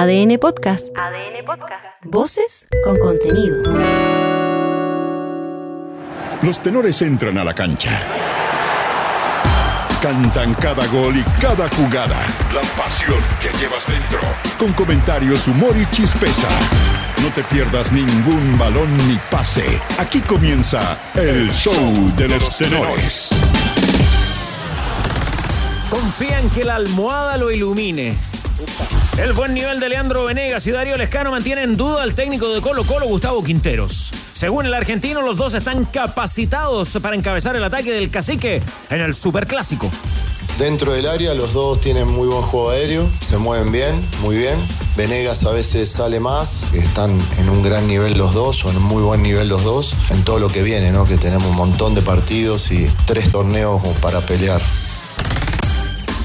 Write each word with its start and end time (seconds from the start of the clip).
ADN 0.00 0.38
Podcast. 0.38 0.96
ADN 0.96 1.44
Podcast. 1.44 1.84
Voces 2.04 2.68
con 2.84 2.96
contenido. 3.00 3.56
Los 6.40 6.62
tenores 6.62 7.02
entran 7.02 7.36
a 7.36 7.42
la 7.42 7.52
cancha. 7.52 8.00
Cantan 10.00 10.54
cada 10.54 10.86
gol 10.86 11.16
y 11.16 11.22
cada 11.40 11.68
jugada. 11.70 12.16
La 12.54 12.60
pasión 12.80 13.18
que 13.40 13.48
llevas 13.58 13.88
dentro. 13.88 14.20
Con 14.56 14.72
comentarios, 14.74 15.48
humor 15.48 15.74
y 15.76 15.84
chispeza. 15.86 16.48
No 17.20 17.30
te 17.30 17.42
pierdas 17.52 17.90
ningún 17.90 18.56
balón 18.56 18.96
ni 19.08 19.18
pase. 19.32 19.80
Aquí 19.98 20.20
comienza 20.20 20.96
el 21.16 21.50
show 21.50 21.74
de 22.16 22.28
los 22.28 22.56
tenores. 22.56 23.30
Confía 25.90 26.38
en 26.38 26.50
que 26.50 26.62
la 26.62 26.76
almohada 26.76 27.36
lo 27.36 27.50
ilumine. 27.50 28.14
El 29.18 29.32
buen 29.32 29.54
nivel 29.54 29.78
de 29.78 29.88
Leandro 29.88 30.24
Venegas 30.24 30.66
y 30.66 30.72
Darío 30.72 30.96
Lescano 30.96 31.30
mantiene 31.30 31.62
en 31.62 31.76
duda 31.76 32.02
al 32.02 32.14
técnico 32.14 32.48
de 32.48 32.60
Colo 32.60 32.84
Colo, 32.84 33.06
Gustavo 33.06 33.42
Quinteros. 33.42 34.10
Según 34.32 34.66
el 34.66 34.74
argentino, 34.74 35.22
los 35.22 35.36
dos 35.36 35.54
están 35.54 35.84
capacitados 35.84 36.98
para 37.02 37.16
encabezar 37.16 37.56
el 37.56 37.64
ataque 37.64 37.92
del 37.92 38.10
cacique 38.10 38.62
en 38.90 39.00
el 39.00 39.14
Superclásico. 39.14 39.90
Dentro 40.58 40.92
del 40.92 41.06
área 41.06 41.34
los 41.34 41.52
dos 41.52 41.80
tienen 41.80 42.08
muy 42.08 42.26
buen 42.26 42.42
juego 42.42 42.70
aéreo, 42.70 43.08
se 43.20 43.38
mueven 43.38 43.70
bien, 43.70 43.94
muy 44.22 44.36
bien. 44.36 44.58
Venegas 44.96 45.44
a 45.44 45.52
veces 45.52 45.88
sale 45.88 46.18
más, 46.18 46.64
están 46.74 47.16
en 47.38 47.48
un 47.48 47.62
gran 47.62 47.86
nivel 47.86 48.18
los 48.18 48.34
dos, 48.34 48.56
son 48.56 48.74
en 48.74 48.82
muy 48.82 49.02
buen 49.02 49.22
nivel 49.22 49.46
los 49.46 49.62
dos, 49.62 49.94
en 50.10 50.24
todo 50.24 50.40
lo 50.40 50.48
que 50.48 50.62
viene, 50.62 50.90
¿no? 50.90 51.04
Que 51.04 51.16
tenemos 51.16 51.46
un 51.46 51.54
montón 51.54 51.94
de 51.94 52.02
partidos 52.02 52.72
y 52.72 52.88
tres 53.06 53.30
torneos 53.30 53.80
para 54.00 54.20
pelear. 54.20 54.60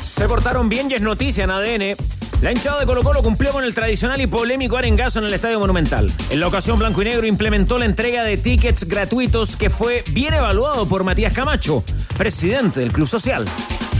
Se 0.04 0.28
portaron 0.28 0.68
bien 0.68 0.90
y 0.90 0.96
es 0.96 1.02
noticia 1.02 1.44
en 1.44 1.52
ADN. 1.52 1.96
La 2.44 2.52
hinchada 2.52 2.78
de 2.82 2.86
Colo 2.86 3.04
Colo 3.04 3.24
cumplió 3.24 3.54
con 3.54 3.64
el 3.64 3.74
tradicional 3.74 4.20
y 4.20 4.28
polémico 4.28 4.76
arengazo 4.76 5.20
en 5.20 5.26
el 5.26 5.34
Estadio 5.34 5.62
Monumental. 5.62 6.12
En 6.30 6.42
la 6.42 6.48
ocasión, 6.48 6.78
Blanco 6.78 7.02
y 7.02 7.06
Negro 7.06 7.26
implementó 7.26 7.80
la 7.80 7.86
entrega 7.86 8.22
de 8.22 8.36
tickets 8.36 8.84
gratuitos 8.84 9.56
que 9.56 9.70
fue 9.70 10.04
bien 10.12 10.34
evaluado 10.34 10.86
por 10.86 11.06
Matías 11.06 11.32
Camacho, 11.32 11.86
presidente 12.18 12.82
del 12.82 12.92
Club 12.92 13.08
Social. 13.08 13.46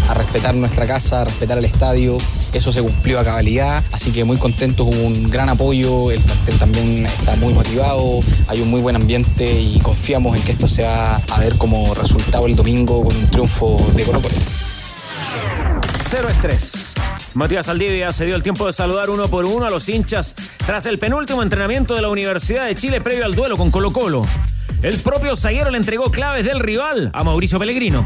A 0.10 0.14
respetar 0.14 0.54
nuestra 0.56 0.86
casa, 0.86 1.22
a 1.22 1.24
respetar 1.24 1.58
el 1.58 1.64
estadio, 1.64 2.18
eso 2.52 2.74
se 2.74 2.82
cumplió 2.82 3.22
a 3.22 3.24
cabalidad, 3.24 3.82
así 3.94 4.12
que 4.12 4.26
muy 4.26 4.36
contentos, 4.36 4.88
hubo 4.88 5.08
un 5.08 5.30
gran 5.32 5.48
apoyo, 5.48 6.12
el 6.12 6.20
plantel 6.20 6.60
también 6.60 7.06
está 7.06 7.38
muy 7.38 7.54
motivado, 7.54 8.20
hay 8.50 8.60
un 8.60 8.70
muy 8.70 8.82
buen 8.82 8.98
ambiente 8.98 9.62
y 9.62 9.80
confiamos 9.80 10.36
en 10.36 10.44
que 10.44 10.52
esto 10.52 10.68
se 10.68 10.84
va 10.84 11.16
a 11.16 11.40
ver 11.40 11.58
como 11.58 11.96
resultado 11.96 12.46
el 12.48 12.58
domingo 12.58 13.06
con 13.06 13.16
un 13.16 13.28
triunfo 13.32 13.78
de 13.96 14.04
Colo 14.04 14.22
Colo. 14.22 14.36
Cero 16.10 16.28
estrés. 16.28 16.93
Matías 17.36 17.68
Aldivia 17.68 18.12
se 18.12 18.26
dio 18.26 18.36
el 18.36 18.44
tiempo 18.44 18.68
de 18.68 18.74
saludar 18.74 19.10
uno 19.10 19.28
por 19.28 19.46
uno 19.46 19.66
a 19.66 19.70
los 19.72 19.90
hinchas 19.90 20.36
tras 20.66 20.86
el 20.86 21.00
penúltimo 21.00 21.42
entrenamiento 21.42 21.96
de 21.96 22.02
la 22.02 22.10
Universidad 22.10 22.66
de 22.66 22.76
Chile 22.76 23.02
previo 23.02 23.26
al 23.26 23.34
duelo 23.34 23.58
con 23.58 23.72
Colo 23.72 23.92
Colo. 23.92 24.26
El 24.84 24.98
propio 25.00 25.36
zaguero 25.36 25.72
le 25.72 25.78
entregó 25.78 26.12
claves 26.12 26.46
del 26.46 26.60
rival 26.60 27.10
a 27.14 27.24
Mauricio 27.24 27.58
Pellegrino. 27.58 28.06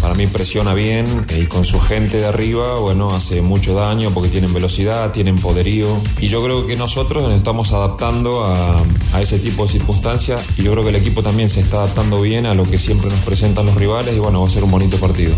Para 0.00 0.14
mí 0.14 0.26
presiona 0.26 0.74
bien 0.74 1.06
y 1.36 1.46
con 1.46 1.64
su 1.64 1.80
gente 1.80 2.18
de 2.18 2.26
arriba, 2.26 2.78
bueno, 2.78 3.14
hace 3.14 3.40
mucho 3.42 3.74
daño 3.74 4.10
porque 4.12 4.28
tienen 4.28 4.52
velocidad, 4.52 5.12
tienen 5.12 5.36
poderío. 5.36 5.86
Y 6.20 6.28
yo 6.28 6.44
creo 6.44 6.66
que 6.66 6.76
nosotros 6.76 7.22
nos 7.22 7.32
estamos 7.34 7.72
adaptando 7.72 8.44
a, 8.44 8.82
a, 9.12 9.22
ese 9.22 9.38
tipo 9.38 9.64
de 9.64 9.70
circunstancias 9.70 10.46
y 10.58 10.62
yo 10.62 10.72
creo 10.72 10.82
que 10.82 10.90
el 10.90 10.96
equipo 10.96 11.22
también 11.22 11.48
se 11.48 11.60
está 11.60 11.78
adaptando 11.78 12.20
bien 12.20 12.46
a 12.46 12.54
lo 12.54 12.64
que 12.64 12.78
siempre 12.78 13.08
nos 13.08 13.20
presentan 13.20 13.66
los 13.66 13.76
rivales 13.76 14.14
y 14.14 14.18
bueno, 14.18 14.42
va 14.42 14.48
a 14.48 14.50
ser 14.50 14.64
un 14.64 14.70
bonito 14.70 14.98
partido. 14.98 15.34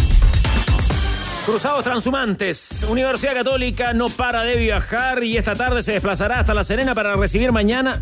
Cruzados 1.47 1.85
Transhumantes. 1.85 2.85
Universidad 2.89 3.33
Católica 3.35 3.93
no 3.93 4.09
para 4.09 4.43
de 4.43 4.57
viajar 4.57 5.23
y 5.23 5.37
esta 5.37 5.55
tarde 5.55 5.81
se 5.83 5.93
desplazará 5.93 6.41
hasta 6.41 6.55
La 6.55 6.65
Serena 6.65 6.93
para 6.93 7.15
recibir 7.15 7.53
mañana. 7.53 7.93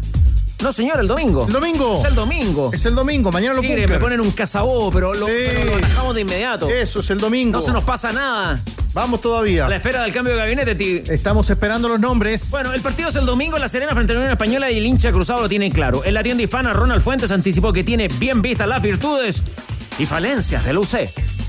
No, 0.63 0.73
señor, 0.73 0.99
el 0.99 1.07
domingo. 1.07 1.45
¿El 1.47 1.53
domingo? 1.53 1.99
Es 2.01 2.05
el 2.07 2.15
domingo. 2.15 2.71
Es 2.73 2.87
el 2.87 2.95
domingo, 2.95 3.31
mañana 3.31 3.55
lo 3.55 3.61
Tigre, 3.61 3.87
me 3.87 3.99
ponen 3.99 4.21
un 4.21 4.31
cazabó, 4.31 4.91
pero 4.91 5.13
lo, 5.13 5.27
Sí. 5.27 5.33
pero 5.47 5.65
lo 5.67 5.77
atajamos 5.77 6.15
de 6.15 6.21
inmediato. 6.23 6.71
Eso 6.71 7.01
es 7.01 7.11
el 7.11 7.19
domingo. 7.19 7.59
No 7.59 7.63
se 7.63 7.73
nos 7.73 7.85
pasa 7.85 8.13
nada. 8.13 8.59
Vamos 8.95 9.21
todavía. 9.21 9.67
A 9.67 9.69
la 9.69 9.77
espera 9.77 10.03
del 10.03 10.13
cambio 10.15 10.33
de 10.33 10.39
gabinete, 10.41 10.75
Tigre. 10.75 11.15
Estamos 11.15 11.51
esperando 11.51 11.87
los 11.89 12.01
nombres. 12.01 12.51
Bueno, 12.51 12.73
el 12.73 12.81
partido 12.81 13.11
es 13.11 13.17
el 13.17 13.27
domingo 13.27 13.57
en 13.57 13.63
La 13.63 13.69
Serena 13.69 13.93
frente 13.95 14.13
a 14.13 14.15
la 14.15 14.21
Unión 14.21 14.33
Española 14.33 14.71
y 14.71 14.79
el 14.79 14.87
hincha 14.87 15.13
cruzado 15.13 15.43
lo 15.43 15.49
tiene 15.51 15.71
claro. 15.71 16.03
En 16.03 16.15
la 16.15 16.23
tienda 16.23 16.43
hispana, 16.43 16.73
Ronald 16.73 17.03
Fuentes 17.03 17.31
anticipó 17.31 17.75
que 17.75 17.85
tiene 17.85 18.09
bien 18.09 18.41
vistas 18.41 18.67
las 18.67 18.81
virtudes 18.81 19.43
y 19.99 20.07
falencias 20.07 20.65
del 20.65 20.79
UC. 20.79 20.95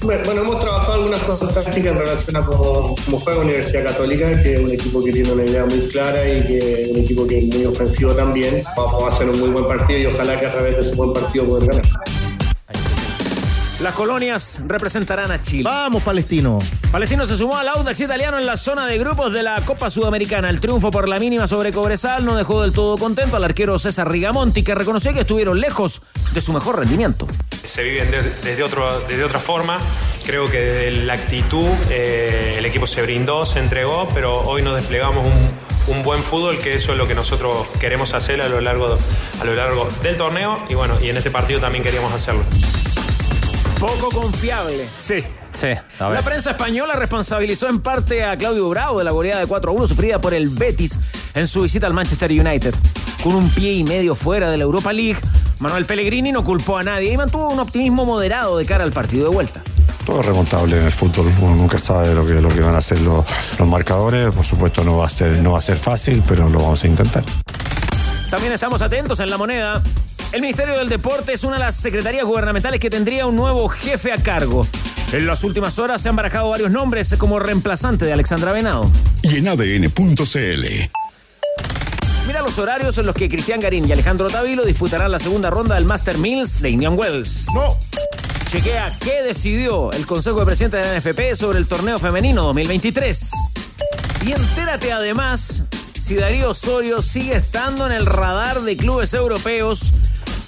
Bueno, 0.01 0.31
hemos 0.31 0.59
trabajado 0.61 0.93
algunas 0.93 1.21
cosas 1.21 1.53
tácticas 1.53 1.93
en 1.93 1.97
relación 1.97 2.35
a 2.35 2.45
cómo, 2.45 2.95
cómo 3.05 3.19
juega 3.19 3.41
Universidad 3.41 3.85
Católica, 3.85 4.43
que 4.43 4.53
es 4.53 4.59
un 4.59 4.71
equipo 4.71 5.03
que 5.03 5.11
tiene 5.11 5.31
una 5.31 5.43
idea 5.43 5.65
muy 5.65 5.79
clara 5.89 6.27
y 6.27 6.41
que 6.43 6.81
es 6.83 6.89
un 6.89 6.97
equipo 6.97 7.25
que 7.25 7.39
es 7.39 7.45
muy 7.45 7.65
ofensivo 7.65 8.13
también. 8.13 8.63
Vamos 8.77 9.03
a 9.03 9.15
hacer 9.15 9.29
un 9.29 9.39
muy 9.39 9.49
buen 9.49 9.65
partido 9.65 9.99
y 9.99 10.05
ojalá 10.05 10.39
que 10.39 10.45
a 10.45 10.51
través 10.51 10.75
de 10.75 10.81
ese 10.81 10.95
buen 10.95 11.13
partido 11.13 11.45
poder 11.45 11.69
ganar. 11.69 12.14
Las 13.81 13.93
colonias 13.93 14.61
representarán 14.67 15.31
a 15.31 15.41
Chile. 15.41 15.63
Vamos, 15.63 16.01
Palestino. 16.01 16.59
Palestino 16.93 17.25
se 17.25 17.35
sumó 17.37 17.57
al 17.57 17.67
Audax 17.67 17.99
italiano 17.99 18.37
en 18.39 18.45
la 18.45 18.55
zona 18.55 18.87
de 18.87 18.97
grupos 18.97 19.33
de 19.33 19.43
la 19.43 19.59
Copa 19.65 19.89
Sudamericana. 19.89 20.49
El 20.49 20.61
triunfo 20.61 20.91
por 20.91 21.09
la 21.09 21.19
mínima 21.19 21.45
sobre 21.45 21.73
Cobresal 21.73 22.25
no 22.25 22.37
dejó 22.37 22.61
del 22.61 22.71
todo 22.71 22.97
contento 22.97 23.35
al 23.35 23.43
arquero 23.43 23.77
César 23.77 24.09
Rigamonti, 24.09 24.63
que 24.63 24.73
reconoció 24.75 25.13
que 25.13 25.19
estuvieron 25.21 25.59
lejos 25.59 26.01
de 26.33 26.41
su 26.41 26.53
mejor 26.53 26.79
rendimiento. 26.79 27.27
se 27.65 27.83
viven 27.83 28.09
de- 28.11 28.21
desde, 28.43 28.63
otro, 28.63 29.01
desde 29.09 29.23
otra 29.25 29.39
forma. 29.39 29.77
Creo 30.25 30.49
que 30.49 30.57
desde 30.59 30.91
la 31.03 31.13
actitud 31.13 31.67
eh, 31.89 32.55
el 32.57 32.65
equipo 32.65 32.87
se 32.87 33.01
brindó, 33.01 33.45
se 33.45 33.59
entregó, 33.59 34.07
pero 34.13 34.39
hoy 34.41 34.61
nos 34.61 34.75
desplegamos 34.77 35.25
un, 35.27 35.93
un 35.95 36.01
buen 36.01 36.23
fútbol, 36.23 36.57
que 36.59 36.75
eso 36.75 36.93
es 36.93 36.97
lo 36.97 37.07
que 37.07 37.13
nosotros 37.13 37.67
queremos 37.81 38.13
hacer 38.13 38.41
a 38.41 38.47
lo 38.47 38.61
largo, 38.61 38.97
a 39.41 39.43
lo 39.43 39.53
largo 39.53 39.89
del 40.01 40.15
torneo 40.15 40.57
y 40.69 40.75
bueno, 40.75 40.95
y 41.01 41.09
en 41.09 41.17
este 41.17 41.29
partido 41.29 41.59
también 41.59 41.83
queríamos 41.83 42.13
hacerlo. 42.13 42.41
Poco 43.85 44.09
confiable. 44.09 44.89
Sí. 44.97 45.23
Sí, 45.53 45.67
a 45.99 46.09
La 46.09 46.23
prensa 46.23 46.51
española 46.51 46.95
responsabilizó 46.95 47.67
en 47.69 47.81
parte 47.81 48.23
a 48.25 48.35
Claudio 48.35 48.67
Bravo 48.67 48.97
de 48.97 49.05
la 49.05 49.11
goleada 49.11 49.41
de 49.41 49.47
4 49.47 49.71
a 49.71 49.73
1 49.75 49.87
sufrida 49.87 50.19
por 50.19 50.33
el 50.33 50.49
Betis 50.49 50.99
en 51.35 51.47
su 51.47 51.61
visita 51.61 51.85
al 51.85 51.93
Manchester 51.93 52.31
United. 52.31 52.73
Con 53.23 53.35
un 53.35 53.47
pie 53.49 53.73
y 53.73 53.83
medio 53.83 54.15
fuera 54.15 54.49
de 54.49 54.57
la 54.57 54.63
Europa 54.63 54.91
League, 54.91 55.19
Manuel 55.59 55.85
Pellegrini 55.85 56.31
no 56.31 56.43
culpó 56.43 56.79
a 56.79 56.83
nadie 56.83 57.13
y 57.13 57.17
mantuvo 57.17 57.47
un 57.47 57.59
optimismo 57.59 58.05
moderado 58.05 58.57
de 58.57 58.65
cara 58.65 58.83
al 58.83 58.91
partido 58.91 59.29
de 59.29 59.35
vuelta. 59.35 59.61
Todo 60.03 60.21
es 60.21 60.25
remontable 60.25 60.77
en 60.77 60.85
el 60.85 60.91
fútbol, 60.91 61.31
uno 61.39 61.55
nunca 61.55 61.77
sabe 61.77 62.13
lo 62.15 62.25
que, 62.25 62.33
lo 62.33 62.49
que 62.49 62.61
van 62.61 62.73
a 62.73 62.79
hacer 62.79 62.99
los, 63.01 63.23
los 63.59 63.67
marcadores, 63.67 64.33
por 64.33 64.43
supuesto 64.43 64.83
no 64.83 64.97
va, 64.97 65.05
a 65.05 65.09
ser, 65.11 65.37
no 65.37 65.51
va 65.51 65.59
a 65.59 65.61
ser 65.61 65.77
fácil, 65.77 66.23
pero 66.27 66.49
lo 66.49 66.57
vamos 66.57 66.83
a 66.83 66.87
intentar. 66.87 67.23
También 68.31 68.51
estamos 68.51 68.81
atentos 68.81 69.19
en 69.19 69.29
la 69.29 69.37
moneda. 69.37 69.81
El 70.31 70.41
Ministerio 70.41 70.77
del 70.77 70.89
Deporte 70.89 71.33
es 71.33 71.43
una 71.43 71.57
de 71.57 71.63
las 71.63 71.75
secretarías 71.75 72.25
gubernamentales 72.25 72.79
que 72.79 72.89
tendría 72.89 73.25
un 73.25 73.35
nuevo 73.35 73.69
jefe 73.69 74.11
a 74.11 74.17
cargo. 74.17 74.67
En 75.11 75.25
las 75.25 75.43
últimas 75.43 75.79
horas 75.79 76.01
se 76.01 76.09
han 76.09 76.15
barajado 76.15 76.49
varios 76.49 76.71
nombres 76.71 77.15
como 77.17 77.39
reemplazante 77.39 78.05
de 78.05 78.13
Alexandra 78.13 78.51
Venado. 78.51 78.91
Y 79.21 79.37
en 79.37 79.47
ADN.cl. 79.47 80.65
Mira 82.27 82.41
los 82.41 82.57
horarios 82.57 82.97
en 82.97 83.05
los 83.05 83.15
que 83.15 83.29
Cristian 83.29 83.59
Garín 83.59 83.87
y 83.87 83.91
Alejandro 83.91 84.27
Tavilo 84.27 84.65
disputarán 84.65 85.11
la 85.11 85.19
segunda 85.19 85.49
ronda 85.49 85.75
del 85.75 85.85
Master 85.85 86.17
Mills 86.17 86.59
de 86.59 86.71
Indian 86.71 86.97
Wells. 86.97 87.45
No. 87.53 87.77
Chequea 88.47 88.97
qué 88.99 89.23
decidió 89.23 89.91
el 89.91 90.05
Consejo 90.05 90.39
de 90.39 90.45
Presidentes 90.45 90.85
de 90.85 90.91
la 90.91 90.99
NFP 90.99 91.35
sobre 91.35 91.59
el 91.59 91.67
torneo 91.67 91.97
femenino 91.97 92.43
2023. 92.43 93.31
Y 94.25 94.31
entérate 94.31 94.91
además 94.91 95.63
si 95.99 96.15
Darío 96.15 96.49
Osorio 96.49 97.01
sigue 97.01 97.35
estando 97.35 97.85
en 97.85 97.91
el 97.91 98.05
radar 98.05 98.61
de 98.61 98.75
clubes 98.75 99.13
europeos 99.13 99.93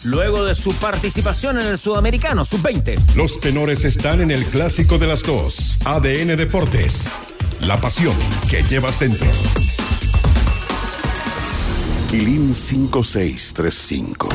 luego 0.07 0.45
de 0.45 0.55
su 0.55 0.73
participación 0.75 1.59
en 1.59 1.67
el 1.67 1.77
Sudamericano 1.77 2.45
Sub-20. 2.45 3.15
Los 3.15 3.39
tenores 3.41 3.83
están 3.83 4.21
en 4.21 4.31
el 4.31 4.45
clásico 4.45 4.97
de 4.97 5.05
las 5.07 5.21
dos. 5.21 5.77
ADN 5.83 6.37
Deportes. 6.37 7.09
La 7.61 7.79
pasión 7.81 8.15
que 8.49 8.63
llevas 8.63 8.99
dentro. 8.99 9.27
Quilín 12.09 12.55
5635. 12.55 14.29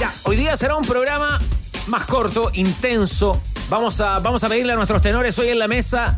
Ya, 0.00 0.10
hoy 0.22 0.36
día 0.36 0.56
será 0.56 0.76
un 0.76 0.84
programa 0.84 1.38
más 1.86 2.06
corto, 2.06 2.50
intenso. 2.54 3.40
Vamos 3.68 4.00
a, 4.00 4.18
vamos 4.20 4.42
a 4.44 4.48
pedirle 4.48 4.72
a 4.72 4.76
nuestros 4.76 5.02
tenores 5.02 5.38
hoy 5.38 5.48
en 5.48 5.58
la 5.58 5.68
mesa 5.68 6.16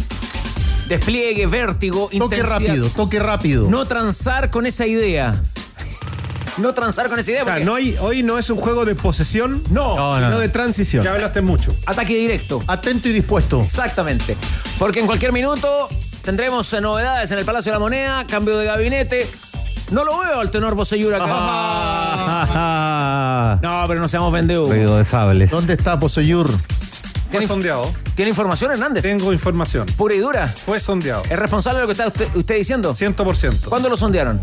despliegue, 0.89 1.47
vértigo, 1.47 2.05
Toque 2.05 2.17
intensidad. 2.17 2.49
rápido, 2.49 2.89
toque 2.91 3.19
rápido. 3.19 3.71
No 3.71 3.87
transar 3.87 4.51
con 4.51 4.67
esa 4.67 4.87
idea. 4.87 5.41
No 6.59 6.75
transar 6.75 7.09
con 7.09 7.19
esa 7.19 7.31
idea. 7.31 7.43
O 7.43 7.45
sea, 7.45 7.55
porque- 7.55 7.65
no 7.65 7.75
hay, 7.75 7.97
hoy 8.01 8.23
no 8.23 8.39
es 8.39 8.51
un 8.51 8.59
juego 8.59 8.85
de 8.85 8.95
posesión, 8.95 9.63
no, 9.71 9.97
No, 9.97 10.15
sino 10.17 10.31
no. 10.31 10.39
de 10.39 10.49
transición. 10.49 11.07
hablaste 11.07 11.41
mucho. 11.41 11.75
ataque 11.87 12.15
directo. 12.15 12.61
Atento 12.67 13.09
y 13.09 13.13
dispuesto. 13.13 13.63
Exactamente. 13.63 14.37
Porque 14.79 15.01
en 15.01 15.07
cualquier 15.07 15.33
minuto 15.33 15.89
tendremos 16.23 16.73
eh, 16.73 16.81
novedades 16.81 17.31
en 17.31 17.39
el 17.39 17.45
Palacio 17.45 17.73
de 17.73 17.77
la 17.77 17.81
Moneda, 17.81 18.27
cambio 18.27 18.59
de 18.59 18.67
gabinete. 18.67 19.29
No 19.91 20.05
lo 20.05 20.19
veo 20.21 20.41
al 20.41 20.51
tenor 20.51 20.75
Bocellur 20.75 21.15
acá. 21.15 21.27
Ah, 22.55 23.59
No, 23.63 23.85
pero 23.89 24.01
no 24.01 24.09
seamos 24.09 24.33
vendidos. 24.33 24.69
Ruido 24.69 24.97
de 24.97 25.05
sables. 25.05 25.51
¿Dónde 25.51 25.75
está 25.75 25.99
Poseyur? 25.99 26.51
Fue 27.31 27.47
sondeado. 27.47 27.91
¿Tiene 28.15 28.31
información, 28.31 28.73
Hernández? 28.73 29.03
Tengo 29.03 29.33
información. 29.33 29.87
¿Pura 29.97 30.15
y 30.15 30.19
dura? 30.19 30.47
Fue 30.49 30.79
sondeado. 30.81 31.23
¿Es 31.31 31.39
responsable 31.39 31.79
de 31.79 31.83
lo 31.83 31.87
que 31.87 31.93
está 31.93 32.07
usted, 32.07 32.29
usted 32.37 32.57
diciendo? 32.57 32.95
100%. 32.95 33.69
¿Cuándo 33.71 33.89
lo 33.89 33.97
sondearon? 33.97 34.39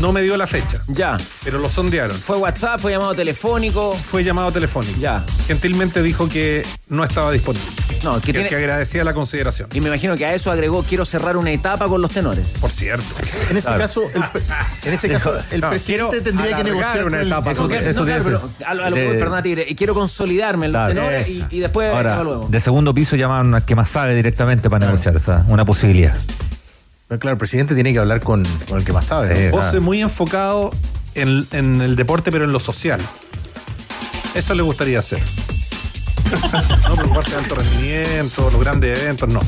No 0.00 0.12
me 0.12 0.22
dio 0.22 0.36
la 0.36 0.46
fecha. 0.46 0.82
Ya. 0.88 1.16
Pero 1.44 1.58
lo 1.58 1.68
sondearon. 1.68 2.16
¿Fue 2.16 2.36
WhatsApp? 2.36 2.80
¿Fue 2.80 2.92
llamado 2.92 3.14
telefónico? 3.14 3.92
Fue 3.94 4.24
llamado 4.24 4.50
telefónico. 4.52 4.98
Ya. 4.98 5.24
Gentilmente 5.46 6.02
dijo 6.02 6.28
que 6.28 6.64
no 6.88 7.04
estaba 7.04 7.30
disponible. 7.32 7.66
No, 8.02 8.14
que, 8.16 8.26
Que, 8.26 8.32
tiene... 8.32 8.48
que 8.48 8.56
agradecía 8.56 9.04
la 9.04 9.14
consideración. 9.14 9.68
Y 9.72 9.80
me 9.80 9.88
imagino 9.88 10.16
que 10.16 10.26
a 10.26 10.34
eso 10.34 10.50
agregó 10.50 10.82
quiero 10.82 11.04
cerrar 11.04 11.36
una 11.36 11.50
etapa 11.52 11.86
con 11.88 12.02
los 12.02 12.10
tenores. 12.10 12.54
Por 12.60 12.70
cierto. 12.70 13.04
En 13.50 13.56
ese 13.56 13.66
Claro. 13.66 13.80
caso, 13.82 14.02
el, 14.14 14.24
pre- 14.30 14.42
en 14.84 14.92
ese 14.94 15.08
caso, 15.08 15.34
el 15.50 15.60
No, 15.60 15.70
presidente 15.70 16.20
tendría 16.20 16.56
que 16.56 16.64
negociar 16.64 17.04
una 17.06 17.22
etapa 17.22 17.50
eso. 17.52 17.70
Eso 17.70 18.00
no, 18.00 18.06
claro, 18.06 18.24
pero 18.24 18.50
a 18.66 18.74
lo, 18.74 18.84
a 18.84 18.90
lo- 18.90 18.96
de- 18.96 19.14
perdona, 19.14 19.42
Tigre, 19.42 19.66
y 19.68 19.74
quiero 19.74 19.94
consolidarme 19.94 20.66
en 20.66 20.72
los 20.72 20.80
Claro. 20.80 20.94
tenores 20.94 21.28
y, 21.30 21.44
y 21.50 21.60
después 21.60 21.90
Ahora, 21.94 22.22
luego. 22.22 22.46
de 22.48 22.60
segundo 22.60 22.92
piso 22.94 23.16
llaman 23.16 23.54
al 23.54 23.64
que 23.64 23.74
más 23.74 23.88
sabe 23.90 24.14
directamente 24.14 24.68
para 24.68 24.86
negociar, 24.86 25.16
o 25.16 25.20
sea, 25.20 25.44
una 25.48 25.64
posibilidad. 25.64 26.14
Pero 27.08 27.20
claro, 27.20 27.32
el 27.34 27.38
presidente 27.38 27.74
tiene 27.74 27.92
que 27.92 27.98
hablar 27.98 28.20
con, 28.20 28.44
con 28.68 28.78
el 28.78 28.84
que 28.84 28.92
más 28.92 29.06
sabe. 29.06 29.46
Sí. 29.46 29.50
Vos 29.50 29.72
es 29.72 29.80
muy 29.80 30.00
enfocado 30.00 30.70
en, 31.14 31.46
en 31.52 31.80
el 31.80 31.96
deporte, 31.96 32.30
pero 32.30 32.44
en 32.44 32.52
lo 32.52 32.60
social. 32.60 33.00
Eso 34.34 34.54
le 34.54 34.62
gustaría 34.62 34.98
hacer. 34.98 35.20
no 36.88 36.96
preocuparse 36.96 37.30
de 37.32 37.36
alto 37.36 37.54
rendimiento, 37.54 38.50
los 38.50 38.60
grandes 38.60 39.00
eventos, 39.00 39.28
no. 39.28 39.40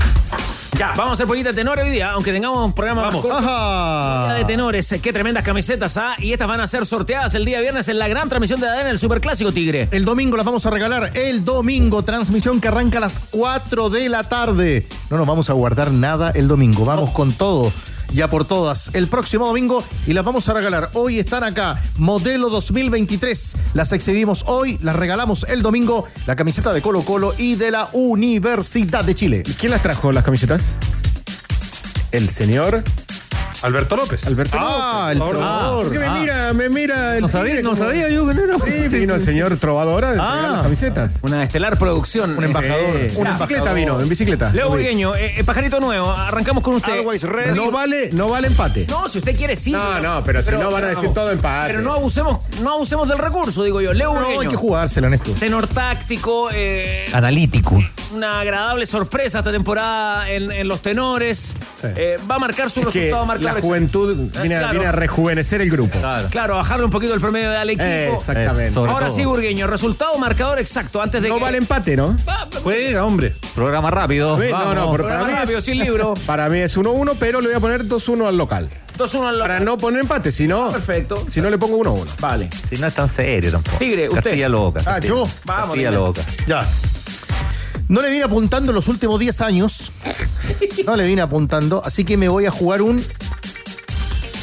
Ya, 0.79 0.89
vamos 0.95 1.13
a 1.13 1.13
hacer 1.15 1.27
poquita 1.27 1.49
de 1.51 1.55
tenores 1.55 1.87
hoy 1.87 1.91
día, 1.91 2.11
aunque 2.11 2.33
tengamos 2.33 2.63
un 2.67 2.75
programa 2.75 3.01
más 3.01 3.15
Vamos. 3.15 3.23
corto. 3.27 3.39
Ajá. 3.39 4.35
De 4.35 4.45
tenores, 4.45 4.95
qué 5.03 5.11
tremendas 5.11 5.43
camisetas, 5.43 5.97
¿ah? 5.97 6.17
Y 6.19 6.33
estas 6.33 6.47
van 6.47 6.61
a 6.61 6.67
ser 6.67 6.85
sorteadas 6.85 7.35
el 7.35 7.47
día 7.47 7.61
viernes 7.61 7.89
en 7.89 7.99
la 7.99 8.09
gran 8.09 8.29
transmisión 8.29 8.61
de 8.61 8.69
ADN, 8.69 8.89
el 8.89 8.99
Superclásico 8.99 9.53
Tigre. 9.53 9.89
El 9.91 10.05
domingo 10.05 10.37
las 10.37 10.45
vamos 10.45 10.67
a 10.67 10.71
regalar. 10.71 11.13
El 11.17 11.47
domingo, 11.47 12.03
transmisión 12.03 12.61
que 12.61 12.69
arranca 12.69 12.99
a 12.99 13.01
las 13.01 13.19
4 13.19 13.89
de 13.89 14.11
la 14.11 14.23
tarde. 14.25 14.87
No 15.09 15.17
nos 15.17 15.27
vamos 15.27 15.49
a 15.49 15.55
guardar 15.55 15.93
nada 15.93 16.31
el 16.33 16.47
domingo. 16.47 16.85
Vamos 16.85 17.11
con 17.13 17.33
todo. 17.33 17.73
Ya 18.13 18.29
por 18.29 18.45
todas. 18.45 18.91
El 18.95 19.09
próximo 19.09 19.47
domingo 19.47 19.85
y 20.07 20.13
las 20.13 20.25
vamos 20.25 20.49
a 20.49 20.55
regalar. 20.55 20.91
Hoy 20.95 21.19
están 21.19 21.45
acá. 21.45 21.83
Modelo 21.97 22.49
2023. 22.51 23.57
Las 23.75 23.93
exhibimos 23.93 24.45
hoy. 24.47 24.79
Las 24.83 24.97
regalamos 24.97 25.45
el 25.49 25.63
domingo. 25.63 26.05
La 26.27 26.37
camiseta 26.37 26.73
de 26.73 26.83
Colo 26.83 27.03
Colo 27.03 27.35
y 27.37 27.57
de 27.57 27.71
la 27.71 27.91
Universidad 27.93 29.05
de 29.05 29.15
Chile. 29.15 29.43
¿Y 29.47 29.53
quién 29.53 29.73
las 29.73 29.83
trajo 29.83 30.13
las 30.13 30.25
camisetas? 30.25 30.73
El 32.13 32.31
señor 32.31 32.83
Alberto 33.63 33.97
López. 33.97 34.27
Alberto 34.27 34.57
Ah, 34.61 35.09
el 35.13 35.19
Por 35.19 35.29
favor. 35.29 35.37
trovador. 35.47 35.83
Porque 35.85 35.99
me 35.99 36.07
Ah. 36.07 36.15
mira, 36.21 36.53
me 36.53 36.69
mira 36.69 37.17
el 37.17 37.23
No 37.23 37.29
sabía, 37.29 37.61
no 37.63 37.75
sabía 37.77 38.09
yo 38.09 38.27
que 38.27 38.35
no 38.35 38.43
era. 38.45 38.59
Sí, 38.59 38.89
vino 38.89 39.15
el 39.15 39.21
señor 39.23 39.57
trovadora 39.57 40.09
de 40.13 40.15
entregar 40.19 40.45
Ah. 40.45 40.51
las 40.53 40.63
camisetas. 40.63 41.19
Una 41.23 41.43
estelar 41.43 41.79
producción. 41.79 42.37
Un 42.37 42.45
embajador. 42.45 42.97
Eh, 42.97 43.13
un 43.17 43.27
en 43.27 43.33
bicicleta 43.33 43.73
vino, 43.73 44.01
en 44.01 44.09
bicicleta. 44.09 44.53
Leo 44.53 44.69
Burgueño, 44.69 45.15
eh, 45.15 45.35
eh, 45.39 45.45
pajarito 45.45 45.81
nuevo, 45.81 46.11
arrancamos 46.11 46.63
con 46.63 46.75
usted. 46.75 47.03
No 47.55 47.71
vale, 47.71 48.11
no 48.13 48.29
vale 48.29 48.49
empate. 48.49 48.87
No, 48.89 49.09
si 49.09 49.19
usted 49.19 49.37
quiere 49.37 49.57
sí. 49.57 49.73
No, 49.73 50.01
no, 50.01 50.23
pero 50.25 50.43
si 50.43 50.53
no 50.53 50.71
van 50.71 50.85
a 50.85 50.89
decir 50.89 51.11
todo 51.13 51.31
empate. 51.31 51.69
Pero 51.69 51.83
no 51.83 51.93
abusemos, 51.93 52.45
no 52.63 52.75
abusemos 52.75 53.09
del 53.09 53.19
recurso, 53.19 53.63
digo 53.65 53.81
yo. 53.81 53.93
Leo 53.93 54.13
No, 54.15 54.21
hay 54.21 54.27
Burgueño. 54.35 54.51
que 54.51 54.57
jugársela 54.57 55.07
en 55.09 55.15
esto. 55.15 55.33
Tenor 55.33 55.67
táctico, 55.67 56.49
eh, 56.53 57.07
Analítico. 57.13 57.83
una 58.15 58.41
agradable 58.41 58.87
sorpresa 58.87 59.39
esta 59.39 59.53
temporada 59.53 60.29
en, 60.31 60.51
en 60.53 60.69
los 60.69 60.81
tenores. 60.81 61.57
Sí. 61.77 61.87
Eh, 61.97 62.19
va 62.31 62.37
a 62.37 62.39
marcar 62.39 62.71
su 62.71 62.81
Es 62.81 62.87
resultado 62.87 63.23
la 63.23 63.27
marcador. 63.27 63.56
Juventud 63.63 64.31
viene, 64.41 64.57
a- 64.57 64.59
claro. 64.61 64.73
viene 64.73 64.87
a 64.87 64.93
rejuvenecer 64.93 65.61
el 65.61 65.71
grupo. 65.71 65.99
Claro. 65.99 66.29
Claro, 66.31 66.57
bajarle 66.57 66.85
un 66.85 66.91
poquito 66.91 67.15
el 67.15 67.21
promedio 67.21 67.51
al 67.59 67.71
equipo. 67.71 67.85
Eh, 67.85 68.13
exactamente. 68.15 68.73
Sobre 68.73 68.93
Ahora 68.93 69.09
todo. 69.09 69.17
sí, 69.17 69.25
Burgueño, 69.25 69.67
resultado 69.67 70.17
marcador 70.19 70.59
exacto 70.59 71.01
antes 71.03 71.23
de 71.23 71.29
No 71.29 71.37
que. 71.37 71.41
vale 71.43 71.59
empate, 71.59 71.97
¿no? 71.97 72.17
Ah, 72.27 72.47
Juega, 72.63 73.05
hombre. 73.05 73.35
Programa 73.55 73.91
rápido. 73.91 74.37
Sí, 74.37 74.45
no, 74.51 74.53
vamos. 74.53 74.75
no, 74.75 74.91
pero 74.93 75.05
programa 75.05 75.27
mí, 75.29 75.35
rápido, 75.35 75.59
es, 75.59 75.65
sin 75.65 75.79
libro. 75.79 76.15
para 76.27 76.49
mí 76.49 76.59
es 76.59 76.77
1-1, 76.77 77.17
pero 77.19 77.41
le 77.41 77.49
voy 77.49 77.57
a 77.57 77.61
poner 77.61 77.85
2-1 77.87 78.27
al 78.29 78.37
local. 78.37 78.69
2-1 78.99 79.27
al 79.29 79.39
Para 79.39 79.61
no 79.61 79.77
poner 79.77 80.01
empate, 80.01 80.33
si 80.33 80.47
no, 80.49 80.71
Perfecto. 80.73 81.27
si 81.29 81.41
no 81.43 81.51
le 81.51 81.59
pongo 81.59 81.77
1-1. 81.79 82.07
Vale. 82.19 82.49
Si 82.69 82.77
no 82.79 82.87
es 82.87 82.95
tan 82.95 83.09
serio 83.09 83.51
tampoco. 83.53 83.77
Tigre, 83.77 84.09
usted. 84.09 84.23
Castilla 84.25 84.49
loca. 84.49 84.81
Ah, 84.81 84.85
Castilla- 84.95 85.09
yo. 85.09 85.29
Vamos, 85.45 85.65
Castilla 85.67 85.91
dime. 85.91 86.03
loca. 86.03 86.23
Ya. 86.47 86.67
No 87.89 88.03
le 88.03 88.11
vine 88.11 88.25
apuntando 88.25 88.73
los 88.73 88.89
últimos 88.89 89.21
10 89.21 89.41
años. 89.43 89.93
No 90.87 90.97
le 90.97 91.05
vine 91.05 91.23
apuntando, 91.23 91.81
así 91.85 92.05
que 92.05 92.17
me 92.17 92.29
voy 92.29 92.47
a 92.47 92.51
jugar 92.51 92.83
un. 92.83 93.05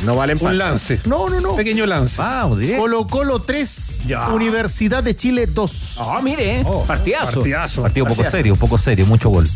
No 0.04 0.16
vale 0.16 0.34
empate. 0.34 0.52
Un 0.52 0.58
lance. 0.58 1.00
No, 1.06 1.30
no, 1.30 1.40
no. 1.40 1.56
Pequeño 1.56 1.86
lance. 1.86 2.22
Vamos, 2.22 2.60
directo. 2.60 2.82
Colo 2.82 3.08
Colo 3.08 3.40
3, 3.42 4.04
Universidad 4.32 5.04
de 5.04 5.16
Chile 5.16 5.48
2. 5.48 5.98
Ah, 6.02 6.20
mire, 6.22 6.60
eh, 6.62 6.66
partidazo. 6.86 7.40
Partidazo. 7.40 7.82
Partido 7.82 8.06
poco 8.08 8.24
serio, 8.24 8.56
poco 8.56 8.78
serio, 8.78 9.06
mucho 9.06 9.30
gol. 9.30 9.48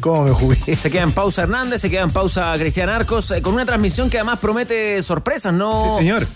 ¿Cómo 0.00 0.24
me 0.24 0.30
jugué? 0.32 0.56
Se 0.76 0.90
queda 0.90 1.02
en 1.02 1.12
pausa 1.12 1.42
Hernández, 1.42 1.80
se 1.80 1.90
queda 1.90 2.02
en 2.02 2.10
pausa 2.10 2.52
Cristian 2.58 2.88
Arcos, 2.88 3.30
eh, 3.30 3.40
con 3.40 3.54
una 3.54 3.64
transmisión 3.64 4.10
que 4.10 4.18
además 4.18 4.38
promete 4.38 5.02
sorpresas, 5.02 5.52
¿no? 5.54 5.90
Sí, 5.90 5.96
señor. 5.98 6.26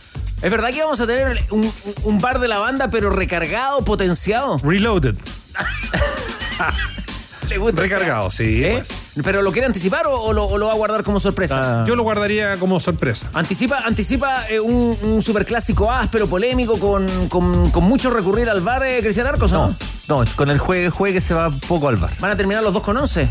Es 0.41 0.51
verdad 0.51 0.71
que 0.71 0.81
vamos 0.83 1.01
a 1.01 1.07
tener 1.07 1.45
un, 1.51 1.71
un 2.05 2.21
bar 2.21 2.39
de 2.39 2.47
la 2.49 2.59
banda, 2.59 2.89
pero 2.89 3.11
recargado, 3.11 3.85
potenciado. 3.85 4.57
Reloaded. 4.59 5.17
Le 7.49 7.59
gusta. 7.59 7.83
Recargado, 7.83 8.31
sí. 8.31 8.65
¿Eh? 8.65 8.73
pues. 8.85 9.25
¿Pero 9.25 9.43
lo 9.43 9.53
quiere 9.53 9.67
anticipar 9.67 10.06
o, 10.06 10.15
o 10.21 10.33
lo, 10.33 10.45
o 10.47 10.59
lo 10.59 10.67
va 10.67 10.73
a 10.73 10.77
guardar 10.77 11.03
como 11.03 11.19
sorpresa? 11.21 11.81
Ah. 11.81 11.85
Yo 11.87 11.97
lo 11.97 12.03
guardaría 12.03 12.56
como 12.59 12.79
sorpresa. 12.81 13.29
Anticipa, 13.35 13.79
anticipa 13.85 14.49
eh, 14.49 14.61
un, 14.61 14.97
un 15.03 15.23
superclásico 15.23 15.91
áspero, 15.91 16.27
polémico, 16.29 16.79
con, 16.79 17.06
con, 17.29 17.71
con 17.71 17.85
mucho 17.85 18.11
recurrir 18.11 18.49
al 18.50 18.61
bar, 18.61 18.85
eh, 18.85 19.00
Cristian 19.00 19.27
Arcos, 19.27 19.53
¿o 19.53 19.56
¿no? 19.69 19.77
No, 20.09 20.25
no, 20.25 20.31
con 20.37 20.50
el 20.50 20.59
juegue, 20.59 20.91
juegue 20.91 21.21
se 21.21 21.35
va 21.35 21.50
poco 21.50 21.89
al 21.89 21.97
bar. 21.97 22.11
¿Van 22.21 22.31
a 22.31 22.37
terminar 22.37 22.62
los 22.62 22.73
dos 22.73 22.83
con 22.83 22.97
11? 22.97 23.29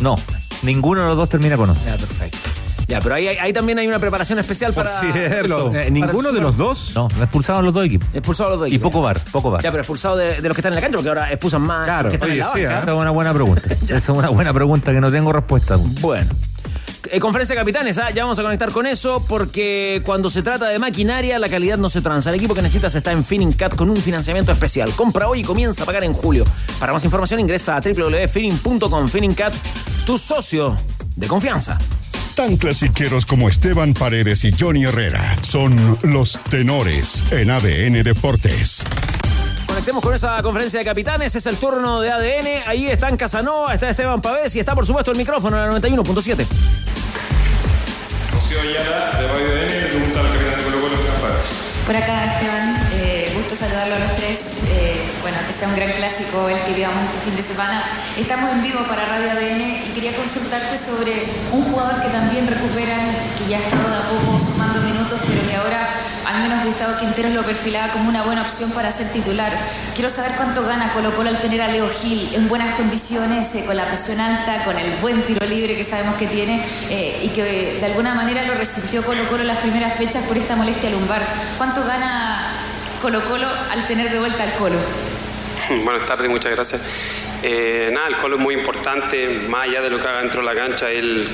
No, 0.00 0.16
ninguno 0.62 1.02
de 1.02 1.06
los 1.08 1.16
dos 1.16 1.28
termina 1.28 1.56
con 1.56 1.70
11. 1.70 1.84
Ya, 1.84 1.96
perfecto. 1.96 2.38
Ya, 2.86 3.00
pero 3.00 3.14
ahí, 3.14 3.52
también 3.52 3.78
hay 3.78 3.86
una 3.86 3.98
preparación 3.98 4.38
especial 4.38 4.72
Por 4.74 4.84
para... 4.84 5.00
cierto. 5.12 5.72
Eh, 5.74 5.90
¿Ninguno 5.90 6.32
de 6.32 6.40
los 6.40 6.56
dos? 6.56 6.92
No, 6.94 7.08
lo 7.16 7.22
expulsaron 7.24 7.64
los 7.64 7.72
dos 7.74 7.86
equipos. 7.86 8.08
Expulsado 8.12 8.50
los 8.50 8.58
dos 8.60 8.68
Y 8.68 8.74
equipos. 8.74 8.90
poco 8.92 9.02
bar, 9.02 9.18
poco 9.32 9.50
bar. 9.50 9.62
Ya, 9.62 9.70
pero 9.70 9.80
expulsado 9.82 10.16
de, 10.16 10.40
de 10.40 10.48
los 10.48 10.54
que 10.54 10.60
están 10.60 10.72
en 10.72 10.76
la 10.76 10.80
cancha, 10.82 10.96
porque 10.98 11.08
ahora 11.08 11.30
expulsan 11.30 11.62
más 11.62 11.84
Claro. 11.86 12.02
los 12.04 12.10
que 12.10 12.16
están 12.16 12.30
Oye, 12.30 12.38
en 12.40 12.44
la 12.46 12.52
sí, 12.52 12.60
banca. 12.62 12.74
¿eh? 12.74 12.78
Esa 12.82 12.90
es 12.92 12.96
una 12.98 13.10
buena 13.10 13.32
pregunta. 13.34 13.62
Esa 13.84 13.96
es 13.96 14.08
una 14.10 14.28
buena 14.28 14.52
pregunta 14.52 14.92
que 14.92 15.00
no 15.00 15.10
tengo 15.10 15.32
respuesta 15.32 15.74
aún. 15.74 15.94
Bueno. 16.00 16.30
Eh, 17.10 17.20
conferencia 17.20 17.54
de 17.54 17.60
capitanes, 17.60 17.98
¿ah? 17.98 18.10
ya 18.10 18.22
vamos 18.22 18.38
a 18.38 18.42
conectar 18.42 18.70
con 18.72 18.86
eso 18.86 19.22
porque 19.28 20.00
cuando 20.06 20.30
se 20.30 20.42
trata 20.42 20.68
de 20.68 20.78
maquinaria 20.78 21.38
la 21.38 21.48
calidad 21.50 21.76
no 21.78 21.88
se 21.90 22.00
transa. 22.00 22.30
El 22.30 22.36
equipo 22.36 22.54
que 22.54 22.62
necesitas 22.62 22.94
está 22.94 23.12
en 23.12 23.22
Finningcat 23.24 23.74
con 23.74 23.90
un 23.90 23.96
financiamiento 23.96 24.52
especial. 24.52 24.90
Compra 24.96 25.28
hoy 25.28 25.40
y 25.40 25.44
comienza 25.44 25.82
a 25.82 25.86
pagar 25.86 26.02
en 26.04 26.14
julio. 26.14 26.44
Para 26.80 26.92
más 26.94 27.04
información 27.04 27.40
ingresa 27.40 27.76
a 27.76 27.80
www.finning.com. 27.80 29.08
Finningcat, 29.08 29.52
tu 30.06 30.16
socio 30.18 30.76
de 31.14 31.26
confianza. 31.28 31.78
Tan 32.34 32.56
clasiqueros 32.56 33.26
como 33.26 33.48
Esteban 33.48 33.94
Paredes 33.94 34.44
y 34.44 34.52
Johnny 34.58 34.84
Herrera 34.84 35.36
son 35.42 35.98
los 36.02 36.36
tenores 36.50 37.24
en 37.30 37.48
ADN 37.48 38.02
Deportes. 38.02 38.82
Conectemos 39.68 40.02
con 40.02 40.14
esa 40.14 40.42
conferencia 40.42 40.80
de 40.80 40.84
capitanes. 40.84 41.36
Es 41.36 41.46
el 41.46 41.56
turno 41.56 42.00
de 42.00 42.10
ADN. 42.10 42.62
Ahí 42.66 42.86
están 42.88 43.16
Casanova, 43.16 43.72
está 43.72 43.88
Esteban 43.88 44.20
Pavés 44.20 44.56
y 44.56 44.60
está, 44.60 44.74
por 44.74 44.84
supuesto, 44.84 45.12
el 45.12 45.16
micrófono 45.16 45.62
en 45.62 45.72
la 45.72 45.80
91.7. 45.80 46.46
Rocío 48.32 48.60
Ayala, 48.60 49.20
de 49.20 49.28
Radio 49.28 49.50
DN, 49.50 49.80
le 49.80 49.86
pregunta 49.86 50.20
al 50.20 50.26
capitán 50.26 50.58
de 50.58 50.64
Colo 50.64 50.80
Colo, 50.80 50.94
Esteban 50.96 51.20
Pavés. 51.20 51.42
Por 51.86 51.96
acá, 51.96 52.34
Esteban, 52.34 52.93
gusto 53.44 53.56
saludarlo 53.56 53.96
a 53.96 53.98
los 53.98 54.14
tres. 54.14 54.64
Eh, 54.70 54.96
bueno, 55.20 55.36
que 55.46 55.52
sea 55.52 55.68
un 55.68 55.76
gran 55.76 55.92
clásico 55.92 56.48
el 56.48 56.58
que 56.64 56.72
vivamos 56.72 57.04
este 57.04 57.18
fin 57.20 57.36
de 57.36 57.42
semana. 57.42 57.84
Estamos 58.16 58.50
en 58.52 58.62
vivo 58.62 58.86
para 58.88 59.04
Radio 59.04 59.32
ADN 59.32 59.60
y 59.86 59.92
quería 59.94 60.14
consultarte 60.14 60.78
sobre 60.78 61.26
un 61.52 61.62
jugador 61.62 62.00
que 62.00 62.08
también 62.08 62.46
recuperan, 62.46 63.14
que 63.36 63.46
ya 63.46 63.58
ha 63.58 63.60
estado 63.60 63.90
de 63.90 63.96
a 63.96 64.08
poco 64.08 64.40
sumando 64.40 64.80
minutos, 64.80 65.20
pero 65.26 65.46
que 65.46 65.56
ahora 65.56 65.88
al 66.24 66.40
menos 66.40 66.64
Gustavo 66.64 66.96
Quinteros 66.96 67.32
lo 67.32 67.44
perfilaba 67.44 67.92
como 67.92 68.08
una 68.08 68.22
buena 68.22 68.42
opción 68.42 68.70
para 68.72 68.90
ser 68.92 69.12
titular. 69.12 69.52
Quiero 69.94 70.08
saber 70.08 70.32
cuánto 70.36 70.62
gana 70.64 70.92
Colo 70.94 71.14
Colo 71.14 71.28
al 71.28 71.38
tener 71.38 71.60
a 71.60 71.68
Leo 71.68 71.88
Gil 71.90 72.34
en 72.34 72.48
buenas 72.48 72.76
condiciones, 72.76 73.54
eh, 73.54 73.64
con 73.66 73.76
la 73.76 73.84
presión 73.84 74.20
alta, 74.20 74.64
con 74.64 74.78
el 74.78 74.96
buen 75.00 75.24
tiro 75.26 75.46
libre 75.46 75.76
que 75.76 75.84
sabemos 75.84 76.14
que 76.14 76.28
tiene 76.28 76.64
eh, 76.88 77.20
y 77.22 77.28
que 77.28 77.42
de 77.78 77.86
alguna 77.86 78.14
manera 78.14 78.42
lo 78.42 78.54
resintió 78.54 79.04
Colo 79.04 79.28
Colo 79.28 79.44
las 79.44 79.58
primeras 79.58 79.98
fechas 79.98 80.24
por 80.24 80.38
esta 80.38 80.56
molestia 80.56 80.88
lumbar. 80.88 81.26
¿Cuánto 81.58 81.84
gana 81.84 82.48
Colo 83.04 83.20
Colo 83.20 83.46
al 83.70 83.86
tener 83.86 84.10
de 84.10 84.18
vuelta 84.18 84.44
al 84.44 84.54
Colo? 84.54 84.78
Buenas 85.84 86.08
tardes, 86.08 86.26
muchas 86.26 86.52
gracias. 86.52 86.86
Eh, 87.42 87.90
nada, 87.92 88.06
el 88.06 88.16
Colo 88.16 88.36
es 88.36 88.42
muy 88.42 88.54
importante, 88.54 89.28
más 89.46 89.64
allá 89.64 89.82
de 89.82 89.90
lo 89.90 90.00
que 90.00 90.08
haga 90.08 90.20
dentro 90.20 90.40
de 90.40 90.46
la 90.46 90.54
cancha, 90.54 90.90
él 90.90 91.28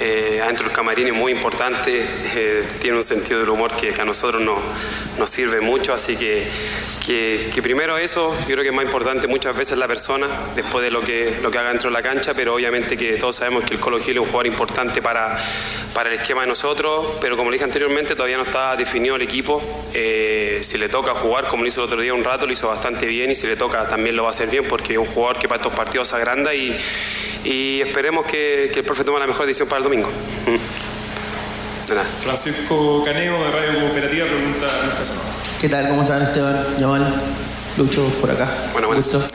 eh, 0.00 0.40
adentro 0.42 0.66
del 0.66 0.74
camarín 0.74 1.08
es 1.08 1.14
muy 1.14 1.32
importante, 1.32 2.04
eh, 2.36 2.64
tiene 2.80 2.96
un 2.96 3.02
sentido 3.02 3.40
del 3.40 3.48
humor 3.48 3.76
que, 3.76 3.90
que 3.90 4.00
a 4.00 4.04
nosotros 4.04 4.42
no, 4.42 4.56
nos 5.18 5.30
sirve 5.30 5.60
mucho, 5.60 5.94
así 5.94 6.16
que, 6.16 6.46
que, 7.06 7.50
que 7.54 7.62
primero 7.62 7.96
eso, 7.96 8.36
yo 8.40 8.46
creo 8.46 8.62
que 8.62 8.68
es 8.68 8.74
más 8.74 8.84
importante 8.84 9.26
muchas 9.26 9.56
veces 9.56 9.78
la 9.78 9.86
persona, 9.86 10.26
después 10.54 10.82
de 10.82 10.90
lo 10.90 11.00
que, 11.00 11.36
lo 11.42 11.50
que 11.50 11.58
haga 11.58 11.70
dentro 11.70 11.90
de 11.90 11.94
la 11.94 12.02
cancha, 12.02 12.34
pero 12.34 12.54
obviamente 12.54 12.96
que 12.96 13.16
todos 13.18 13.36
sabemos 13.36 13.64
que 13.64 13.74
el 13.74 13.80
Colo 13.80 13.98
Gil 13.98 14.14
es 14.14 14.20
un 14.20 14.26
jugador 14.26 14.46
importante 14.46 15.00
para, 15.00 15.38
para 15.94 16.08
el 16.08 16.16
esquema 16.18 16.42
de 16.42 16.48
nosotros, 16.48 17.12
pero 17.20 17.36
como 17.36 17.50
le 17.50 17.54
dije 17.54 17.64
anteriormente, 17.64 18.16
todavía 18.16 18.36
no 18.36 18.44
está 18.44 18.74
definido 18.74 19.16
el 19.16 19.22
equipo, 19.22 19.62
eh, 19.92 20.60
si 20.62 20.76
le 20.76 20.88
toca 20.88 21.14
jugar 21.14 21.46
como 21.46 21.62
lo 21.62 21.68
hizo 21.68 21.82
el 21.82 21.86
otro 21.86 22.00
día 22.00 22.14
un 22.14 22.24
rato, 22.24 22.46
lo 22.46 22.52
hizo 22.52 22.68
bastante 22.68 23.06
bien 23.06 23.30
y 23.30 23.34
si 23.34 23.46
le 23.46 23.56
toca 23.56 23.86
también 23.86 24.16
lo 24.16 24.24
va 24.24 24.30
a 24.30 24.32
hacer 24.32 24.48
bien 24.48 24.64
porque 24.68 24.94
es 24.94 24.98
un 24.98 25.06
jugador 25.06 25.38
que 25.38 25.46
para 25.46 25.60
estos 25.60 25.74
partidos 25.74 26.12
agranda 26.12 26.52
y, 26.52 26.76
y 27.44 27.80
esperemos 27.82 28.26
que, 28.26 28.70
que 28.72 28.80
el 28.80 28.86
profe 28.86 29.04
tome 29.04 29.20
la 29.20 29.26
mejor 29.26 29.46
decisión 29.46 29.68
para 29.68 29.78
el 29.78 29.84
domingo. 29.84 30.08
De 31.88 31.94
nada. 31.94 32.06
Francisco 32.22 33.04
Caneo 33.04 33.44
de 33.44 33.50
Radio 33.50 33.80
Cooperativa 33.80 34.26
pregunta. 34.26 34.66
¿Qué 35.60 35.68
tal? 35.68 35.88
¿Cómo 35.88 36.02
están 36.02 36.22
Esteban? 36.22 36.64
Yamal, 36.78 37.14
Lucho, 37.76 38.06
por 38.20 38.30
acá. 38.30 38.48
Bueno, 38.72 38.88
bueno. 38.88 39.02
Gusto. 39.02 39.22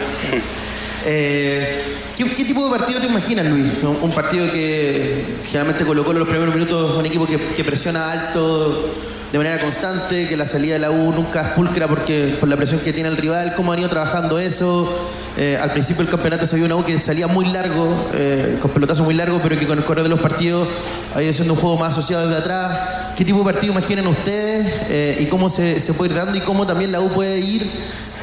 Eh, 1.05 1.81
¿qué, 2.17 2.25
qué 2.25 2.43
tipo 2.43 2.61
de 2.65 2.77
partido 2.77 2.99
te 2.99 3.07
imaginas, 3.07 3.45
Luis? 3.45 3.71
Un, 3.83 3.99
un 4.01 4.11
partido 4.11 4.51
que 4.51 5.23
generalmente 5.45 5.85
colocó 5.85 6.11
en 6.11 6.19
los 6.19 6.27
primeros 6.27 6.53
minutos 6.53 6.97
un 6.97 7.05
equipo 7.05 7.25
que, 7.25 7.37
que 7.37 7.63
presiona 7.63 8.11
alto 8.11 8.93
de 9.31 9.37
manera 9.37 9.59
constante, 9.59 10.27
que 10.27 10.35
la 10.35 10.47
salida 10.47 10.73
de 10.73 10.79
la 10.79 10.89
U 10.89 11.11
nunca 11.13 11.41
es 11.41 11.47
pulcra 11.49 11.87
porque, 11.87 12.35
por 12.39 12.49
la 12.49 12.57
presión 12.57 12.79
que 12.79 12.91
tiene 12.93 13.09
el 13.09 13.17
rival. 13.17 13.53
¿Cómo 13.55 13.71
han 13.71 13.79
ido 13.79 13.87
trabajando 13.89 14.39
eso? 14.39 14.91
Eh, 15.37 15.57
al 15.61 15.71
principio 15.71 16.01
del 16.03 16.09
campeonato 16.11 16.47
se 16.47 16.55
vio 16.55 16.65
una 16.65 16.75
U 16.75 16.83
que 16.83 16.99
salía 16.99 17.27
muy 17.27 17.45
largo, 17.45 18.09
eh, 18.15 18.57
con 18.61 18.71
pelotazo 18.71 19.03
muy 19.03 19.13
largo, 19.13 19.39
pero 19.43 19.57
que 19.59 19.67
con 19.67 19.77
el 19.77 19.85
correr 19.85 20.03
de 20.03 20.09
los 20.09 20.19
partidos 20.19 20.67
ha 21.15 21.21
ido 21.21 21.31
siendo 21.33 21.53
un 21.53 21.59
juego 21.59 21.77
más 21.77 21.93
asociado 21.93 22.25
desde 22.27 22.39
atrás. 22.39 22.75
¿Qué 23.15 23.23
tipo 23.23 23.37
de 23.39 23.43
partido 23.45 23.71
imaginan 23.73 24.07
ustedes 24.07 24.65
eh, 24.89 25.17
y 25.19 25.25
cómo 25.27 25.49
se, 25.51 25.79
se 25.79 25.93
puede 25.93 26.11
ir 26.11 26.17
dando 26.17 26.35
y 26.37 26.41
cómo 26.41 26.65
también 26.65 26.91
la 26.91 26.99
U 26.99 27.09
puede 27.09 27.37
ir 27.39 27.69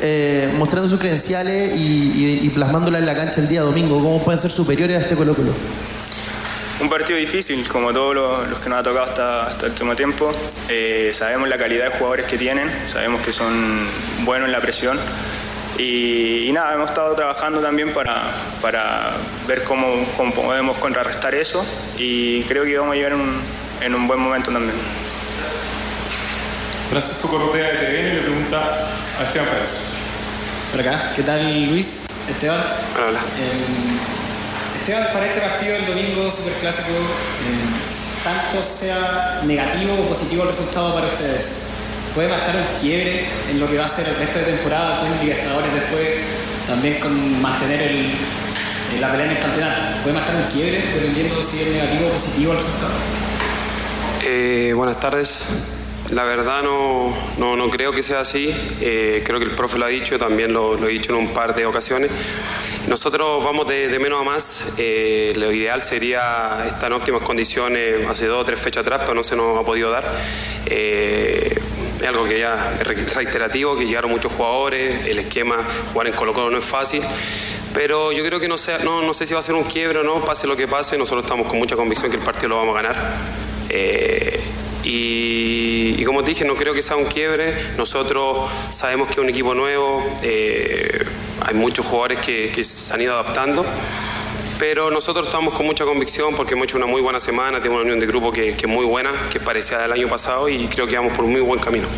eh, 0.03 0.53
mostrando 0.59 0.89
sus 0.89 0.99
credenciales 0.99 1.77
y, 1.77 1.81
y- 1.81 2.41
y 2.43 2.51
plasmándola 2.51 2.99
en 2.99 3.07
la 3.07 3.15
cancha 3.15 3.41
el 3.41 3.49
día 3.49 3.63
domingo? 3.63 3.95
¿Cómo 4.03 4.21
pueden 4.25 4.41
ser 4.41 4.51
superiores 4.51 4.97
a 4.97 5.01
este 5.03 5.15
Colo 5.15 5.35
Colo? 5.37 5.53
Un 6.87 6.91
partido 6.91 7.19
difícil, 7.19 7.67
como 7.67 7.93
todos 7.93 8.15
los, 8.15 8.49
los 8.49 8.61
que 8.61 8.69
nos 8.69 8.79
ha 8.79 8.83
tocado 8.85 9.07
hasta, 9.07 9.47
hasta 9.47 9.67
el 9.67 9.73
último 9.73 9.97
tiempo. 9.97 10.31
Eh, 10.69 11.11
sabemos 11.13 11.49
la 11.49 11.59
calidad 11.59 11.87
de 11.87 11.91
jugadores 11.91 12.27
que 12.27 12.39
tienen, 12.39 12.71
sabemos 12.87 13.23
que 13.23 13.33
son 13.33 13.85
buenos 14.21 14.47
en 14.47 14.53
la 14.53 14.61
presión. 14.61 14.97
Y, 15.79 16.47
y 16.47 16.53
nada, 16.53 16.75
hemos 16.75 16.89
estado 16.89 17.17
trabajando 17.17 17.61
también 17.61 17.93
para, 17.93 18.31
para 18.63 19.15
ver 19.49 19.65
cómo, 19.65 19.97
cómo 20.17 20.33
podemos 20.33 20.79
contrarrestar 20.79 21.35
eso 21.35 21.67
y 21.99 22.43
creo 22.45 22.63
que 22.63 22.79
vamos 22.79 22.93
a 22.93 22.95
llegar 22.95 23.15
en 23.15 23.21
un, 23.21 23.41
en 23.81 23.93
un 23.93 24.07
buen 24.07 24.21
momento 24.21 24.53
también. 24.53 24.77
Francisco 26.89 27.29
Correa 27.29 27.67
de 27.67 27.79
TVN 27.79 28.15
le 28.15 28.23
pregunta 28.23 28.63
a 29.19 29.25
Esteban 29.25 29.49
Pérez. 29.49 29.89
Por 30.71 30.81
acá, 30.83 31.13
¿qué 31.17 31.25
tal 31.25 31.67
Luis? 31.67 32.07
Esteban. 32.29 32.63
Hola, 32.95 33.07
hola. 33.09 33.21
Eh, 33.41 34.26
Esteban, 34.87 35.13
para 35.13 35.27
este 35.27 35.41
partido 35.41 35.73
del 35.75 35.85
domingo 35.85 36.31
superclásico, 36.31 36.93
eh, 36.95 38.23
tanto 38.23 38.63
sea 38.63 39.43
negativo 39.45 39.95
o 39.95 40.09
positivo 40.09 40.43
el 40.43 40.49
resultado 40.51 40.95
para 40.95 41.09
ustedes, 41.09 41.71
¿puede 42.15 42.29
marcar 42.29 42.55
un 42.55 42.79
quiebre 42.79 43.27
en 43.51 43.59
lo 43.59 43.69
que 43.69 43.79
va 43.79 43.87
a 43.87 43.89
ser 43.89 44.07
el 44.07 44.15
resto 44.15 44.39
de 44.39 44.45
temporada 44.45 45.01
con 45.01 45.11
Libertadores 45.19 45.75
después, 45.75 46.07
también 46.69 47.01
con 47.01 47.43
mantener 47.43 47.83
el, 47.83 47.97
eh, 47.97 49.01
la 49.01 49.11
pelea 49.11 49.27
en 49.27 49.33
el 49.33 49.43
campeonato? 49.43 49.81
¿Puede 50.05 50.15
marcar 50.15 50.37
un 50.37 50.47
quiebre 50.53 50.81
dependiendo 50.95 51.43
si 51.43 51.63
es 51.63 51.67
negativo 51.67 52.07
o 52.07 52.13
positivo 52.13 52.53
el 52.53 52.59
resultado? 52.59 52.93
Eh, 54.23 54.73
buenas 54.73 55.01
tardes. 55.01 55.49
La 56.13 56.23
verdad 56.25 56.63
no, 56.63 57.13
no, 57.39 57.57
no 57.57 57.69
creo 57.69 57.93
que 57.93 58.03
sea 58.03 58.21
así. 58.21 58.55
Eh, 58.81 59.23
creo 59.27 59.39
que 59.39 59.45
el 59.47 59.51
profe 59.51 59.77
lo 59.79 59.87
ha 59.87 59.89
dicho, 59.89 60.19
también 60.19 60.53
lo, 60.53 60.77
lo 60.77 60.87
he 60.89 60.93
dicho 60.93 61.13
en 61.13 61.19
un 61.19 61.33
par 61.35 61.55
de 61.55 61.67
ocasiones. 61.67 62.11
Nosotros 62.89 63.45
vamos 63.45 63.67
de, 63.67 63.89
de 63.89 63.99
menos 63.99 64.21
a 64.21 64.25
más. 64.25 64.75
Eh, 64.79 65.33
lo 65.37 65.51
ideal 65.53 65.83
sería 65.83 66.65
estar 66.67 66.87
en 66.91 66.93
óptimas 66.93 67.23
condiciones 67.23 68.07
hace 68.09 68.27
dos 68.27 68.43
o 68.43 68.45
tres 68.45 68.61
fechas 68.61 68.83
atrás, 68.87 69.01
pero 69.03 69.15
no 69.15 69.23
se 69.25 69.35
nos 69.35 69.59
ha 69.59 69.63
podido 69.65 69.91
dar. 69.91 70.05
Eh, 70.67 71.59
es 71.99 72.05
algo 72.05 72.25
que 72.25 72.39
ya 72.39 72.77
es 72.81 72.87
re- 72.87 73.05
reiterativo, 73.15 73.77
que 73.77 73.87
llegaron 73.87 74.11
muchos 74.11 74.33
jugadores, 74.33 75.07
el 75.07 75.19
esquema, 75.19 75.57
jugar 75.93 76.07
en 76.07 76.13
Colo 76.15 76.33
Colo 76.33 76.51
no 76.51 76.59
es 76.59 76.65
fácil. 76.65 77.03
Pero 77.75 78.13
yo 78.13 78.25
creo 78.25 78.39
que 78.39 78.49
no, 78.49 78.57
sea, 78.59 78.79
no, 78.79 79.03
no 79.03 79.13
sé 79.13 79.27
si 79.27 79.35
va 79.35 79.41
a 79.41 79.43
ser 79.43 79.55
un 79.57 79.65
quiebre 79.65 79.99
o 79.99 80.03
no, 80.05 80.25
pase 80.25 80.47
lo 80.47 80.57
que 80.57 80.69
pase, 80.69 80.97
nosotros 80.97 81.25
estamos 81.25 81.49
con 81.49 81.59
mucha 81.59 81.75
convicción 81.75 82.11
que 82.11 82.17
el 82.17 82.23
partido 82.23 82.51
lo 82.51 82.57
vamos 82.59 82.79
a 82.79 82.83
ganar. 82.83 82.97
Eh, 83.69 84.36
y, 84.89 86.05
como 86.05 86.23
te 86.23 86.31
dije, 86.31 86.45
no 86.45 86.55
creo 86.55 86.73
que 86.73 86.81
sea 86.81 86.97
un 86.97 87.07
quiebre. 87.07 87.53
Nosotros 87.77 88.49
sabemos 88.71 89.09
que 89.09 89.15
es 89.15 89.19
un 89.19 89.29
equipo 89.29 89.53
nuevo, 89.53 90.01
eh, 90.23 91.05
hay 91.45 91.55
muchos 91.55 91.87
jugadores 91.87 92.21
que, 92.21 92.65
se 92.65 92.95
han 92.95 93.01
ido 93.01 93.15
adaptando. 93.15 93.67
Pero 94.61 94.91
nosotros 94.91 95.27
estamos 95.27 95.55
con 95.55 95.67
mucha 95.67 95.85
convicción 95.85 96.35
porque 96.35 96.55
hemos 96.55 96.65
hecho 96.65 96.77
una 96.77 96.87
muy 96.87 97.03
buena 97.03 97.19
semana, 97.19 97.59
tenemos 97.59 97.77
una 97.77 97.85
unión 97.85 97.99
de 97.99 98.07
grupo 98.07 98.31
que, 98.31 98.51
es 98.51 98.67
muy 98.69 98.87
buena, 98.87 99.13
que 99.31 99.39
es 99.39 99.45
parecida 99.45 99.85
al 99.85 99.93
año 99.93 100.09
pasado 100.09 100.49
y 100.49 100.67
creo 100.69 100.87
que 100.87 100.97
vamos 100.97 101.15
por 101.15 101.25
un 101.25 101.33
muy 101.33 101.41
buen 101.41 101.61
camino. 101.61 101.89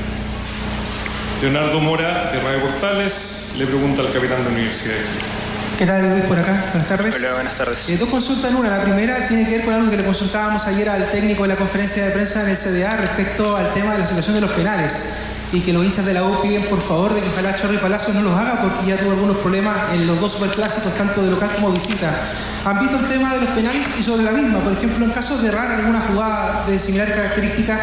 Leonardo 1.43 1.79
Mora 1.79 2.33
de 2.33 2.41
Radio 2.41 2.61
Portales 2.63 3.55
le 3.59 3.67
pregunta 3.67 4.03
al 4.03 4.11
capitán 4.11 4.39
de 4.39 4.45
la 4.45 4.51
Universidad 4.51 4.95
de 4.95 5.05
Chile. 5.05 5.38
¿Qué 5.79 5.87
tal 5.87 6.11
Luis 6.11 6.25
por 6.25 6.37
acá? 6.37 6.71
Buenas 6.73 6.89
tardes. 6.89 7.15
Hola, 7.15 7.35
buenas 7.35 7.55
tardes. 7.55 7.89
Eh, 7.89 7.97
dos 7.97 8.09
consultas 8.09 8.51
en 8.51 8.57
una. 8.57 8.69
La 8.69 8.83
primera 8.83 9.29
tiene 9.29 9.45
que 9.47 9.59
ver 9.59 9.65
con 9.65 9.75
algo 9.75 9.89
que 9.89 9.97
le 9.97 10.05
consultábamos 10.05 10.67
ayer 10.67 10.89
al 10.89 11.09
técnico 11.13 11.43
de 11.43 11.51
la 11.51 11.57
conferencia 11.57 12.05
de 12.05 12.11
prensa 12.11 12.43
en 12.43 12.49
el 12.49 12.57
CDA 12.57 12.97
respecto 12.97 13.57
al 13.57 13.73
tema 13.75 13.93
de 13.93 13.99
la 14.01 14.07
situación 14.07 14.35
de 14.35 14.41
los 14.41 14.51
penales 14.51 15.15
y 15.53 15.61
que 15.61 15.73
los 15.73 15.85
hinchas 15.85 16.05
de 16.05 16.15
la 16.15 16.25
U 16.25 16.43
piden 16.43 16.65
por 16.65 16.83
favor 16.83 17.15
de 17.15 17.21
que 17.21 17.29
ojalá 17.29 17.55
Chorri 17.55 17.79
Palacios 17.79 18.13
no 18.17 18.23
los 18.23 18.33
haga 18.33 18.61
porque 18.61 18.89
ya 18.89 18.97
tuvo 18.97 19.13
algunos 19.13 19.37
problemas 19.37 19.77
en 19.93 20.05
los 20.09 20.21
dos 20.21 20.33
superclásicos, 20.33 20.97
tanto 20.97 21.23
de 21.23 21.31
local 21.31 21.49
como 21.55 21.71
visita. 21.71 22.13
¿Han 22.65 22.81
visto 22.81 22.97
el 22.99 23.07
tema 23.07 23.35
de 23.35 23.43
los 23.43 23.51
penales 23.51 23.87
y 24.01 24.03
sobre 24.03 24.25
la 24.25 24.33
misma? 24.33 24.59
Por 24.59 24.73
ejemplo, 24.73 25.05
en 25.05 25.13
casos 25.13 25.43
de 25.43 25.49
errar 25.49 25.71
alguna 25.71 26.01
jugada 26.01 26.67
de 26.67 26.77
similar 26.81 27.09
característica, 27.15 27.79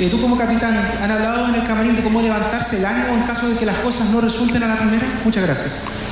eh, 0.00 0.10
tú 0.10 0.20
como 0.20 0.36
capitán, 0.36 0.76
¿han 1.00 1.10
hablado 1.12 1.46
en 1.46 1.54
el 1.54 1.64
camarín 1.64 1.94
de 1.94 2.02
cómo 2.02 2.20
levantarse 2.20 2.78
el 2.78 2.86
ánimo 2.86 3.14
en 3.14 3.22
caso 3.22 3.48
de 3.48 3.56
que 3.56 3.66
las 3.66 3.76
cosas 3.76 4.10
no 4.10 4.20
resulten 4.20 4.64
a 4.64 4.66
la 4.66 4.76
primera? 4.76 5.06
Muchas 5.24 5.44
gracias. 5.44 6.05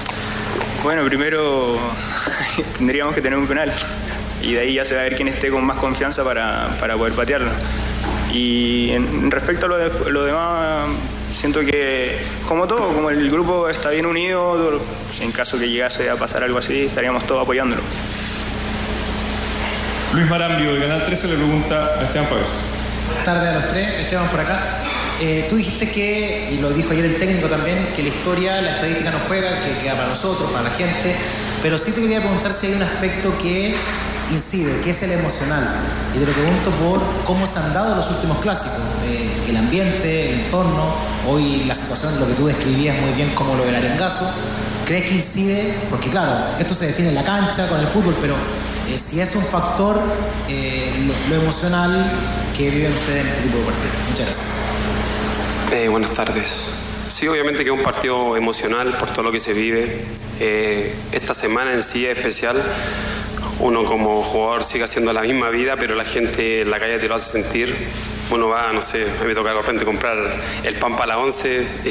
Bueno, 0.84 1.02
primero 1.06 1.76
tendríamos 2.78 3.14
que 3.14 3.20
tener 3.22 3.38
un 3.38 3.46
penal 3.48 3.72
y 4.42 4.52
de 4.52 4.60
ahí 4.60 4.74
ya 4.74 4.84
se 4.84 4.94
va 4.94 5.00
a 5.00 5.04
ver 5.04 5.16
quién 5.16 5.28
esté 5.28 5.48
con 5.50 5.64
más 5.64 5.76
confianza 5.78 6.22
para, 6.22 6.68
para 6.78 6.94
poder 6.96 7.14
patearlo. 7.14 7.50
Y 8.32 8.90
en, 8.92 9.30
respecto 9.30 9.64
a 9.66 9.68
lo, 9.70 9.78
de- 9.78 10.10
lo 10.10 10.24
demás, 10.24 10.86
siento 11.32 11.60
que 11.60 12.18
como 12.46 12.66
todo, 12.68 12.92
como 12.92 13.08
el 13.10 13.30
grupo 13.30 13.68
está 13.68 13.90
bien 13.90 14.04
unido, 14.06 14.78
en 15.20 15.32
caso 15.32 15.58
que 15.58 15.68
llegase 15.70 16.10
a 16.10 16.16
pasar 16.16 16.44
algo 16.44 16.58
así, 16.58 16.82
estaríamos 16.84 17.24
todos 17.26 17.42
apoyándolo. 17.42 17.82
Luis 20.12 20.28
Marambio 20.28 20.74
de 20.74 20.80
Canal 20.80 21.02
13 21.04 21.28
le 21.28 21.34
pregunta 21.36 21.92
a 21.98 22.04
Esteban. 22.04 22.28
Buenas 22.28 23.24
tardes 23.24 23.48
a 23.48 23.52
los 23.54 23.68
tres, 23.68 23.88
Esteban 24.00 24.28
por 24.28 24.40
acá. 24.40 24.60
Eh, 25.20 25.46
tú 25.48 25.56
dijiste 25.56 25.90
que, 25.90 26.50
y 26.52 26.58
lo 26.58 26.70
dijo 26.70 26.90
ayer 26.90 27.04
el 27.04 27.18
técnico 27.18 27.48
también, 27.48 27.78
que 27.94 28.02
la 28.02 28.08
historia, 28.08 28.60
la 28.60 28.74
estadística 28.76 29.10
no 29.10 29.18
juega, 29.28 29.62
que 29.62 29.78
queda 29.78 29.94
para 29.94 30.08
nosotros, 30.08 30.50
para 30.50 30.64
la 30.64 30.70
gente, 30.70 31.14
pero 31.62 31.78
sí 31.78 31.92
te 31.92 32.00
quería 32.00 32.20
preguntar 32.20 32.52
si 32.52 32.66
hay 32.66 32.74
un 32.74 32.82
aspecto 32.82 33.36
que 33.38 33.76
incide, 34.30 34.80
que 34.80 34.90
es 34.90 35.02
el 35.02 35.12
emocional. 35.12 35.68
Y 36.14 36.18
te 36.18 36.26
lo 36.26 36.32
pregunto 36.32 36.70
por 36.72 37.00
cómo 37.24 37.46
se 37.46 37.58
han 37.58 37.72
dado 37.74 37.94
los 37.94 38.10
últimos 38.10 38.38
clásicos, 38.38 38.80
eh, 39.04 39.46
el 39.48 39.56
ambiente, 39.56 40.32
el 40.32 40.40
entorno, 40.40 40.94
hoy 41.28 41.64
la 41.66 41.76
situación, 41.76 42.18
lo 42.18 42.26
que 42.26 42.34
tú 42.34 42.46
describías 42.46 43.00
muy 43.00 43.12
bien 43.12 43.34
como 43.34 43.54
lo 43.54 43.64
del 43.64 43.74
arengazo. 43.74 44.28
¿Crees 44.84 45.08
que 45.08 45.14
incide? 45.14 45.74
Porque 45.90 46.10
claro, 46.10 46.58
esto 46.58 46.74
se 46.74 46.86
define 46.86 47.08
en 47.08 47.14
la 47.14 47.24
cancha, 47.24 47.68
con 47.68 47.80
el 47.80 47.86
fútbol, 47.86 48.14
pero 48.20 48.34
eh, 48.88 48.98
si 48.98 49.20
es 49.20 49.34
un 49.36 49.42
factor, 49.44 50.00
eh, 50.48 50.92
lo, 51.06 51.34
lo 51.36 51.42
emocional 51.42 52.04
que 52.56 52.70
viven 52.70 52.92
ustedes 52.92 53.22
en 53.22 53.28
este 53.28 53.42
tipo 53.44 53.58
de 53.58 53.64
partidos. 53.64 53.94
Muchas 54.10 54.26
gracias. 54.26 54.73
Eh, 55.72 55.88
buenas 55.88 56.12
tardes. 56.12 56.70
Sí, 57.08 57.26
obviamente 57.26 57.64
que 57.64 57.70
es 57.70 57.76
un 57.76 57.82
partido 57.82 58.36
emocional 58.36 58.96
por 58.98 59.10
todo 59.10 59.24
lo 59.24 59.32
que 59.32 59.40
se 59.40 59.52
vive. 59.52 60.00
Eh, 60.40 60.94
esta 61.12 61.34
semana 61.34 61.72
en 61.72 61.82
sí 61.82 62.06
es 62.06 62.16
especial. 62.16 62.62
Uno 63.60 63.84
como 63.84 64.22
jugador 64.22 64.64
sigue 64.64 64.84
haciendo 64.84 65.12
la 65.12 65.22
misma 65.22 65.50
vida, 65.50 65.76
pero 65.76 65.94
la 65.94 66.04
gente 66.04 66.62
en 66.62 66.70
la 66.70 66.78
calle 66.78 66.98
te 66.98 67.08
lo 67.08 67.14
hace 67.14 67.42
sentir. 67.42 67.74
Uno 68.30 68.48
va, 68.48 68.72
no 68.72 68.82
sé, 68.82 69.04
a 69.04 69.22
mí 69.22 69.28
me 69.28 69.34
toca 69.34 69.50
de 69.50 69.56
repente 69.56 69.84
comprar 69.84 70.18
el 70.62 70.74
pan 70.76 70.96
para 70.96 71.14
la 71.14 71.18
once 71.18 71.66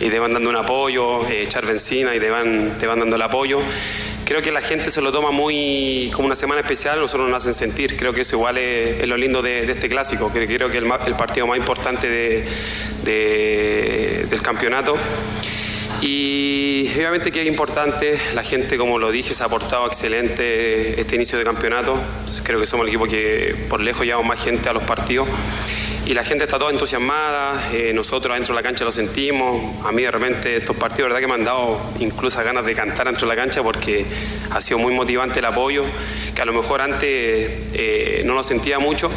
y, 0.00 0.04
y 0.04 0.10
te 0.10 0.18
van 0.18 0.32
dando 0.32 0.50
un 0.50 0.56
apoyo, 0.56 1.26
eh, 1.28 1.42
echar 1.42 1.66
benzina 1.66 2.14
y 2.14 2.20
te 2.20 2.30
van, 2.30 2.76
te 2.78 2.86
van 2.86 3.00
dando 3.00 3.16
el 3.16 3.22
apoyo. 3.22 3.60
Creo 4.30 4.42
que 4.42 4.52
la 4.52 4.60
gente 4.62 4.92
se 4.92 5.00
lo 5.02 5.10
toma 5.10 5.32
muy 5.32 6.08
como 6.14 6.26
una 6.26 6.36
semana 6.36 6.60
especial, 6.60 7.00
nosotros 7.00 7.28
nos 7.28 7.38
hacen 7.42 7.52
sentir. 7.52 7.96
Creo 7.96 8.12
que 8.12 8.20
eso 8.20 8.36
igual 8.36 8.58
es, 8.58 9.04
lo 9.08 9.16
lindo 9.16 9.42
de, 9.42 9.68
este 9.68 9.88
clásico, 9.88 10.32
que 10.32 10.46
creo 10.46 10.70
que 10.70 10.78
el, 10.78 10.86
el 11.04 11.16
partido 11.16 11.48
más 11.48 11.58
importante 11.58 12.08
de- 12.08 12.44
de- 13.02 14.26
del 14.30 14.40
campeonato. 14.40 14.94
Y 16.00 16.88
obviamente 16.94 17.32
que 17.32 17.40
es 17.42 17.48
importante, 17.48 18.20
la 18.32 18.44
gente, 18.44 18.78
como 18.78 19.00
lo 19.00 19.10
dije, 19.10 19.34
se 19.34 19.42
ha 19.42 19.46
aportado 19.46 19.88
excelente 19.88 21.00
este 21.00 21.16
inicio 21.16 21.36
de 21.36 21.42
campeonato. 21.42 22.00
Creo 22.44 22.60
que 22.60 22.66
somos 22.66 22.84
el 22.86 22.90
equipo 22.90 23.06
que 23.08 23.56
por 23.68 23.80
lejos 23.80 24.06
llevamos 24.06 24.28
más 24.28 24.44
gente 24.44 24.68
a 24.68 24.72
los 24.72 24.84
partidos. 24.84 25.28
Y 26.06 26.14
la 26.14 26.24
gente 26.24 26.44
está 26.44 26.58
toda 26.58 26.72
entusiasmada, 26.72 27.70
eh, 27.72 27.92
nosotros 27.94 28.34
dentro 28.34 28.54
de 28.54 28.60
la 28.62 28.66
cancha 28.66 28.84
lo 28.84 28.90
sentimos. 28.90 29.76
A 29.86 29.92
mí 29.92 30.02
de 30.02 30.10
repente 30.10 30.56
estos 30.56 30.76
partidos, 30.76 31.08
verdad 31.10 31.20
que 31.20 31.26
me 31.28 31.34
han 31.34 31.44
dado 31.44 31.78
incluso 32.00 32.42
ganas 32.42 32.64
de 32.64 32.74
cantar 32.74 33.06
dentro 33.06 33.28
de 33.28 33.36
la 33.36 33.40
cancha 33.40 33.62
porque 33.62 34.04
ha 34.50 34.60
sido 34.60 34.78
muy 34.78 34.92
motivante 34.92 35.38
el 35.38 35.44
apoyo, 35.44 35.84
que 36.34 36.42
a 36.42 36.44
lo 36.46 36.52
mejor 36.52 36.80
antes 36.80 37.04
eh, 37.74 38.22
no 38.24 38.34
lo 38.34 38.42
sentía 38.42 38.78
mucho, 38.80 39.08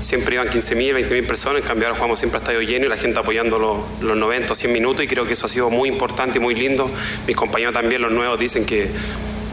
siempre 0.00 0.36
iban 0.36 0.48
15.000, 0.48 1.08
20.000 1.08 1.26
personas, 1.26 1.60
en 1.62 1.68
cambio 1.68 1.88
ahora 1.88 1.96
jugamos 1.98 2.18
siempre 2.20 2.38
a 2.38 2.40
estadio 2.40 2.62
lleno 2.62 2.86
y 2.86 2.88
la 2.88 2.96
gente 2.96 3.18
apoyando 3.18 3.58
los, 3.58 3.78
los 4.00 4.16
90 4.16 4.52
o 4.52 4.56
100 4.56 4.72
minutos 4.72 5.04
y 5.04 5.08
creo 5.08 5.26
que 5.26 5.34
eso 5.34 5.44
ha 5.44 5.48
sido 5.50 5.68
muy 5.68 5.90
importante 5.90 6.38
y 6.38 6.40
muy 6.40 6.54
lindo. 6.54 6.90
Mis 7.26 7.36
compañeros 7.36 7.74
también, 7.74 8.00
los 8.00 8.12
nuevos, 8.12 8.38
dicen 8.40 8.64
que 8.64 8.88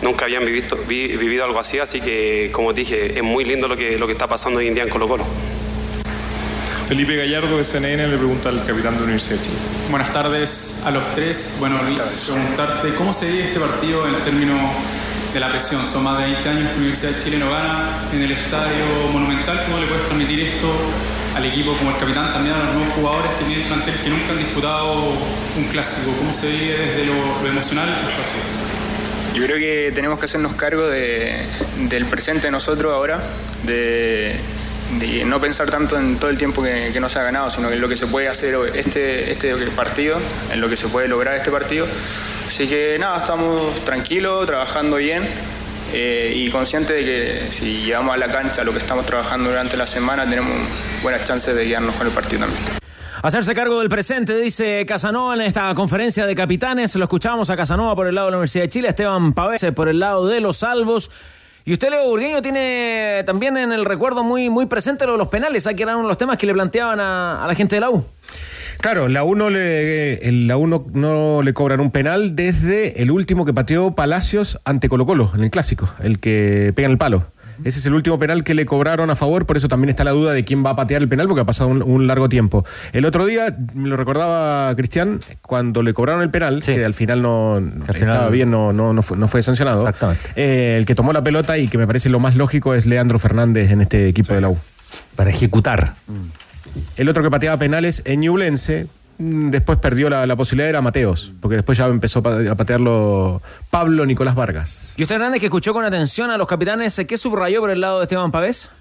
nunca 0.03 0.23
habían 0.25 0.45
vivido, 0.45 0.77
vi- 0.87 1.17
vivido 1.17 1.43
algo 1.43 1.59
así, 1.59 1.79
así 1.79 1.99
que 1.99 2.49
como 2.53 2.71
dije, 2.71 3.17
es 3.17 3.23
muy 3.23 3.43
lindo 3.43 3.67
lo 3.67 3.75
que 3.75 3.95
está 4.11 4.27
pasando 4.27 4.59
hoy 4.59 4.67
en 4.67 4.75
día 4.75 4.83
en 4.83 4.89
Colo 4.89 5.07
Colo. 5.07 5.25
Felipe 6.87 7.15
Gallardo 7.17 7.57
de 7.57 7.63
CNN 7.65 8.07
le 8.07 8.17
pregunta 8.17 8.49
al 8.49 8.65
capitán 8.65 8.93
de 8.93 8.99
la 8.99 9.03
Universidad 9.03 9.37
de 9.37 9.43
Chile. 9.43 9.55
Buenas 9.89 10.13
tardes 10.13 10.81
a 10.85 10.91
los 10.91 11.13
tres. 11.13 11.57
Bueno, 11.59 11.81
Luis, 11.83 11.99
preguntarte 12.31 12.93
cómo 12.95 13.11
se 13.13 13.29
vive 13.29 13.43
este 13.45 13.59
partido 13.59 14.07
en 14.07 14.15
el 14.15 14.21
término 14.21 14.53
de 15.33 15.39
la 15.39 15.49
presión. 15.51 15.85
Son 15.85 16.03
más 16.03 16.17
de 16.19 16.25
20 16.31 16.49
años 16.49 16.63
que 16.69 16.73
la 16.75 16.77
Universidad 16.79 17.11
de 17.11 17.23
Chile 17.23 17.37
no 17.39 17.51
gana 17.51 18.03
en 18.13 18.21
el 18.21 18.31
estadio 18.31 18.85
monumental. 19.11 19.63
¿Cómo 19.65 19.79
le 19.79 19.87
puedes 19.87 20.05
transmitir 20.05 20.39
esto 20.39 20.71
al 21.35 21.45
equipo 21.45 21.73
como 21.77 21.91
el 21.91 21.97
capitán, 21.97 22.31
también 22.31 22.55
a 22.55 22.59
los 22.63 22.73
nuevos 22.75 22.93
jugadores 22.95 23.31
que 23.37 23.43
tienen 23.45 23.67
plantel 23.67 23.95
que 24.01 24.09
nunca 24.09 24.31
han 24.31 24.39
disputado 24.39 25.09
un 25.57 25.63
clásico? 25.69 26.15
¿Cómo 26.17 26.33
se 26.33 26.49
vive 26.49 26.77
desde 26.77 27.05
lo, 27.05 27.13
lo 27.43 27.49
emocional 27.49 27.89
el 27.89 27.95
partido? 27.95 29.35
Yo 29.35 29.43
creo 29.43 29.57
que 29.57 29.91
tenemos 29.93 30.17
que 30.19 30.25
hacernos 30.25 30.53
cargo 30.53 30.87
de- 30.87 31.43
del 31.89 32.05
presente 32.05 32.47
de 32.47 32.51
nosotros 32.51 32.93
ahora, 32.93 33.21
de, 33.63 34.35
de 34.99 35.25
no 35.25 35.39
pensar 35.41 35.69
tanto 35.69 35.97
en 35.97 36.17
todo 36.17 36.31
el 36.31 36.37
tiempo 36.37 36.63
que, 36.63 36.91
que 36.93 36.99
no 36.99 37.09
se 37.09 37.19
ha 37.19 37.23
ganado, 37.23 37.49
sino 37.49 37.69
en 37.69 37.81
lo 37.81 37.89
que 37.89 37.97
se 37.97 38.07
puede 38.07 38.27
hacer 38.27 38.55
este, 38.75 39.31
este 39.31 39.55
partido, 39.71 40.17
en 40.51 40.61
lo 40.61 40.69
que 40.69 40.77
se 40.77 40.87
puede 40.87 41.07
lograr 41.07 41.35
este 41.35 41.51
partido. 41.51 41.87
Así 42.47 42.67
que 42.67 42.97
nada, 42.99 43.17
estamos 43.17 43.83
tranquilos, 43.83 44.45
trabajando 44.45 44.97
bien 44.97 45.27
eh, 45.93 46.33
y 46.35 46.49
conscientes 46.49 46.95
de 46.95 47.03
que 47.03 47.51
si 47.51 47.83
llevamos 47.83 48.15
a 48.15 48.17
la 48.17 48.31
cancha 48.31 48.63
lo 48.63 48.71
que 48.71 48.79
estamos 48.79 49.05
trabajando 49.05 49.49
durante 49.49 49.77
la 49.77 49.87
semana, 49.87 50.27
tenemos 50.27 50.53
buenas 51.01 51.23
chances 51.23 51.55
de 51.55 51.65
guiarnos 51.65 51.95
con 51.95 52.07
el 52.07 52.13
partido 52.13 52.45
también. 52.45 52.63
Hacerse 53.23 53.55
cargo 53.55 53.79
del 53.79 53.89
presente, 53.89 54.37
dice 54.37 54.85
Casanova 54.85 55.33
en 55.33 55.41
esta 55.41 55.73
conferencia 55.73 56.25
de 56.25 56.35
capitanes. 56.35 56.95
Lo 56.95 57.05
escuchamos 57.05 57.49
a 57.49 57.57
Casanova 57.57 57.95
por 57.95 58.07
el 58.07 58.15
lado 58.15 58.27
de 58.27 58.31
la 58.31 58.37
Universidad 58.37 58.65
de 58.65 58.69
Chile, 58.69 58.89
Esteban 58.89 59.33
Pavés 59.33 59.65
por 59.75 59.89
el 59.89 59.99
lado 59.99 60.27
de 60.27 60.39
los 60.39 60.57
salvos. 60.57 61.09
Y 61.67 61.73
usted, 61.73 61.89
Leo 61.89 62.05
Burgueño, 62.07 62.41
tiene 62.41 63.23
también 63.25 63.57
en 63.57 63.73
el 63.73 63.83
recuerdo 63.83 64.23
muy, 64.23 64.49
muy 64.49 64.67
presente 64.67 65.05
lo 65.05 65.11
de 65.11 65.17
los 65.17 65.27
penales. 65.27 65.67
Aquí 65.67 65.83
era 65.83 65.97
uno 65.97 66.03
de 66.03 66.07
los 66.07 66.17
temas 66.17 66.37
que 66.37 66.47
le 66.47 66.53
planteaban 66.53 66.97
a, 67.01 67.43
la 67.45 67.53
gente 67.55 67.75
de 67.75 67.81
la 67.81 67.89
U. 67.89 68.05
Claro, 68.79 69.09
la 69.09 69.25
U, 69.25 69.35
no 69.35 69.49
le, 69.49 70.13
el- 70.29 70.47
la 70.47 70.55
U 70.55 70.65
no, 70.65 71.41
le 71.41 71.53
cobran 71.53 71.81
un 71.81 71.91
penal 71.91 72.37
desde 72.37 73.01
el 73.03 73.11
último 73.11 73.43
que 73.43 73.53
pateó 73.53 73.93
Palacios 73.95 74.61
ante 74.63 74.87
Colo 74.87 75.05
Colo, 75.05 75.29
en 75.35 75.43
el 75.43 75.49
clásico, 75.49 75.89
el 75.99 76.19
que 76.19 76.71
pega 76.73 76.87
el 76.87 76.97
palo. 76.97 77.25
Ese 77.63 77.79
es 77.79 77.85
el 77.85 77.93
último 77.93 78.17
penal 78.19 78.43
que 78.43 78.53
le 78.53 78.65
cobraron 78.65 79.09
a 79.09 79.15
favor, 79.15 79.45
por 79.45 79.57
eso 79.57 79.67
también 79.67 79.89
está 79.89 80.03
la 80.03 80.11
duda 80.11 80.33
de 80.33 80.45
quién 80.45 80.63
va 80.65 80.71
a 80.71 80.75
patear 80.75 81.01
el 81.01 81.09
penal, 81.09 81.27
porque 81.27 81.41
ha 81.41 81.45
pasado 81.45 81.69
un, 81.69 81.81
un 81.81 82.07
largo 82.07 82.29
tiempo. 82.29 82.65
El 82.93 83.05
otro 83.05 83.25
día, 83.25 83.55
me 83.73 83.89
lo 83.89 83.97
recordaba 83.97 84.73
Cristian, 84.75 85.21
cuando 85.41 85.83
le 85.83 85.93
cobraron 85.93 86.21
el 86.21 86.29
penal, 86.29 86.61
que 86.61 86.85
al 86.85 86.93
final 86.93 87.21
no 87.21 87.59
estaba 87.93 88.29
bien, 88.29 88.51
no, 88.51 88.73
no, 88.73 88.93
no, 88.93 89.01
fue, 89.01 89.17
no 89.17 89.27
fue 89.27 89.41
sancionado. 89.43 89.83
eh, 90.35 90.75
el 90.77 90.85
que 90.85 90.95
tomó 90.95 91.13
la 91.13 91.23
pelota 91.23 91.57
y 91.57 91.67
que 91.67 91.77
me 91.77 91.87
parece 91.87 92.09
lo 92.09 92.19
más 92.19 92.35
lógico 92.35 92.73
es 92.75 92.85
Leandro 92.85 93.19
Fernández 93.19 93.71
en 93.71 93.81
este 93.81 94.07
equipo 94.07 94.33
de 94.33 94.41
la 94.41 94.49
U. 94.49 94.57
Para 95.15 95.29
ejecutar. 95.29 95.95
El 96.95 97.09
otro 97.09 97.23
que 97.23 97.31
pateaba 97.31 97.57
penales 97.57 98.03
en 98.05 98.19
Ñublense, 98.21 98.87
después 99.17 99.77
perdió 99.79 100.09
la, 100.09 100.25
la 100.25 100.35
posibilidad, 100.35 100.69
era 100.69 100.81
Mateos, 100.81 101.33
porque 101.41 101.55
después 101.55 101.77
ya 101.77 101.87
empezó 101.87 102.19
a 102.19 102.55
patearlo 102.55 103.41
Pablo 103.69 104.05
Nicolás 104.05 104.35
Vargas. 104.35 104.93
Y 104.97 105.03
usted, 105.03 105.15
Hernández, 105.15 105.39
que 105.39 105.47
escuchó 105.47 105.73
con 105.73 105.85
atención 105.85 106.29
a 106.31 106.37
los 106.37 106.47
capitanes, 106.47 106.99
¿qué 107.07 107.17
subrayó 107.17 107.61
por 107.61 107.71
el 107.71 107.81
lado 107.81 107.99
de 107.99 108.03
Esteban 108.03 108.31
Pavés? 108.31 108.71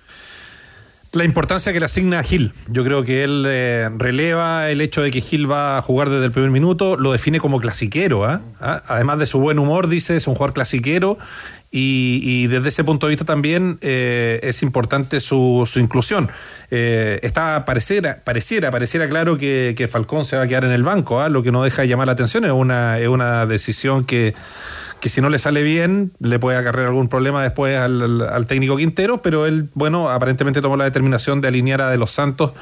La 1.13 1.25
importancia 1.25 1.73
que 1.73 1.81
le 1.81 1.87
asigna 1.87 2.19
a 2.19 2.23
Gil. 2.23 2.53
Yo 2.69 2.85
creo 2.85 3.03
que 3.03 3.25
él 3.25 3.45
eh, 3.49 3.89
releva 3.97 4.69
el 4.71 4.83
hecho 4.83 5.01
de 5.01 5.11
que 5.11 5.23
Gil 5.23 5.51
va 5.51 5.79
a 5.79 5.83
jugar 5.83 6.11
desde 6.11 6.27
el 6.27 6.33
primer 6.33 6.51
minuto, 6.51 6.97
lo 6.97 7.13
define 7.13 7.41
como 7.41 7.59
clasiquero. 7.59 8.27
¿ah? 8.27 8.43
¿Ah? 8.61 8.83
Además 8.89 9.19
de 9.21 9.27
su 9.27 9.39
buen 9.39 9.59
humor, 9.59 9.89
dice, 9.89 10.17
es 10.17 10.27
un 10.27 10.35
jugador 10.35 10.53
clasiquero. 10.53 11.17
Y, 11.79 12.21
y 12.25 12.47
desde 12.47 12.71
ese 12.71 12.85
punto 12.85 13.07
de 13.07 13.11
vista 13.11 13.27
también 13.27 13.77
eh, 13.83 14.41
es 14.43 14.63
importante 14.63 15.21
su, 15.21 15.69
su 15.71 15.79
inclusión. 15.79 16.31
Eh, 16.71 17.21
está 17.23 17.67
pareciera, 17.67 18.23
pareciera, 18.25 18.71
pareciera 18.71 19.07
claro 19.11 19.37
que, 19.37 19.75
que 19.77 19.87
Falcón 19.87 20.25
se 20.25 20.39
va 20.39 20.45
a 20.45 20.49
quedar 20.49 20.65
en 20.65 20.71
el 20.71 20.83
banco, 20.83 21.21
¿ah? 21.21 21.29
lo 21.29 21.43
que 21.43 21.53
no 21.53 21.63
deja 21.63 21.83
de 21.83 21.89
llamar 21.89 22.07
la 22.07 22.15
atención 22.15 22.47
es 22.47 22.53
una, 22.53 22.99
es 22.99 23.09
una 23.09 23.45
decisión 23.45 24.05
que, 24.07 24.33
que 25.01 25.11
si 25.11 25.21
no 25.21 25.29
le 25.29 25.39
sale 25.39 25.63
bien, 25.63 26.13
le 26.19 26.39
puede 26.39 26.57
acarrear 26.57 26.87
algún 26.87 27.09
problema 27.09 27.43
después 27.43 27.77
al, 27.77 28.01
al- 28.01 28.23
al 28.23 28.47
técnico 28.47 28.79
Quintero, 28.79 29.21
pero 29.21 29.45
él, 29.45 29.69
bueno, 29.75 30.09
aparentemente 30.09 30.63
tomó 30.63 30.79
la 30.79 30.85
determinación 30.85 31.43
de 31.43 31.49
alinear 31.49 31.83
a 31.83 31.91
De 31.91 31.99
Los 31.99 32.11
Santos, 32.13 32.53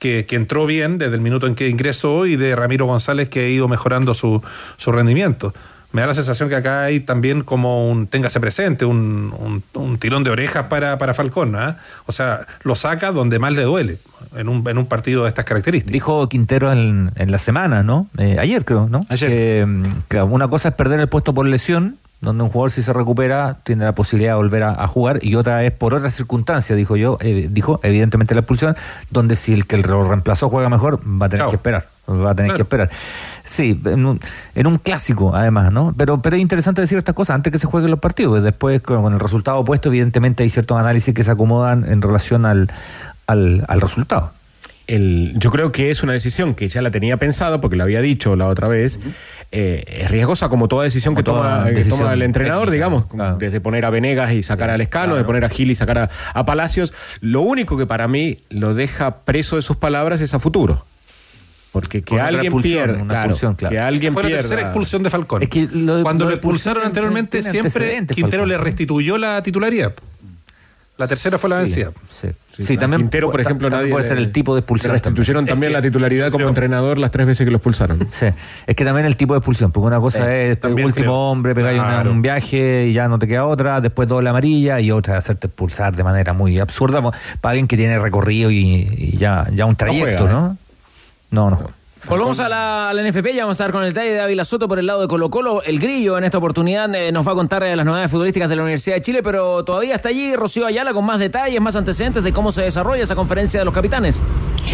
que, 0.00 0.26
que 0.26 0.34
entró 0.34 0.66
bien 0.66 0.98
desde 0.98 1.14
el 1.14 1.20
minuto 1.20 1.46
en 1.46 1.54
que 1.54 1.68
ingresó, 1.68 2.26
y 2.26 2.34
de 2.34 2.56
Ramiro 2.56 2.86
González, 2.86 3.28
que 3.28 3.40
ha 3.44 3.48
ido 3.48 3.68
mejorando 3.68 4.14
su, 4.14 4.42
su 4.78 4.90
rendimiento. 4.90 5.54
Me 5.94 6.00
da 6.02 6.08
la 6.08 6.14
sensación 6.14 6.48
que 6.50 6.56
acá 6.56 6.82
hay 6.82 7.00
también 7.00 7.42
como 7.42 7.88
un, 7.88 8.06
téngase 8.08 8.40
presente, 8.40 8.84
un, 8.84 9.32
un- 9.38 9.62
un 9.80 9.98
tirón 9.98 10.24
de 10.24 10.30
orejas 10.30 10.64
para, 10.66 10.98
para 10.98 11.14
Falcón, 11.14 11.56
¿ah? 11.56 11.78
O 12.06 12.12
sea, 12.12 12.46
lo 12.64 12.74
saca 12.74 13.12
donde 13.12 13.38
más 13.38 13.52
le 13.54 13.62
duele, 13.62 13.98
en 14.36 14.48
un, 14.48 14.68
en 14.68 14.76
un 14.76 14.86
partido 14.86 15.22
de 15.22 15.28
estas 15.28 15.44
características. 15.44 15.92
Dijo 15.92 16.28
Quintero 16.28 16.72
en, 16.72 17.12
en 17.16 17.30
la 17.30 17.38
semana, 17.38 17.82
¿no? 17.82 18.08
Eh, 18.18 18.36
ayer 18.38 18.64
creo, 18.64 18.88
¿no? 18.90 19.00
Que, 19.28 19.64
mm, 19.66 19.84
que 20.08 20.20
una 20.20 20.48
cosa 20.48 20.68
es 20.70 20.74
perder 20.74 20.98
el 21.00 21.08
puesto 21.08 21.32
por 21.32 21.46
lesión, 21.46 21.96
donde 22.24 22.42
un 22.44 22.50
jugador 22.50 22.70
si 22.70 22.82
se 22.82 22.92
recupera 22.92 23.58
tiene 23.62 23.84
la 23.84 23.94
posibilidad 23.94 24.32
de 24.32 24.36
volver 24.36 24.62
a, 24.62 24.70
a 24.70 24.86
jugar, 24.86 25.20
y 25.22 25.34
otra 25.36 25.62
es 25.64 25.72
por 25.72 25.94
otras 25.94 26.14
circunstancias, 26.14 26.76
dijo 26.76 26.96
yo, 26.96 27.18
eh, 27.20 27.48
dijo 27.50 27.80
evidentemente 27.82 28.34
la 28.34 28.40
expulsión, 28.40 28.76
donde 29.10 29.36
si 29.36 29.52
el 29.52 29.66
que 29.66 29.78
lo 29.78 30.08
reemplazó 30.08 30.48
juega 30.48 30.68
mejor, 30.68 31.00
va 31.04 31.26
a 31.26 31.28
tener 31.28 31.46
que 31.48 31.56
esperar, 31.56 31.86
va 32.08 32.30
a 32.30 32.34
tener 32.34 32.54
que 32.54 32.62
esperar. 32.62 32.90
Sí, 33.44 33.80
en 33.84 34.06
un, 34.06 34.20
en 34.54 34.66
un 34.66 34.78
clásico 34.78 35.36
además, 35.36 35.70
¿no? 35.70 35.94
Pero, 35.96 36.22
pero 36.22 36.36
es 36.36 36.42
interesante 36.42 36.80
decir 36.80 36.96
estas 36.96 37.14
cosas 37.14 37.34
antes 37.34 37.52
que 37.52 37.58
se 37.58 37.66
jueguen 37.66 37.90
los 37.90 38.00
partidos, 38.00 38.42
después 38.42 38.80
con, 38.80 39.02
con 39.02 39.12
el 39.12 39.20
resultado 39.20 39.58
opuesto, 39.58 39.90
evidentemente 39.90 40.42
hay 40.42 40.50
ciertos 40.50 40.78
análisis 40.78 41.14
que 41.14 41.22
se 41.22 41.30
acomodan 41.30 41.84
en 41.86 42.00
relación 42.00 42.46
al, 42.46 42.72
al, 43.26 43.64
al 43.68 43.80
resultado. 43.80 44.32
El, 44.86 45.32
yo 45.38 45.50
creo 45.50 45.72
que 45.72 45.90
es 45.90 46.02
una 46.02 46.12
decisión 46.12 46.54
que 46.54 46.68
ya 46.68 46.82
la 46.82 46.90
tenía 46.90 47.16
pensado, 47.16 47.60
porque 47.60 47.74
lo 47.76 47.84
había 47.84 48.02
dicho 48.02 48.36
la 48.36 48.48
otra 48.48 48.68
vez. 48.68 49.00
eh, 49.50 49.82
es 49.86 50.10
riesgosa 50.10 50.48
como 50.50 50.68
toda 50.68 50.84
decisión, 50.84 51.14
que, 51.14 51.22
toda 51.22 51.58
toma, 51.58 51.64
que 51.68 51.70
decisión 51.76 52.00
toma 52.00 52.12
el 52.12 52.20
entrenador, 52.22 52.70
técnica, 52.70 52.88
digamos, 52.90 53.38
desde 53.38 53.60
poner 53.60 53.84
a 53.86 53.90
Venegas 53.90 54.32
y 54.32 54.42
sacar 54.42 54.68
al 54.68 54.80
Escano, 54.82 55.16
de 55.16 55.24
poner 55.24 55.44
a 55.44 55.48
Gil 55.48 55.70
y 55.70 55.74
sacar 55.74 55.98
a, 55.98 56.10
a 56.34 56.44
Palacios. 56.44 56.92
Lo 57.20 57.40
único 57.40 57.78
que 57.78 57.86
para 57.86 58.08
mí 58.08 58.36
lo 58.50 58.74
deja 58.74 59.18
preso 59.24 59.56
de 59.56 59.62
sus 59.62 59.76
palabras 59.76 60.20
es 60.20 60.34
a 60.34 60.38
futuro. 60.38 60.84
Porque 61.72 62.02
que 62.02 62.20
alguien 62.20 62.60
pierda, 62.62 62.94
una 63.02 63.04
claro, 63.08 63.24
expulsión, 63.30 63.54
claro. 63.56 63.72
que 63.72 63.80
alguien 63.80 64.12
Fue 64.12 64.22
la 64.22 64.28
pierda. 64.28 64.42
tercera 64.42 64.62
expulsión 64.68 65.02
de 65.02 65.10
Falcón. 65.10 65.42
Es 65.42 65.48
que 65.48 65.66
lo 65.72 65.96
de- 65.96 66.02
Cuando 66.04 66.26
lo 66.26 66.30
expulsaron 66.32 66.84
anteriormente, 66.86 67.40
tiene 67.40 67.50
siempre 67.50 68.06
Quintero 68.14 68.42
Falcón. 68.42 68.48
le 68.48 68.58
restituyó 68.58 69.18
la 69.18 69.42
titularidad. 69.42 69.92
La 70.96 71.08
tercera 71.08 71.38
fue 71.38 71.50
la 71.50 71.56
vencida. 71.56 71.90
Sí, 72.56 72.76
también 72.76 73.02
Quintero, 73.02 73.28
por 73.28 73.40
ejemplo, 73.40 73.68
nadie 73.68 73.90
puede 73.90 74.04
ser 74.04 74.16
el 74.16 74.30
tipo 74.30 74.54
de 74.54 74.60
expulsión. 74.60 74.92
Le 74.92 74.94
restituyeron 75.00 75.44
también 75.44 75.72
la 75.72 75.82
titularidad 75.82 76.30
como 76.30 76.48
entrenador 76.48 76.98
las 76.98 77.10
tres 77.10 77.26
veces 77.26 77.44
que 77.44 77.50
lo 77.50 77.56
expulsaron. 77.56 78.06
Sí, 78.10 78.26
es 78.66 78.76
que 78.76 78.84
también 78.84 79.04
el 79.04 79.16
tipo 79.16 79.34
de 79.34 79.38
expulsión, 79.38 79.72
porque 79.72 79.88
una 79.88 79.98
cosa 79.98 80.20
Sí, 80.20 80.24
es 80.30 80.60
también 80.60 80.86
último 80.86 81.04
creo. 81.04 81.14
hombre, 81.14 81.54
pegar 81.54 82.06
un 82.06 82.22
viaje 82.22 82.86
y 82.86 82.92
ya 82.92 83.08
no 83.08 83.18
te 83.18 83.26
queda 83.26 83.44
otra, 83.44 83.80
después 83.80 84.06
doble 84.08 84.28
amarilla 84.30 84.78
y 84.78 84.92
otra 84.92 85.14
es 85.14 85.18
hacerte 85.24 85.48
expulsar 85.48 85.96
de 85.96 86.04
manera 86.04 86.32
muy 86.32 86.60
absurda 86.60 87.02
para 87.40 87.50
alguien 87.50 87.66
que 87.66 87.76
tiene 87.76 87.98
recorrido 87.98 88.52
y, 88.52 89.16
ya, 89.18 89.48
ya 89.52 89.66
un 89.66 89.74
trayecto, 89.74 90.28
¿no? 90.28 90.52
¿eh? 90.52 90.76
No, 91.32 91.50
no 91.50 91.56
juega. 91.56 91.72
Volvamos 92.08 92.38
a 92.38 92.50
la, 92.50 92.92
NFP, 92.92 93.32
ya 93.34 93.44
vamos 93.44 93.58
a 93.58 93.64
estar 93.64 93.72
con 93.72 93.82
el 93.82 93.94
detalle 93.94 94.12
de 94.12 94.20
Ávila 94.20 94.44
Soto 94.44 94.68
por 94.68 94.78
el 94.78 94.86
lado 94.86 95.00
de 95.00 95.08
Colo 95.08 95.30
Colo. 95.30 95.62
El 95.62 95.78
Grillo 95.78 96.18
en 96.18 96.24
esta 96.24 96.36
oportunidad 96.36 96.94
eh, 96.94 97.10
nos 97.12 97.26
va 97.26 97.32
a 97.32 97.34
contar 97.34 97.62
eh, 97.62 97.74
las 97.74 97.86
novedades 97.86 98.10
futbolísticas 98.10 98.50
de 98.50 98.56
la 98.56 98.62
Universidad 98.62 98.96
de 98.96 99.02
Chile, 99.02 99.22
pero 99.22 99.64
todavía 99.64 99.94
está 99.94 100.10
allí 100.10 100.36
Rocío 100.36 100.66
Ayala 100.66 100.92
con 100.92 101.06
más 101.06 101.18
detalles, 101.18 101.58
más 101.62 101.76
antecedentes 101.76 102.22
de 102.22 102.32
cómo 102.32 102.52
se 102.52 102.60
desarrolla 102.60 103.02
esa 103.02 103.14
conferencia 103.14 103.58
de 103.58 103.64
los 103.64 103.72
capitanes. 103.72 104.20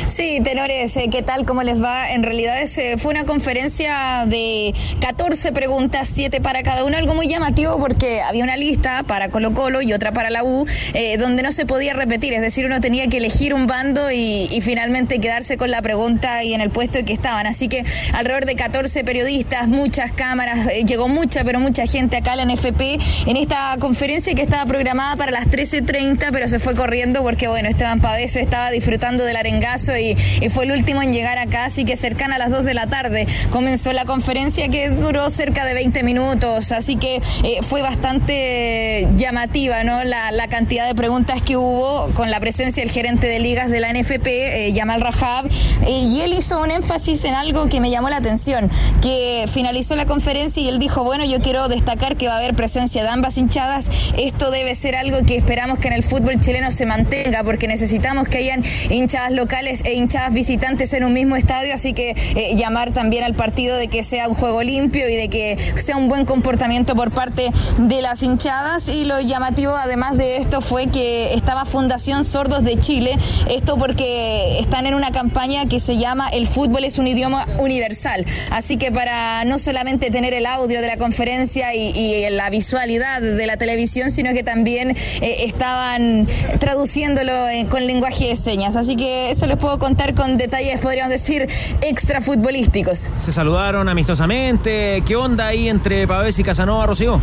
Sí, 0.08 0.40
tenores, 0.42 0.96
eh, 0.96 1.08
¿qué 1.10 1.22
tal? 1.22 1.46
¿Cómo 1.46 1.62
les 1.62 1.80
va? 1.80 2.10
En 2.10 2.24
realidad 2.24 2.60
ese 2.60 2.98
fue 2.98 3.12
una 3.12 3.24
conferencia 3.24 4.24
de 4.26 4.74
14 5.00 5.52
preguntas, 5.52 6.10
7 6.12 6.40
para 6.40 6.64
cada 6.64 6.84
uno, 6.84 6.96
algo 6.96 7.14
muy 7.14 7.28
llamativo 7.28 7.78
porque 7.78 8.22
había 8.22 8.42
una 8.42 8.56
lista 8.56 9.04
para 9.04 9.28
Colo 9.28 9.54
Colo 9.54 9.82
y 9.82 9.92
otra 9.92 10.12
para 10.12 10.30
la 10.30 10.42
U, 10.42 10.66
eh, 10.94 11.16
donde 11.16 11.44
no 11.44 11.52
se 11.52 11.64
podía 11.64 11.94
repetir, 11.94 12.32
es 12.32 12.40
decir, 12.40 12.66
uno 12.66 12.80
tenía 12.80 13.06
que 13.06 13.18
elegir 13.18 13.54
un 13.54 13.68
bando 13.68 14.10
y, 14.10 14.48
y 14.50 14.60
finalmente 14.62 15.20
quedarse 15.20 15.56
con 15.56 15.70
la 15.70 15.80
pregunta 15.80 16.42
y 16.42 16.54
en 16.54 16.60
el 16.60 16.70
puesto 16.70 17.04
que 17.04 17.19
estaban. 17.20 17.46
Así 17.46 17.68
que 17.68 17.84
alrededor 18.14 18.46
de 18.46 18.56
14 18.56 19.04
periodistas, 19.04 19.68
muchas 19.68 20.10
cámaras, 20.12 20.66
eh, 20.68 20.84
llegó 20.86 21.06
mucha, 21.06 21.44
pero 21.44 21.60
mucha 21.60 21.86
gente 21.86 22.16
acá 22.16 22.32
a 22.32 22.36
la 22.36 22.44
NFP 22.46 22.98
en 23.26 23.36
esta 23.36 23.76
conferencia 23.78 24.34
que 24.34 24.40
estaba 24.40 24.64
programada 24.64 25.16
para 25.16 25.30
las 25.30 25.46
13.30, 25.48 26.30
pero 26.32 26.48
se 26.48 26.58
fue 26.58 26.74
corriendo 26.74 27.22
porque, 27.22 27.46
bueno, 27.48 27.68
Esteban 27.68 28.00
Pavés 28.00 28.36
estaba 28.36 28.70
disfrutando 28.70 29.24
del 29.24 29.36
arengazo 29.36 29.96
y, 29.96 30.16
fue 30.50 30.64
el 30.64 30.72
último 30.72 31.02
en 31.02 31.12
llegar 31.12 31.38
acá, 31.38 31.66
así 31.66 31.84
que 31.84 31.96
cercana 31.96 32.34
a 32.34 32.38
las 32.38 32.50
2 32.50 32.64
de 32.64 32.74
la 32.74 32.86
tarde 32.88 33.26
comenzó 33.50 33.92
la 33.92 34.04
conferencia 34.04 34.68
que 34.68 34.90
duró 34.90 35.30
cerca 35.30 35.64
de 35.64 35.74
20 35.74 36.02
minutos, 36.02 36.72
así 36.72 36.96
que 36.96 37.16
eh, 37.44 37.58
fue 37.62 37.82
bastante 37.82 39.06
llamativa, 39.14 39.84
¿no? 39.84 40.02
La, 40.02 40.32
la 40.32 40.48
cantidad 40.48 40.86
de 40.88 40.94
preguntas 40.94 41.42
que 41.42 41.56
hubo 41.56 42.10
con 42.14 42.30
la 42.30 42.40
presencia 42.40 42.82
del 42.82 42.90
gerente 42.90 43.28
de 43.28 43.38
ligas 43.38 43.70
de 43.70 43.80
la 43.80 43.92
NFP, 43.92 44.26
eh, 44.26 44.72
Yamal 44.72 45.00
Rahab, 45.00 45.46
eh, 45.86 45.90
y 45.90 46.22
él 46.22 46.32
hizo 46.32 46.60
un 46.60 46.70
énfasis 46.70 47.09
en 47.10 47.34
algo 47.34 47.66
que 47.68 47.80
me 47.80 47.90
llamó 47.90 48.08
la 48.08 48.18
atención, 48.18 48.70
que 49.02 49.46
finalizó 49.52 49.96
la 49.96 50.06
conferencia 50.06 50.62
y 50.62 50.68
él 50.68 50.78
dijo, 50.78 51.02
bueno, 51.02 51.24
yo 51.24 51.40
quiero 51.40 51.66
destacar 51.66 52.16
que 52.16 52.28
va 52.28 52.34
a 52.34 52.36
haber 52.36 52.54
presencia 52.54 53.02
de 53.02 53.08
ambas 53.08 53.36
hinchadas, 53.36 53.90
esto 54.16 54.52
debe 54.52 54.76
ser 54.76 54.94
algo 54.94 55.18
que 55.26 55.36
esperamos 55.36 55.80
que 55.80 55.88
en 55.88 55.94
el 55.94 56.04
fútbol 56.04 56.38
chileno 56.38 56.70
se 56.70 56.86
mantenga, 56.86 57.42
porque 57.42 57.66
necesitamos 57.66 58.28
que 58.28 58.38
hayan 58.38 58.62
hinchadas 58.90 59.32
locales 59.32 59.82
e 59.84 59.94
hinchadas 59.94 60.32
visitantes 60.32 60.92
en 60.92 61.02
un 61.02 61.12
mismo 61.12 61.34
estadio, 61.34 61.74
así 61.74 61.94
que 61.94 62.10
eh, 62.36 62.54
llamar 62.54 62.92
también 62.92 63.24
al 63.24 63.34
partido 63.34 63.76
de 63.76 63.88
que 63.88 64.04
sea 64.04 64.28
un 64.28 64.36
juego 64.36 64.62
limpio 64.62 65.08
y 65.08 65.16
de 65.16 65.28
que 65.28 65.56
sea 65.76 65.96
un 65.96 66.08
buen 66.08 66.24
comportamiento 66.26 66.94
por 66.94 67.10
parte 67.10 67.50
de 67.76 68.02
las 68.02 68.22
hinchadas. 68.22 68.88
Y 68.88 69.04
lo 69.04 69.20
llamativo 69.20 69.74
además 69.74 70.16
de 70.16 70.36
esto 70.36 70.60
fue 70.60 70.86
que 70.86 71.34
estaba 71.34 71.64
Fundación 71.64 72.24
Sordos 72.24 72.62
de 72.62 72.78
Chile, 72.78 73.18
esto 73.48 73.76
porque 73.76 74.60
están 74.60 74.86
en 74.86 74.94
una 74.94 75.10
campaña 75.10 75.66
que 75.66 75.80
se 75.80 75.96
llama 75.96 76.28
El 76.28 76.46
fútbol 76.46 76.84
es 76.84 76.99
un 77.00 77.08
idioma 77.08 77.46
universal, 77.58 78.24
así 78.50 78.76
que 78.76 78.92
para 78.92 79.44
no 79.44 79.58
solamente 79.58 80.10
tener 80.10 80.34
el 80.34 80.46
audio 80.46 80.80
de 80.80 80.86
la 80.86 80.96
conferencia 80.96 81.74
y, 81.74 82.20
la 82.30 82.50
visualidad 82.50 83.20
de 83.20 83.46
la 83.46 83.56
televisión, 83.56 84.10
sino 84.10 84.32
que 84.32 84.42
también 84.42 84.90
eh, 84.90 85.44
estaban 85.44 86.28
traduciéndolo 86.58 87.48
eh, 87.48 87.66
con 87.68 87.86
lenguaje 87.86 88.28
de 88.28 88.36
señas. 88.36 88.76
Así 88.76 88.94
que 88.94 89.30
eso 89.30 89.46
les 89.46 89.56
puedo 89.56 89.78
contar 89.78 90.14
con 90.14 90.36
detalles, 90.36 90.80
podríamos 90.80 91.10
decir, 91.10 91.48
extra 91.80 92.20
futbolísticos. 92.20 93.10
Se 93.18 93.32
saludaron 93.32 93.88
amistosamente. 93.88 95.02
¿Qué 95.06 95.16
onda 95.16 95.48
ahí 95.48 95.68
entre 95.68 96.06
Pavés 96.06 96.38
y 96.38 96.44
Casanova, 96.44 96.86
Rocío? 96.86 97.20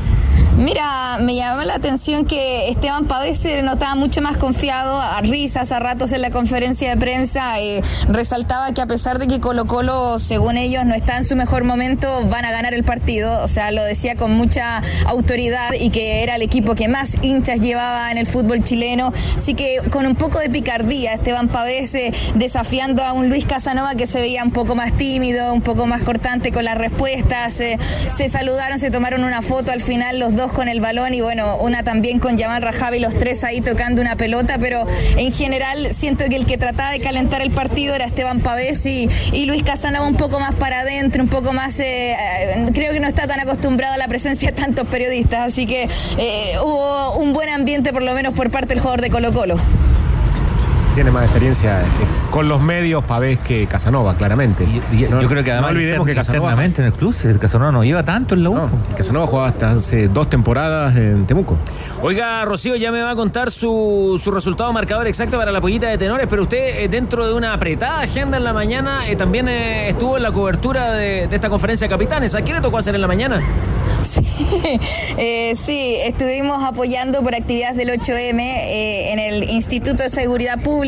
Mira, 0.57 1.19
me 1.21 1.35
llamó 1.35 1.61
la 1.61 1.75
atención 1.75 2.25
que 2.25 2.69
Esteban 2.69 3.05
Pavés 3.05 3.37
se 3.37 3.61
notaba 3.61 3.93
mucho 3.93 4.21
más 4.23 4.37
confiado, 4.37 4.99
a 4.99 5.21
risas, 5.21 5.71
a 5.71 5.79
ratos 5.79 6.11
en 6.13 6.21
la 6.21 6.31
conferencia 6.31 6.89
de 6.89 6.97
prensa. 6.97 7.59
eh, 7.59 7.81
resaltaba 8.09 8.73
que 8.73 8.81
a 8.81 8.87
pesar 8.87 9.19
de 9.19 9.27
que 9.27 9.39
Colo 9.39 9.65
Colo, 9.65 10.17
según 10.17 10.57
ellos, 10.57 10.83
no 10.85 10.95
está 10.95 11.17
en 11.17 11.23
su 11.23 11.35
mejor 11.35 11.63
momento, 11.63 12.25
van 12.27 12.43
a 12.45 12.51
ganar 12.51 12.73
el 12.73 12.83
partido. 12.83 13.43
O 13.43 13.47
sea, 13.47 13.69
lo 13.71 13.83
decía 13.83 14.15
con 14.15 14.31
mucha 14.31 14.81
autoridad 15.05 15.73
y 15.79 15.91
que 15.91 16.23
era 16.23 16.35
el 16.35 16.41
equipo 16.41 16.73
que 16.73 16.87
más 16.87 17.17
hinchas 17.21 17.59
llevaba 17.59 18.11
en 18.11 18.17
el 18.17 18.25
fútbol 18.25 18.63
chileno. 18.63 19.11
Así 19.35 19.53
que 19.53 19.77
con 19.91 20.07
un 20.07 20.15
poco 20.15 20.39
de 20.39 20.49
picardía, 20.49 21.13
Esteban 21.13 21.49
Pavés 21.49 21.93
eh, 21.93 22.11
desafiando 22.35 23.03
a 23.03 23.13
un 23.13 23.29
Luis 23.29 23.45
Casanova 23.45 23.95
que 23.95 24.07
se 24.07 24.19
veía 24.19 24.43
un 24.43 24.51
poco 24.51 24.75
más 24.75 24.97
tímido, 24.97 25.53
un 25.53 25.61
poco 25.61 25.85
más 25.85 26.01
cortante 26.01 26.51
con 26.51 26.65
las 26.65 26.77
respuestas. 26.77 27.59
eh, 27.61 27.77
se 28.09 28.27
saludaron, 28.27 28.79
se 28.79 28.89
tomaron 28.89 29.23
una 29.23 29.41
foto 29.43 29.71
al 29.71 29.81
final 29.81 30.19
dos 30.35 30.51
con 30.51 30.67
el 30.67 30.81
balón 30.81 31.13
y 31.13 31.21
bueno, 31.21 31.57
una 31.57 31.83
también 31.83 32.19
con 32.19 32.37
Yamal 32.37 32.61
Rajavi, 32.61 32.99
los 32.99 33.15
tres 33.15 33.43
ahí 33.43 33.61
tocando 33.61 34.01
una 34.01 34.15
pelota, 34.15 34.57
pero 34.59 34.85
en 35.15 35.31
general 35.31 35.93
siento 35.93 36.25
que 36.29 36.35
el 36.35 36.45
que 36.45 36.57
trataba 36.57 36.91
de 36.91 36.99
calentar 36.99 37.41
el 37.41 37.51
partido 37.51 37.95
era 37.95 38.05
Esteban 38.05 38.41
Pavés 38.41 38.85
y, 38.85 39.09
y 39.31 39.45
Luis 39.45 39.63
Casanova 39.63 40.07
un 40.07 40.15
poco 40.15 40.39
más 40.39 40.55
para 40.55 40.81
adentro, 40.81 41.23
un 41.23 41.29
poco 41.29 41.53
más, 41.53 41.79
eh, 41.79 42.13
eh, 42.13 42.65
creo 42.73 42.93
que 42.93 42.99
no 42.99 43.07
está 43.07 43.27
tan 43.27 43.39
acostumbrado 43.39 43.93
a 43.93 43.97
la 43.97 44.07
presencia 44.07 44.51
de 44.51 44.55
tantos 44.55 44.87
periodistas, 44.87 45.53
así 45.53 45.65
que 45.65 45.87
eh, 46.17 46.53
hubo 46.63 47.17
un 47.17 47.33
buen 47.33 47.49
ambiente 47.49 47.93
por 47.93 48.03
lo 48.03 48.13
menos 48.13 48.33
por 48.33 48.51
parte 48.51 48.73
del 48.73 48.79
jugador 48.79 49.01
de 49.01 49.09
Colo 49.09 49.31
Colo. 49.31 49.86
Tiene 50.97 51.11
más 51.11 51.25
experiencia 51.25 51.81
eh, 51.81 51.85
con 52.31 52.47
los 52.49 52.59
medios 52.59 53.03
Pavés 53.03 53.37
que 53.37 53.67
Casanova, 53.67 54.15
claramente. 54.17 54.65
No- 55.11 55.21
Yo 55.21 55.27
creo 55.27 55.43
que 55.43 55.51
además 55.51 55.73
no 55.73 55.77
olvidemos 55.77 55.99
inter- 56.09 56.15
que 56.15 56.19
Casanova, 56.19 56.49
internamente 56.49 56.81
en 56.81 56.87
el 56.87 56.93
club, 56.93 57.15
el 57.23 57.37
Casanova 57.37 57.71
no 57.71 57.83
lleva 57.83 58.01
tanto 58.01 58.33
en 58.33 58.41
la 58.43 58.49
U. 58.49 58.69
Casanova 58.95 59.27
jugaba 59.27 59.47
hasta 59.49 59.71
hace 59.73 60.07
dos 60.07 60.27
temporadas 60.27 60.95
en 60.97 61.27
Temuco. 61.27 61.55
Oiga, 62.01 62.43
Rocío 62.45 62.75
ya 62.77 62.91
me 62.91 63.03
va 63.03 63.11
a 63.11 63.15
contar 63.15 63.51
su, 63.51 64.19
su 64.23 64.31
resultado 64.31 64.73
marcador 64.73 65.05
exacto 65.07 65.37
para 65.37 65.51
la 65.51 65.61
pollita 65.61 65.87
de 65.87 65.99
tenores, 65.99 66.25
pero 66.27 66.41
usted 66.41 66.79
eh, 66.83 66.87
dentro 66.89 67.27
de 67.27 67.33
una 67.33 67.53
apretada 67.53 68.01
agenda 68.01 68.37
en 68.37 68.43
la 68.43 68.53
mañana 68.53 69.07
eh, 69.07 69.15
también 69.15 69.47
eh, 69.49 69.89
estuvo 69.89 70.17
en 70.17 70.23
la 70.23 70.31
cobertura 70.31 70.93
de, 70.93 71.27
de 71.27 71.35
esta 71.35 71.47
conferencia 71.49 71.87
de 71.87 71.91
capitanes. 71.93 72.33
¿A 72.33 72.41
quién 72.41 72.55
le 72.55 72.61
tocó 72.63 72.79
hacer 72.79 72.95
en 72.95 73.01
la 73.01 73.07
mañana? 73.07 73.39
Eh, 75.17 75.55
sí, 75.55 75.95
estuvimos 76.03 76.63
apoyando 76.63 77.21
por 77.23 77.33
actividades 77.33 77.75
del 77.77 77.89
8M 77.89 78.39
eh, 78.39 79.11
en 79.11 79.19
el 79.19 79.43
Instituto 79.49 80.03
de 80.03 80.09
Seguridad 80.09 80.59
Pública. 80.59 80.86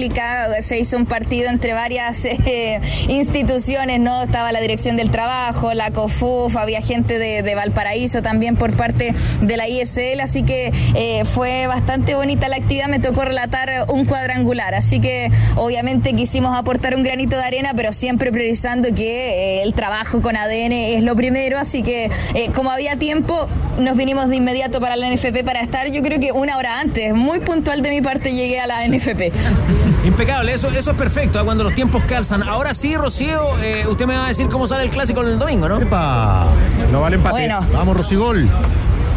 Se 0.61 0.79
hizo 0.79 0.95
un 0.95 1.05
partido 1.05 1.49
entre 1.49 1.73
varias 1.73 2.23
eh, 2.25 2.79
instituciones, 3.09 3.99
¿no? 3.99 4.23
Estaba 4.23 4.53
la 4.53 4.61
Dirección 4.61 4.95
del 4.95 5.11
Trabajo, 5.11 5.73
la 5.73 5.91
COFUF, 5.91 6.55
había 6.55 6.81
gente 6.81 7.19
de, 7.19 7.55
Valparaíso 7.55 8.21
también 8.21 8.55
por 8.55 8.77
parte 8.77 9.13
de 9.41 9.57
la 9.57 9.67
ISL, 9.67 10.21
así 10.21 10.43
que 10.43 10.71
eh, 10.95 11.25
fue 11.25 11.67
bastante 11.67 12.15
bonita 12.15 12.47
la 12.47 12.55
actividad. 12.55 12.87
Me 12.87 12.99
tocó 12.99 13.25
relatar 13.25 13.85
un 13.89 14.05
cuadrangular, 14.05 14.73
así 14.73 15.01
que 15.01 15.29
obviamente 15.57 16.13
quisimos 16.13 16.57
aportar 16.57 16.95
un 16.95 17.03
granito 17.03 17.35
de 17.35 17.43
arena, 17.43 17.73
pero 17.75 17.91
siempre 17.91 18.31
priorizando 18.31 18.95
que 18.95 19.59
eh, 19.59 19.63
el 19.63 19.73
trabajo 19.73 20.21
con 20.21 20.37
ADN 20.37 20.71
es 20.71 21.03
lo 21.03 21.15
primero, 21.17 21.59
así 21.59 21.83
que 21.83 22.09
como 22.53 22.71
había 22.71 22.95
tiempo, 22.95 23.47
nos 23.79 23.97
vinimos 23.97 24.29
de 24.29 24.37
inmediato 24.37 24.79
para 24.79 24.95
la 24.95 25.09
NFP 25.13 25.43
para 25.43 25.59
estar, 25.59 25.91
yo 25.91 26.01
creo 26.01 26.19
que 26.21 26.31
una 26.31 26.57
hora 26.57 26.79
antes, 26.79 27.13
muy 27.13 27.41
puntual 27.41 27.81
de 27.81 27.89
mi 27.89 28.01
parte 28.01 28.31
llegué 28.33 28.59
a 28.61 28.67
la 28.67 28.87
NFP. 28.87 29.31
Impecable, 30.03 30.53
eso, 30.53 30.69
eso 30.69 30.91
es 30.91 30.97
perfecto, 30.97 31.39
¿ah? 31.39 31.43
cuando 31.43 31.63
los 31.65 31.73
tiempos 31.73 32.03
calzan. 32.05 32.41
Ahora 32.43 32.73
sí, 32.73 32.95
Rocío, 32.95 33.59
eh, 33.59 33.85
usted 33.87 34.05
me 34.05 34.15
va 34.15 34.25
a 34.25 34.27
decir 34.29 34.47
cómo 34.47 34.65
sale 34.65 34.85
el 34.85 34.89
clásico 34.89 35.21
el 35.21 35.37
domingo, 35.37 35.67
¿no? 35.67 35.79
No 35.79 37.01
vale 37.01 37.17
empate. 37.17 37.33
Bueno. 37.33 37.59
Vamos, 37.73 37.97
Rosigol. 37.97 38.49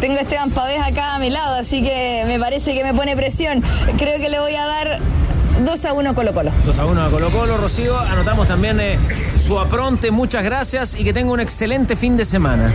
Tengo 0.01 0.17
a 0.17 0.21
Esteban 0.21 0.51
Pavés 0.51 0.81
acá 0.85 1.15
a 1.15 1.19
mi 1.19 1.29
lado, 1.29 1.55
así 1.55 1.81
que 1.81 2.23
me 2.27 2.37
parece 2.37 2.73
que 2.73 2.83
me 2.83 2.93
pone 2.93 3.15
presión. 3.15 3.63
Creo 3.97 4.19
que 4.19 4.27
le 4.27 4.39
voy 4.41 4.55
a 4.55 4.65
dar 4.65 4.99
2 5.61 5.85
a 5.85 5.93
1 5.93 6.15
Colo 6.15 6.33
Colo. 6.33 6.51
2 6.65 6.79
a 6.79 6.85
1 6.85 7.05
a 7.05 7.09
Colo 7.09 7.31
Colo, 7.31 7.57
Rocío. 7.57 7.97
Anotamos 7.99 8.47
también 8.47 8.79
eh, 8.79 8.97
su 9.35 9.59
apronte, 9.59 10.11
muchas 10.11 10.43
gracias 10.43 10.95
y 10.99 11.03
que 11.03 11.13
tenga 11.13 11.31
un 11.31 11.39
excelente 11.39 11.95
fin 11.95 12.17
de 12.17 12.25
semana. 12.25 12.73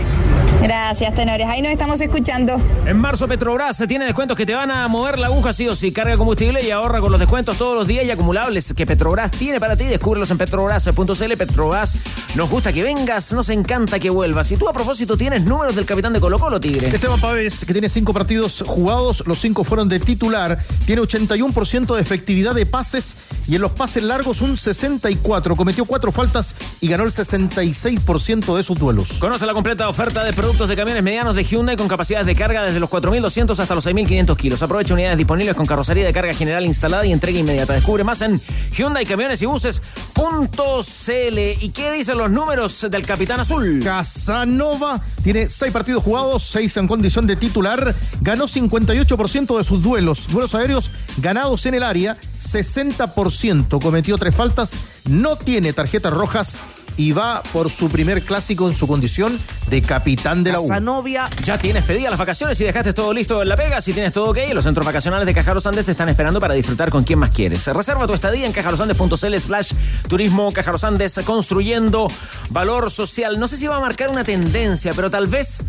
Gracias, 0.61 1.13
tenores. 1.13 1.47
Ahí 1.47 1.61
nos 1.61 1.71
estamos 1.71 2.01
escuchando. 2.01 2.61
En 2.85 2.97
marzo 2.97 3.27
Petrobras 3.27 3.81
tiene 3.87 4.05
descuentos 4.05 4.35
que 4.35 4.45
te 4.45 4.53
van 4.53 4.71
a 4.71 4.87
mover 4.89 5.17
la 5.17 5.27
aguja 5.27 5.53
sí 5.53 5.67
o 5.67 5.75
sí. 5.75 5.91
Carga 5.93 6.17
combustible 6.17 6.65
y 6.65 6.71
ahorra 6.71 6.99
con 6.99 7.11
los 7.11 7.19
descuentos 7.19 7.57
todos 7.57 7.75
los 7.75 7.87
días 7.87 8.03
y 8.03 8.11
acumulables 8.11 8.73
que 8.73 8.85
Petrobras 8.85 9.31
tiene 9.31 9.59
para 9.59 9.77
ti. 9.77 9.85
Descúbrelos 9.85 10.29
en 10.31 10.37
petrobras.cl. 10.37 11.37
Petrobras, 11.37 11.97
nos 12.35 12.49
gusta 12.49 12.73
que 12.73 12.83
vengas, 12.83 13.31
nos 13.31 13.49
encanta 13.49 13.99
que 13.99 14.09
vuelvas. 14.09 14.51
Y 14.51 14.57
tú 14.57 14.67
a 14.67 14.73
propósito 14.73 15.15
tienes 15.15 15.43
números 15.43 15.75
del 15.75 15.85
capitán 15.85 16.11
de 16.11 16.19
Colo 16.19 16.37
Colo, 16.37 16.59
Tigre. 16.59 16.89
Esteban 16.89 17.21
Pávez, 17.21 17.63
que 17.63 17.71
tiene 17.71 17.87
cinco 17.87 18.13
partidos 18.13 18.63
jugados, 18.67 19.23
los 19.27 19.39
cinco 19.39 19.63
fueron 19.63 19.87
de 19.87 19.99
titular, 19.99 20.57
tiene 20.85 21.01
81% 21.01 21.95
de 21.95 22.01
efectividad 22.01 22.53
de 22.53 22.65
pases 22.69 23.17
y 23.47 23.55
en 23.55 23.61
los 23.61 23.71
pases 23.71 24.03
largos 24.03 24.41
un 24.41 24.55
64%. 24.55 25.55
Cometió 25.55 25.85
cuatro 25.85 26.11
faltas 26.11 26.55
y 26.81 26.87
ganó 26.87 27.03
el 27.03 27.11
66% 27.11 28.55
de 28.55 28.63
sus 28.63 28.77
duelos. 28.77 29.13
Conoce 29.19 29.45
la 29.45 29.53
completa 29.53 29.89
oferta 29.89 30.23
de 30.23 30.33
productos 30.33 30.69
de 30.69 30.75
camiones 30.75 31.03
medianos 31.03 31.35
de 31.35 31.43
Hyundai 31.43 31.75
con 31.75 31.87
capacidades 31.87 32.27
de 32.27 32.35
carga 32.35 32.63
desde 32.63 32.79
los 32.79 32.89
4.200 32.89 33.59
hasta 33.59 33.75
los 33.75 33.85
6.500 33.85 34.37
kilos. 34.37 34.61
Aprovecha 34.63 34.93
unidades 34.93 35.17
disponibles 35.17 35.55
con 35.55 35.65
carrocería 35.65 36.05
de 36.05 36.13
carga 36.13 36.33
general 36.33 36.65
instalada 36.65 37.05
y 37.05 37.11
entrega 37.11 37.39
inmediata. 37.39 37.73
Descubre 37.73 38.03
más 38.03 38.21
en 38.21 38.41
Hyundai 38.71 39.05
Camiones 39.05 39.41
y 39.41 39.45
Buses.cl. 39.45 41.39
¿Y 41.61 41.69
qué 41.71 41.91
dicen 41.91 42.17
los 42.17 42.29
números 42.29 42.87
del 42.89 43.05
Capitán 43.05 43.39
Azul? 43.39 43.81
Casanova 43.83 45.01
tiene 45.23 45.49
seis 45.49 45.71
partidos 45.71 46.03
jugados, 46.03 46.43
seis 46.43 46.75
en 46.77 46.87
condición 46.87 47.27
de 47.27 47.35
titular, 47.35 47.95
ganó 48.21 48.47
58% 48.47 49.57
de 49.57 49.63
sus 49.63 49.81
duelos, 49.81 50.27
duelos 50.29 50.55
aéreos 50.55 50.91
ganados 51.17 51.65
en 51.65 51.73
el 51.73 51.83
área, 51.83 52.17
60%, 52.59 53.81
cometió 53.81 54.17
tres 54.17 54.35
faltas, 54.35 54.75
no 55.05 55.37
tiene 55.37 55.73
tarjetas 55.73 56.13
rojas 56.13 56.61
y 56.99 57.13
va 57.13 57.41
por 57.53 57.69
su 57.69 57.89
primer 57.89 58.23
clásico 58.23 58.67
en 58.67 58.75
su 58.75 58.85
condición 58.85 59.39
de 59.69 59.81
capitán 59.81 60.43
de 60.43 60.51
la 60.51 60.59
U. 60.59 60.67
Casanovia, 60.67 61.29
ya 61.43 61.57
tienes 61.57 61.85
pedidas 61.85 62.11
las 62.11 62.19
vacaciones 62.19 62.59
y 62.59 62.65
dejaste 62.65 62.91
todo 62.91 63.13
listo 63.13 63.41
en 63.41 63.47
La 63.47 63.55
Vega. 63.55 63.79
Si 63.79 63.93
tienes 63.93 64.11
todo 64.11 64.31
ok, 64.31 64.37
los 64.53 64.65
centros 64.65 64.85
vacacionales 64.85 65.25
de 65.25 65.33
Caja 65.33 65.53
Los 65.53 65.65
Andes 65.65 65.85
te 65.85 65.91
están 65.91 66.09
esperando 66.09 66.41
para 66.41 66.55
disfrutar 66.55 66.89
con 66.89 67.05
quien 67.05 67.19
más 67.19 67.33
quieres. 67.33 67.65
Reserva 67.67 68.05
tu 68.05 68.13
estadía 68.13 68.45
en 68.45 68.51
cajalosandes.cl 68.51 69.37
slash 69.37 69.71
turismo 70.09 70.51
Caja 70.51 70.73
Los 70.73 70.83
Andes, 70.83 71.17
construyendo 71.23 72.11
valor 72.49 72.91
social. 72.91 73.39
No 73.39 73.47
sé 73.47 73.55
si 73.55 73.67
va 73.67 73.77
a 73.77 73.79
marcar 73.79 74.09
una 74.09 74.25
tendencia, 74.25 74.91
pero 74.93 75.09
tal 75.09 75.27
vez, 75.27 75.63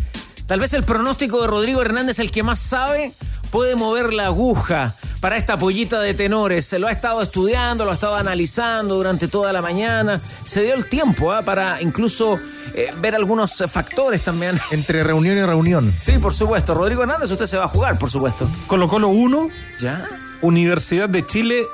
tal 0.51 0.59
vez 0.59 0.73
el 0.73 0.83
pronóstico 0.83 1.39
de 1.39 1.47
Rodrigo 1.47 1.81
Hernández, 1.81 2.19
el 2.19 2.29
que 2.29 2.43
más 2.43 2.59
sabe, 2.59 3.13
puede 3.51 3.77
mover 3.77 4.11
la 4.11 4.25
aguja 4.25 4.93
para 5.21 5.37
esta 5.37 5.57
pollita 5.57 6.01
de 6.01 6.13
tenores. 6.13 6.65
Se 6.65 6.77
lo 6.77 6.87
ha 6.87 6.91
estado 6.91 7.21
estudiando, 7.21 7.85
lo 7.85 7.91
ha 7.91 7.93
estado 7.93 8.17
analizando 8.17 8.95
durante 8.95 9.29
toda 9.29 9.53
la 9.53 9.61
mañana. 9.61 10.19
Se 10.43 10.61
dio 10.63 10.73
el 10.73 10.87
tiempo 10.87 11.31
¿ah? 11.31 11.43
para 11.43 11.81
incluso 11.81 12.37
eh, 12.73 12.91
ver 12.99 13.15
algunos 13.15 13.61
eh, 13.61 13.67
factores 13.69 14.23
también. 14.23 14.59
Entre 14.71 15.05
reunión 15.05 15.37
y 15.37 15.41
reunión. 15.41 15.95
Sí, 16.01 16.17
por 16.17 16.33
supuesto. 16.33 16.73
Rodrigo 16.73 17.03
Hernández, 17.03 17.31
usted 17.31 17.45
se 17.45 17.55
va 17.55 17.63
a 17.63 17.69
jugar, 17.69 17.97
por 17.97 18.11
supuesto. 18.11 18.45
Colo 18.67 18.89
Colo 18.89 19.07
1, 19.07 19.47
¿Ya? 19.79 20.05
Universidad 20.41 21.07
de 21.07 21.25
Chile 21.25 21.65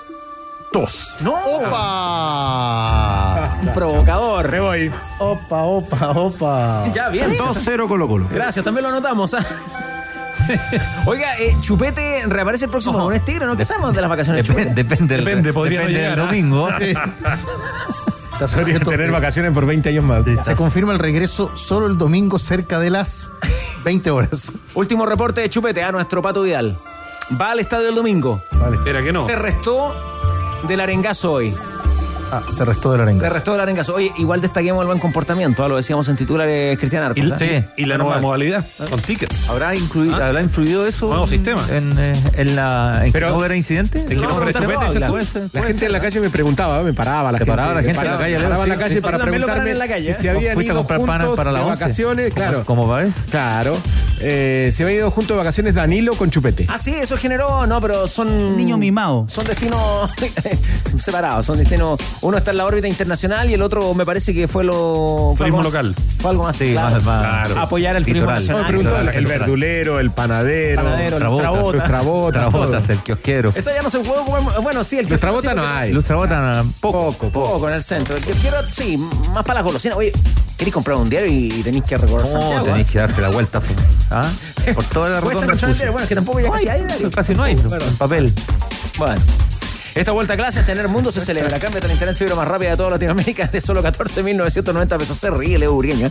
2. 0.74 1.16
¡No! 1.22 1.34
¡Opa! 2.48 3.58
Un 3.62 3.74
provocador. 3.74 4.52
Me 4.52 4.60
voy. 4.60 4.92
Opa, 5.20 5.64
opa, 5.64 6.10
opa. 6.12 6.86
Ya, 6.94 7.10
bien. 7.10 7.36
2-0 7.38 7.88
Colo 7.88 8.08
Colo. 8.08 8.26
Gracias, 8.30 8.64
también 8.64 8.84
lo 8.84 8.90
anotamos. 8.90 9.34
¿ah? 9.34 9.40
Oiga, 11.06 11.38
eh, 11.40 11.56
Chupete 11.62 12.24
reaparece 12.28 12.66
el 12.66 12.72
próximo 12.72 13.00
lunes 13.00 13.24
tigre, 13.26 13.46
¿no? 13.46 13.58
¿Qué 13.58 13.66
sabemos 13.66 13.94
de 13.96 14.02
las 14.02 14.10
vacaciones 14.10 14.48
de 14.48 14.54
Depende, 14.54 14.70
Chupete? 14.84 14.84
depende, 14.96 15.16
del- 15.16 15.26
Depende, 15.26 15.54
podría 15.54 15.82
no 15.82 15.88
depende 15.88 16.02
llegar, 16.02 16.18
del 16.18 16.24
¿ah? 16.24 16.26
domingo. 16.28 16.70
Está 18.38 18.46
Podría 18.56 18.76
suelto. 18.76 18.92
tener 18.92 19.12
vacaciones 19.12 19.52
por 19.52 19.66
20 19.66 19.90
años 19.90 20.04
más. 20.04 20.26
Se 20.44 20.56
confirma 20.56 20.94
el 20.94 21.00
regreso 21.00 21.50
solo 21.58 21.88
el 21.88 21.98
domingo 21.98 22.38
cerca 22.38 22.78
de 22.78 22.92
las 22.92 23.32
20 23.84 24.12
horas. 24.12 24.54
Último 24.76 25.08
reporte 25.08 25.42
de 25.42 25.50
Chupete 25.50 25.82
a 25.84 25.92
nuestro 25.92 26.22
Pato 26.22 26.44
Vidal. 26.44 26.78
Va 27.42 27.50
al 27.52 27.60
estadio 27.60 27.90
el 27.90 27.96
domingo. 27.96 28.40
Vale. 28.52 28.76
Espera 28.76 29.02
que 29.02 29.12
no. 29.12 29.26
Se 29.26 29.36
restó 29.36 29.96
del 30.64 30.80
arengazo 30.80 31.32
hoy. 31.34 31.56
Ah, 32.32 32.42
se 32.50 32.66
restó 32.66 32.92
de 32.92 32.98
la 32.98 33.04
arenga. 33.04 33.22
Se 33.28 33.34
restó 33.34 33.52
del 33.54 33.62
arengazo. 33.62 33.96
Oye, 33.96 34.12
igual 34.18 34.42
destaquemos 34.42 34.82
el 34.82 34.88
buen 34.88 35.00
comportamiento. 35.00 35.64
ah, 35.64 35.68
Lo 35.70 35.78
decíamos 35.78 36.08
en 36.10 36.16
titulares 36.18 36.78
Cristian 36.78 37.04
Arcos. 37.04 37.24
Y, 37.24 37.32
¿ah? 37.32 37.36
sí, 37.40 37.64
y 37.78 37.86
la 37.86 37.98
nueva 37.98 38.20
modalidad, 38.20 38.66
con 38.90 39.00
tickets. 39.02 39.48
¿Habrá, 39.50 39.76
incluido, 39.76 40.16
¿Ah? 40.16 40.26
¿Habrá 40.28 40.42
influido 40.42 40.86
eso 40.86 41.08
Nuevo 41.08 41.24
en, 41.24 41.30
sistema. 41.30 41.62
en, 41.72 41.96
eh, 41.98 42.22
en 42.36 42.56
la, 42.56 43.02
en 43.06 43.12
Pero- 43.12 43.28
que 43.28 43.32
no 43.32 43.38
hubiera 43.40 43.56
incidente? 43.56 44.02
El 44.02 44.08
que 44.08 44.16
no 44.16 44.22
No, 44.28 44.40
no, 44.40 45.18
La 45.54 45.62
gente 45.64 45.86
en 45.86 45.92
la 45.92 46.00
calle 46.00 46.20
me 46.20 46.30
preguntaba, 46.30 46.84
me 46.84 46.94
paraba 46.94 47.32
la 47.32 47.38
Te 47.38 47.46
gente. 47.46 47.52
paraba 47.52 47.74
la 47.76 47.82
me 47.82 47.88
gente 47.88 48.02
en 48.06 48.12
la 48.12 48.18
calle, 48.18 48.38
me 48.38 48.44
paraba 48.44 48.64
en 48.64 48.70
la 48.70 48.78
calle 48.78 49.02
para 49.02 49.18
preguntarme 49.20 49.72
en 49.72 49.80
la 49.80 49.88
calle, 49.88 50.04
si 50.04 50.12
¿eh? 50.12 50.14
se 50.14 50.30
habían 50.30 50.54
¿Fuiste 50.54 50.72
a 50.72 50.74
ido 50.76 50.82
comprar 50.82 51.00
panas 51.02 51.28
juntos 51.28 51.38
para 51.38 51.52
la 51.52 51.60
de 51.60 51.66
vacaciones, 51.66 52.34
claro. 52.34 52.64
¿Cómo 52.66 52.88
ves? 52.94 53.26
Claro. 53.30 53.78
Eh, 54.20 54.70
se 54.74 54.84
habían 54.84 54.98
ido 55.00 55.12
juntos 55.12 55.36
de 55.36 55.38
vacaciones 55.38 55.76
Danilo 55.76 56.16
con 56.16 56.30
Chupete. 56.32 56.66
Ah, 56.70 56.78
sí, 56.78 56.94
eso 56.96 57.18
generó. 57.18 57.68
No, 57.68 57.80
pero 57.82 58.08
son. 58.08 58.58
Niño 58.58 58.78
mimado. 58.78 59.26
Son 59.30 59.46
destinos 59.46 60.10
separados. 61.00 61.46
Son 61.46 61.58
destinos. 61.58 62.00
Uno 62.22 62.38
está 62.38 62.52
en 62.52 62.58
la 62.58 62.66
órbita 62.66 62.88
internacional 62.88 63.50
y 63.50 63.54
el 63.54 63.62
otro 63.62 63.94
me 63.94 64.06
parece 64.06 64.34
que 64.34 64.48
fue 64.48 64.64
lo. 64.64 65.34
fue 65.38 65.48
Turismo 65.50 65.60
algo 65.62 65.72
más- 65.72 65.84
local. 65.86 65.96
Fue 66.20 66.32
algo 66.32 66.44
más. 66.44 66.56
Sí, 66.58 66.72
claro. 66.74 66.96
más, 66.96 67.04
más 67.04 67.46
Claro. 67.48 67.62
Apoyar 67.62 67.96
el 67.96 68.06
turismo. 68.06 68.28
No, 68.30 68.36
nacional. 68.36 68.76
Litoral, 68.76 69.08
el 69.10 69.16
litoral. 69.20 69.40
verdulero, 69.40 70.00
el 70.00 70.12
panadero, 70.12 70.84
Panadero, 70.84 71.18
el 71.18 71.22
Trabota. 71.22 71.84
Trabota. 71.86 72.40
trabotas, 72.40 72.90
el 72.90 72.98
kiosquero. 73.00 73.52
Esa 73.56 73.74
ya 73.74 73.82
no 73.82 73.90
se 73.90 74.00
puede 74.00 74.24
comer. 74.26 74.60
Bueno, 74.62 74.84
sí, 74.84 74.98
el 74.98 75.06
que 75.06 75.12
Los 75.12 75.20
trabotas 75.20 75.56
no 75.56 75.66
hay. 75.68 75.94
Los 75.94 76.04
Trabota, 76.06 76.64
poco. 76.82 77.12
Poco, 77.12 77.30
poco. 77.30 77.52
Poco 77.54 77.68
en 77.70 77.76
el 77.76 77.84
centro. 77.84 78.16
El 78.16 78.24
que 78.26 78.34
quiero, 78.34 78.58
sí, 78.72 78.98
más 79.34 79.44
para 79.44 79.56
las 79.60 79.64
golosinas. 79.66 79.98
Oye, 79.98 80.12
queréis 80.58 80.74
comprar 80.74 80.98
un 80.98 81.10
diario 81.10 81.32
y 81.32 81.50
tenéis 81.64 81.84
que 81.84 81.98
recorrer 81.98 82.26
No, 82.26 82.32
Santiago. 82.32 82.66
tenéis 82.66 82.88
¿ah? 82.88 82.92
que 82.92 83.00
darte 83.00 83.22
la 83.22 83.30
vuelta. 83.30 83.62
¿Ah? 84.12 84.30
Por 84.74 84.84
toda 84.86 85.10
la 85.10 85.22
Cuesta 85.22 85.46
rotonda. 85.46 85.84
el. 85.84 85.92
Bueno, 85.92 86.04
es 86.04 86.10
que 86.10 86.16
tampoco 86.16 86.40
ya 86.40 86.50
casi 86.52 86.68
hay 86.68 86.84
diario. 86.84 87.12
Casi 87.12 87.36
no 87.36 87.44
hay, 87.44 87.56
papel. 87.98 88.34
Bueno. 88.98 89.22
Esta 89.98 90.12
vuelta 90.12 90.36
a 90.36 90.38
clases, 90.38 90.64
tener 90.64 90.88
mundo 90.88 91.12
se 91.12 91.22
celebra. 91.22 91.58
Cámbiate 91.58 91.88
la 91.88 91.94
internet 91.94 92.16
fibra 92.16 92.36
más 92.36 92.48
rápida 92.48 92.70
de 92.70 92.78
toda 92.78 92.92
Latinoamérica 92.92 93.48
de 93.48 93.60
solo 93.60 93.82
14.990 93.82 94.98
pesos. 95.00 95.18
Se 95.18 95.32
ríe, 95.32 95.58
Leo 95.58 95.74
Uriño. 95.74 96.08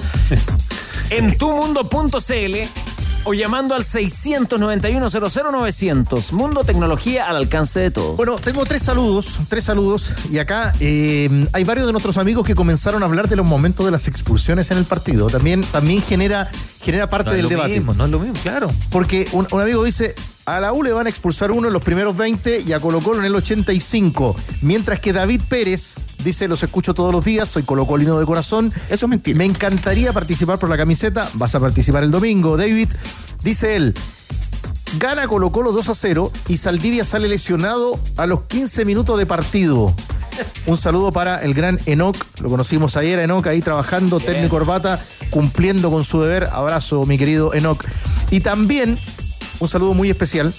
En 1.11 1.39
tumundo.cl 1.39 2.96
o 3.27 3.35
llamando 3.35 3.75
al 3.75 3.83
691-00-900. 3.85 6.33
Mundo 6.33 6.65
Tecnología 6.65 7.29
al 7.29 7.37
alcance 7.37 7.81
de 7.81 7.91
todos. 7.91 8.17
Bueno, 8.17 8.37
tengo 8.39 8.65
tres 8.65 8.83
saludos, 8.85 9.39
tres 9.49 9.65
saludos. 9.65 10.15
Y 10.31 10.39
acá 10.39 10.73
eh, 10.81 11.47
hay 11.53 11.65
varios 11.65 11.87
de 11.87 11.93
nuestros 11.93 12.17
amigos 12.19 12.47
que 12.47 12.55
comenzaron 12.55 13.03
a 13.03 13.07
hablar 13.07 13.29
de 13.29 13.37
los 13.37 13.45
momentos 13.45 13.85
de 13.85 13.93
las 13.93 14.07
expulsiones 14.09 14.71
en 14.71 14.79
el 14.79 14.85
partido. 14.85 15.29
También, 15.29 15.63
también 15.63 16.01
genera, 16.03 16.49
genera 16.81 17.11
parte 17.11 17.31
No 17.31 17.33
es 17.33 17.37
del 17.39 17.43
lo 17.45 17.49
debate. 17.51 17.73
mismo, 17.75 17.95
no 17.95 18.05
es 18.05 18.11
lo 18.11 18.19
mismo, 18.21 18.35
claro. 18.43 18.71
Porque 18.91 19.27
un, 19.33 19.47
un 19.51 19.61
amigo 19.61 19.83
dice, 19.85 20.15
a 20.47 20.61
la 20.61 20.73
U 20.73 20.83
le 20.83 20.93
van 20.93 21.07
a 21.07 21.11
expulsar 21.11 21.51
uno 21.51 21.67
en 21.67 21.73
los 21.73 21.83
primeros 21.83 22.17
20 22.17 22.61
y 22.61 22.73
a 22.73 22.81
Colo 22.81 23.01
Colo 23.01 23.21
en 23.21 23.27
el 23.27 23.35
85. 23.35 24.37
Mientras 24.63 25.01
que 25.01 25.13
David 25.13 25.41
Pérez 25.49 25.97
dice, 26.27 26.49
los 26.49 26.63
escucho 26.63 26.93
todos 26.93 27.13
los 27.13 27.25
días, 27.25 27.49
soy 27.49 27.63
colocolino 27.63 28.19
de 28.19 28.27
corazón. 28.27 28.73
Eso 28.91 29.07
es 29.07 29.09
mentira. 29.09 29.39
Me 29.39 29.45
encantaría 29.45 30.13
participar 30.13 30.59
por 30.59 30.69
la 30.69 30.77
camiseta. 30.77 31.29
Vas 31.35 31.55
a 31.55 31.61
participar 31.61 32.03
el 32.03 32.11
domingo, 32.11 32.57
David. 32.57 32.89
Dice 33.43 33.77
él, 33.77 33.95
gana 34.99 35.29
Colo 35.29 35.53
Colo 35.53 35.73
2 35.73 35.89
a 35.89 35.95
0 35.95 36.33
y 36.49 36.57
Saldivia 36.57 37.05
sale 37.05 37.29
lesionado 37.29 37.99
a 38.17 38.27
los 38.27 38.43
15 38.43 38.85
minutos 38.85 39.19
de 39.19 39.27
partido. 39.27 39.95
Un 40.67 40.77
saludo 40.77 41.13
para 41.13 41.43
el 41.43 41.55
gran 41.55 41.79
Enoc, 41.87 42.17
lo 42.41 42.51
conocimos 42.51 42.97
ayer, 42.97 43.21
Enoc 43.21 43.47
ahí 43.47 43.63
trabajando, 43.63 44.19
técnico 44.19 44.57
corbata, 44.57 45.01
cumpliendo 45.31 45.91
con 45.91 46.05
su 46.05 46.21
deber. 46.21 46.49
Abrazo, 46.53 47.07
mi 47.07 47.19
querido 47.19 47.55
Enoc. 47.55 47.85
Y 48.31 48.41
también 48.41 48.99
un 49.61 49.69
saludo 49.69 49.95
muy 49.95 50.11
especial 50.11 50.53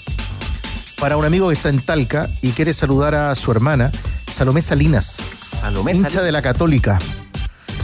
para 0.99 1.17
un 1.17 1.25
amigo 1.25 1.49
que 1.49 1.55
está 1.55 1.69
en 1.69 1.81
Talca 1.81 2.29
y 2.41 2.51
quiere 2.51 2.73
saludar 2.73 3.13
a 3.13 3.35
su 3.35 3.51
hermana, 3.51 3.91
Salomé 4.31 4.61
Salinas, 4.61 5.19
Salomé 5.67 5.91
hincha 5.91 6.21
de 6.21 6.31
la 6.31 6.41
Católica. 6.41 6.97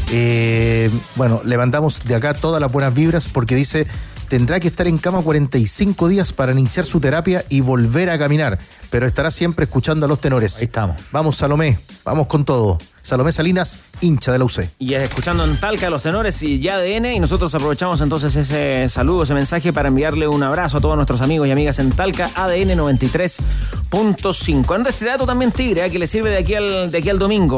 Eh, 0.09 0.89
bueno, 1.17 1.41
levantamos 1.43 2.01
de 2.05 2.15
acá 2.15 2.33
todas 2.33 2.61
las 2.61 2.71
buenas 2.71 2.93
vibras 2.93 3.27
porque 3.27 3.55
dice 3.55 3.85
tendrá 4.29 4.61
que 4.61 4.69
estar 4.69 4.87
en 4.87 4.97
cama 4.97 5.21
45 5.21 6.07
días 6.07 6.31
para 6.31 6.53
iniciar 6.53 6.85
su 6.85 7.01
terapia 7.01 7.43
y 7.49 7.59
volver 7.59 8.09
a 8.09 8.17
caminar, 8.17 8.57
pero 8.89 9.05
estará 9.05 9.31
siempre 9.31 9.65
escuchando 9.65 10.05
a 10.05 10.09
los 10.09 10.21
tenores. 10.21 10.59
Ahí 10.59 10.63
estamos. 10.63 10.95
Vamos, 11.11 11.35
Salomé, 11.35 11.77
vamos 12.05 12.27
con 12.27 12.45
todo. 12.45 12.77
Salomé 13.03 13.31
Salinas, 13.33 13.81
hincha 13.99 14.31
de 14.31 14.39
la 14.39 14.45
UC. 14.45 14.69
Y 14.79 14.93
escuchando 14.93 15.43
en 15.43 15.57
Talca 15.57 15.89
los 15.89 16.01
tenores 16.03 16.41
y 16.41 16.59
ya 16.59 16.77
ADN 16.77 17.07
y 17.07 17.19
nosotros 17.19 17.53
aprovechamos 17.53 17.99
entonces 17.99 18.33
ese 18.35 18.87
saludo, 18.87 19.23
ese 19.23 19.33
mensaje 19.33 19.73
para 19.73 19.89
enviarle 19.89 20.25
un 20.25 20.41
abrazo 20.41 20.77
a 20.77 20.81
todos 20.81 20.95
nuestros 20.95 21.19
amigos 21.19 21.49
y 21.49 21.51
amigas 21.51 21.79
en 21.79 21.91
Talca, 21.91 22.31
ADN 22.33 22.79
93.5. 22.79 24.73
Anda 24.75 24.89
este 24.89 25.03
dato 25.03 25.25
también 25.25 25.51
tigre, 25.51 25.85
¿eh? 25.85 25.91
que 25.91 25.99
le 25.99 26.07
sirve 26.07 26.29
de 26.29 26.37
aquí 26.37 26.55
al, 26.55 26.89
de 26.89 26.97
aquí 26.97 27.09
al 27.09 27.19
domingo. 27.19 27.57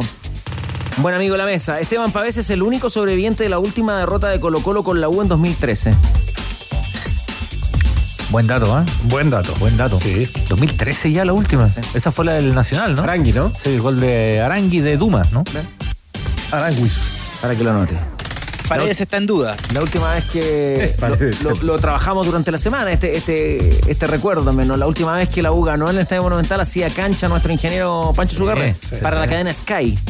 Buen 0.97 1.13
amigo 1.13 1.33
de 1.33 1.37
la 1.37 1.45
mesa, 1.45 1.79
Esteban 1.79 2.11
Pavés 2.11 2.37
es 2.37 2.49
el 2.49 2.63
único 2.63 2.89
sobreviviente 2.89 3.43
de 3.43 3.49
la 3.49 3.59
última 3.59 3.99
derrota 3.99 4.29
de 4.29 4.39
Colo 4.39 4.61
Colo 4.61 4.83
con 4.83 4.99
la 4.99 5.09
U 5.09 5.21
en 5.21 5.27
2013. 5.27 5.93
Buen 8.35 8.47
dato, 8.47 8.77
¿eh? 8.77 8.83
Buen 9.03 9.29
dato. 9.29 9.55
Buen 9.59 9.77
dato. 9.77 9.97
Sí. 9.97 10.29
2013 10.49 11.13
ya 11.13 11.23
la 11.23 11.31
última. 11.31 11.69
Esa 11.93 12.11
fue 12.11 12.25
la 12.25 12.33
del 12.33 12.53
Nacional, 12.53 12.93
¿no? 12.93 13.01
Arangui, 13.03 13.31
¿no? 13.31 13.49
Sí, 13.57 13.69
el 13.75 13.81
gol 13.81 13.97
de 14.01 14.41
Arangui 14.41 14.79
de 14.79 14.97
Duma, 14.97 15.21
¿no? 15.31 15.45
Aranguis. 16.51 16.99
Para 17.41 17.55
que 17.55 17.63
lo 17.63 17.69
anote. 17.71 17.95
Paredes 18.67 18.99
está 18.99 19.15
en 19.15 19.25
duda. 19.25 19.55
La 19.73 19.79
última 19.81 20.13
vez 20.13 20.25
que 20.25 20.93
lo, 20.99 20.99
Paredes. 20.99 21.43
lo- 21.43 21.53
lo 21.61 21.79
trabajamos 21.79 22.25
durante 22.27 22.51
la 22.51 22.57
semana, 22.57 22.91
este, 22.91 23.15
este, 23.15 23.79
este 23.89 24.05
recuerdo 24.05 24.43
también, 24.43 24.67
¿no? 24.67 24.75
La 24.75 24.85
última 24.87 25.13
vez 25.13 25.29
que 25.29 25.41
la 25.41 25.53
U 25.53 25.63
ganó 25.63 25.89
en 25.89 25.95
el 25.95 26.01
Estadio 26.01 26.23
Monumental 26.23 26.59
hacía 26.59 26.89
cancha 26.89 27.29
nuestro 27.29 27.53
ingeniero 27.53 28.11
Pancho 28.17 28.35
Sugarre 28.35 28.75
sí, 28.81 28.97
para 29.01 29.15
sí. 29.15 29.21
la 29.21 29.27
cadena 29.29 29.53
Sky. 29.53 29.97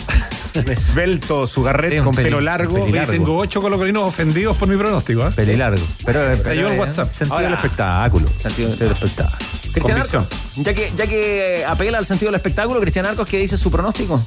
Esbelto, 0.67 1.47
su 1.47 1.63
garret 1.63 2.03
con 2.03 2.13
peli- 2.15 2.25
pelo 2.29 2.41
largo. 2.41 2.85
tengo 3.09 3.37
ocho 3.37 3.61
colocolinos 3.61 4.03
ofendidos 4.03 4.55
por 4.57 4.67
mi 4.67 4.77
pronóstico. 4.77 5.27
¿eh? 5.27 5.31
Pelilargo. 5.35 5.83
Pero, 6.05 6.21
pero 6.31 6.43
Cayó 6.43 6.67
el 6.67 6.73
eh, 6.73 6.79
WhatsApp. 6.79 7.11
Sentido 7.11 7.39
del 7.41 7.53
espectáculo. 7.53 8.27
Sentido- 8.37 8.75
del 8.75 8.91
espectáculo. 8.91 9.37
Cristian 9.73 9.83
Convicción. 9.97 10.23
Arcos, 10.23 10.39
ya 10.65 10.73
que, 10.73 10.91
ya 10.95 11.07
que 11.07 11.65
apela 11.67 11.97
al 11.97 12.05
sentido 12.05 12.31
del 12.31 12.35
espectáculo, 12.39 12.79
Cristian 12.79 13.05
Arcos, 13.05 13.27
¿qué 13.29 13.37
dice 13.39 13.57
su 13.57 13.69
pronóstico? 13.69 14.23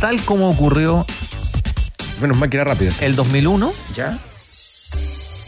Tal 0.00 0.20
como 0.22 0.50
ocurrió 0.50 1.04
Menos 2.20 2.36
mal 2.38 2.48
que 2.48 2.56
era 2.56 2.64
rápido. 2.64 2.92
el 3.00 3.14
2001, 3.14 3.72
¿Ya? 3.94 4.18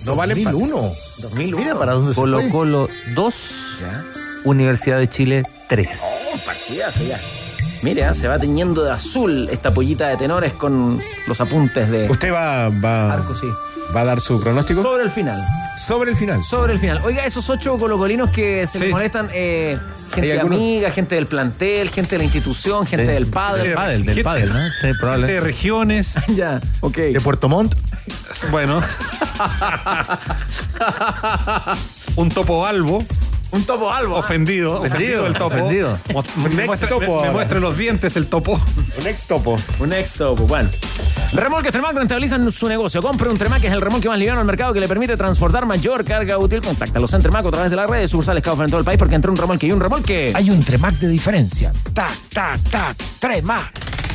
No 0.04 0.16
vale 0.16 0.34
para 0.36 0.52
2001. 0.52 0.90
2001. 1.22 1.56
Mira 1.58 1.78
para 1.78 1.92
dónde 1.92 2.12
se 2.14 2.20
Colo 2.20 2.40
fue. 2.40 2.50
Colo 2.50 2.88
2, 3.14 3.34
¿Ya? 3.80 4.04
Universidad 4.44 4.98
de 4.98 5.08
Chile 5.08 5.42
3. 5.68 5.88
Oh, 6.02 6.38
partidazo 6.46 7.04
ya. 7.04 7.18
Mire, 7.82 8.04
ah, 8.04 8.14
se 8.14 8.28
va 8.28 8.38
teñiendo 8.38 8.82
de 8.84 8.90
azul 8.90 9.48
esta 9.50 9.72
pollita 9.72 10.08
de 10.08 10.16
tenores 10.16 10.52
con 10.52 11.00
los 11.26 11.40
apuntes 11.40 11.90
de 11.90 12.10
Usted 12.10 12.32
va, 12.32 12.68
va, 12.70 13.24
sí. 13.40 13.46
¿Va 13.94 14.02
a 14.02 14.04
dar 14.04 14.20
su 14.20 14.40
pronóstico? 14.42 14.82
Sobre 14.82 15.04
el 15.04 15.10
final. 15.10 15.42
Sobre 15.76 16.10
el 16.10 16.16
final. 16.16 16.42
Sobre 16.42 16.72
el 16.74 16.78
final. 16.78 17.00
Oiga, 17.04 17.24
esos 17.24 17.48
ocho 17.48 17.78
colocolinos 17.78 18.30
que 18.30 18.66
se 18.66 18.78
Sí. 18.78 18.84
les 18.84 18.92
molestan, 18.92 19.28
eh, 19.32 19.78
¿Hay 20.08 20.14
gente 20.14 20.32
algunos? 20.40 20.58
amiga, 20.58 20.90
gente 20.90 21.14
del 21.14 21.26
plantel, 21.26 21.88
gente 21.88 22.10
de 22.16 22.18
la 22.18 22.24
institución, 22.24 22.84
gente 22.84 23.06
Sí. 23.06 23.12
del 23.12 23.26
padre. 23.28 23.62
Del 23.62 23.74
pádel, 23.74 24.04
del 24.04 24.22
pádel, 24.22 24.52
¿no? 24.52 24.58
Sí, 24.80 24.88
probable. 25.00 25.26
De 25.28 25.40
regiones. 25.40 26.14
ya, 26.36 26.60
ok. 26.80 26.96
De 26.96 27.20
Puerto 27.20 27.48
Montt. 27.48 27.74
Bueno. 28.50 28.82
Un 32.16 32.28
topo 32.30 32.66
albo. 32.66 33.02
Un 33.50 33.64
topo 33.64 33.90
albo. 33.90 34.16
¿ah? 34.16 34.20
Ofendido. 34.20 34.80
Ofendido 34.82 35.26
el 35.26 35.32
topo. 35.34 35.46
ofendido. 35.56 35.98
Me 36.36 36.48
ex 36.48 36.66
muestra, 36.66 36.88
topo 36.88 37.22
me- 37.22 37.30
muestra 37.30 37.58
los 37.60 37.76
dientes 37.78 38.16
el 38.16 38.26
topo. 38.26 38.60
Un 39.00 39.06
ex 39.06 39.26
topo. 39.26 39.58
Un 39.80 39.92
ex 39.92 40.14
topo, 40.14 40.46
bueno. 40.46 40.68
Remolques 41.32 41.72
Tremac 41.72 41.94
rentabilizan 41.96 42.50
su 42.52 42.68
negocio. 42.68 43.00
Compre 43.02 43.28
un 43.28 43.36
Tremac, 43.38 43.62
es 43.64 43.72
el 43.72 43.80
remolque 43.80 44.08
más 44.08 44.18
liviano 44.18 44.40
al 44.40 44.46
mercado 44.46 44.72
que 44.72 44.80
le 44.80 44.88
permite 44.88 45.16
transportar 45.16 45.66
mayor 45.66 46.04
carga 46.04 46.36
útil. 46.38 46.60
Contáctalos 46.62 47.12
en 47.14 47.22
Tremac 47.22 47.46
a 47.46 47.50
través 47.50 47.70
de 47.70 47.76
la 47.76 47.86
red 47.86 48.00
de 48.00 48.08
sucursales 48.08 48.42
cada 48.42 48.62
en 48.64 48.70
todo 48.70 48.78
el 48.80 48.84
país 48.84 48.98
porque 48.98 49.14
entre 49.14 49.30
un 49.30 49.36
remolque 49.36 49.66
y 49.66 49.72
un 49.72 49.80
remolque. 49.80 50.32
Hay 50.34 50.50
un 50.50 50.62
Tremac 50.62 50.94
de 50.96 51.08
diferencia. 51.08 51.72
Tac, 51.94 52.12
tac, 52.32 52.60
tac. 52.70 52.96
Tremac. 53.18 53.72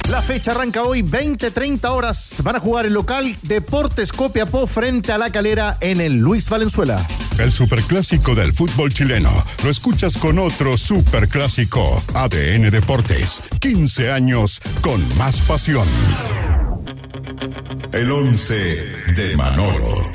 La 0.10 0.22
fecha 0.22 0.52
arranca 0.52 0.84
hoy 0.84 1.02
20-30 1.02 1.89
horas. 1.89 2.42
Van 2.44 2.56
a 2.56 2.60
jugar 2.60 2.86
el 2.86 2.94
local 2.94 3.36
Deportes 3.44 4.12
Copiapó 4.12 4.68
frente 4.68 5.12
a 5.12 5.18
la 5.18 5.30
calera 5.32 5.78
en 5.82 6.02
el 6.02 6.18
Luis 6.18 6.50
Valenzuela. 6.50 7.06
El 7.38 7.52
superclásico 7.52 8.36
del 8.36 8.54
fútbol 8.54 8.94
chileno 8.94 9.32
lo 9.63 9.70
escuchas 9.70 10.18
con 10.18 10.39
otro 10.39 10.78
superclásico. 10.78 12.04
ADN 12.13 12.70
Deportes. 12.70 13.42
15 13.60 14.12
años 14.12 14.62
con 14.82 15.02
más 15.18 15.42
pasión. 15.42 15.88
El 17.92 18.12
11 18.12 18.56
de 19.16 19.38
Manolo. 19.38 20.12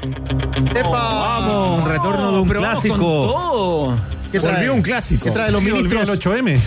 ¡Epa! 0.74 0.90
Vamos, 0.90 1.80
un 1.80 1.88
retorno 1.88 2.32
de 2.32 2.38
un 2.38 2.48
Pero 2.48 2.60
vamos 2.60 2.80
con 2.80 2.98
clásico. 2.98 4.17
¿Qué 4.32 4.40
trae? 4.40 4.54
Volvió 4.56 4.74
un 4.74 4.82
clásico. 4.82 5.24
¿Qué 5.24 5.30
trae 5.30 5.50
los 5.50 5.60
Olvidó 5.62 5.76
el 5.78 5.84
ministros? 5.88 6.18
8M. 6.20 6.58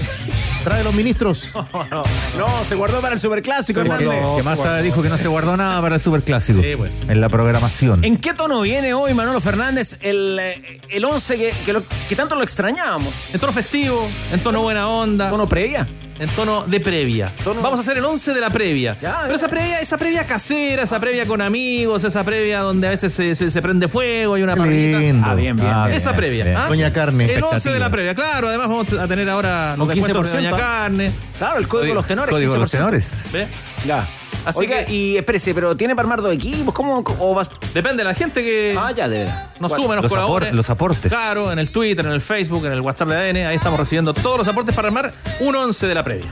Trae 0.64 0.84
los 0.84 0.94
ministros. 0.94 1.50
No, 1.54 1.68
no, 1.92 2.04
no, 2.38 2.48
se 2.68 2.76
guardó 2.76 3.02
para 3.02 3.14
el 3.16 3.20
superclásico, 3.20 3.82
Hernández. 3.82 4.10
que 4.38 4.44
Massa 4.44 4.78
dijo 4.82 5.02
que 5.02 5.10
no 5.10 5.18
se 5.18 5.28
guardó 5.28 5.56
nada 5.58 5.82
para 5.82 5.96
el 5.96 6.02
superclásico. 6.02 6.62
Sí, 6.62 6.74
pues. 6.76 7.00
En 7.08 7.22
la 7.22 7.30
programación. 7.30 8.04
¿En 8.04 8.18
qué 8.18 8.34
tono 8.34 8.62
viene 8.62 8.94
hoy 8.94 9.14
Manolo 9.14 9.40
Fernández 9.42 9.98
el, 10.02 10.38
eh, 10.40 10.82
el 10.90 11.06
11 11.06 11.38
que, 11.38 11.54
que, 11.66 11.74
lo- 11.74 11.84
que 12.10 12.16
tanto 12.16 12.36
lo 12.36 12.44
extrañábamos? 12.44 13.14
En 13.34 13.40
tono 13.40 13.52
festivo, 13.54 14.08
en 14.32 14.40
tono 14.40 14.62
buena 14.62 14.88
onda. 14.88 15.30
¿Tono 15.30 15.48
previa? 15.50 15.88
En 16.22 16.30
tono 16.30 16.64
de 16.68 16.80
previa. 16.80 17.32
Vamos 17.44 17.80
a 17.80 17.82
hacer 17.82 17.98
el 17.98 18.06
11 18.06 18.34
de 18.36 18.40
la 18.42 18.52
previa. 18.52 18.96
Ya, 19.02 19.22
Pero 19.24 19.30
ya. 19.30 19.36
esa 19.36 19.48
previa, 19.48 19.80
esa 19.80 19.98
previa 19.98 20.28
casera, 20.28 20.84
esa 20.84 21.00
previa 21.00 21.26
con 21.26 21.42
amigos, 21.42 22.04
esa 22.04 22.24
previa 22.24 22.60
donde 22.60 22.86
a 22.86 22.90
veces 22.92 23.12
se, 23.12 23.34
se- 23.34 23.50
se 23.50 23.62
prende 23.62 23.88
fuego, 23.88 24.36
hay 24.36 24.44
una 24.44 24.56
lindo. 24.56 25.26
Ah, 25.28 25.34
bien, 25.34 25.56
bien. 25.56 25.68
Ah, 25.68 25.86
bien, 25.88 25.98
Esa 25.98 26.14
previa. 26.14 26.44
bien. 26.46 26.58
¿ah? 26.58 26.68
Doña 26.68 26.94
Carne. 26.94 27.26
El 27.34 27.44
11 27.44 27.72
de 27.72 27.80
la 27.80 27.90
previa, 27.90 28.14
claro. 28.14 28.50
Además 28.50 28.70
vamos 28.70 28.94
a 28.94 29.08
tener 29.08 29.28
ahora 29.32 29.76
los 29.76 29.88
Con 29.88 29.96
descuentos 29.96 30.32
de 30.32 30.38
15%, 30.40 30.42
Doña 30.44 30.56
¿ah? 30.56 30.60
Carne. 30.60 31.12
Claro, 31.40 31.58
el 31.60 31.68
código 31.68 31.88
de 31.90 31.96
los 31.96 32.06
tenores. 32.08 32.30
Código 32.30 32.54
de 32.54 32.60
los 32.60 32.70
15%. 32.70 32.72
tenores. 32.72 33.16
¿Ve? 33.34 33.48
Ya. 33.86 34.08
Así 34.46 34.60
Oiga, 34.60 34.86
que- 34.86 34.94
y 34.94 35.18
espérese, 35.18 35.54
pero 35.54 35.76
¿tiene 35.76 35.96
para 35.96 36.06
armar 36.06 36.22
dos 36.22 36.34
equipos? 36.34 36.74
¿Cómo? 36.74 37.04
¿O 37.20 37.36
vas? 37.36 37.50
Depende 37.74 38.04
de 38.04 38.10
la 38.10 38.14
gente 38.16 38.44
que 38.44 38.76
Ah, 38.78 38.92
ya, 38.92 39.08
de 39.08 39.20
verdad. 39.20 39.50
nos 39.60 39.70
Bueno, 39.70 39.84
sume, 39.84 39.96
nos 39.96 40.04
Los, 40.04 40.12
colabore. 40.12 40.50
apor- 40.50 40.54
los 40.54 40.70
aportes. 40.70 41.12
Claro, 41.12 41.52
en 41.52 41.60
el 41.60 41.70
Twitter, 41.72 42.06
en 42.06 42.12
el 42.12 42.22
Facebook, 42.22 42.66
en 42.66 42.72
el 42.72 42.82
WhatsApp 42.82 43.10
de 43.10 43.16
ADN. 43.16 43.46
Ahí 43.48 43.56
estamos 43.56 43.80
recibiendo 43.80 44.14
todos 44.14 44.38
los 44.40 44.48
aportes 44.48 44.74
para 44.76 44.88
armar 44.88 45.14
un 45.40 45.56
11 45.56 45.88
de 45.88 45.94
la 45.96 46.04
previa. 46.04 46.28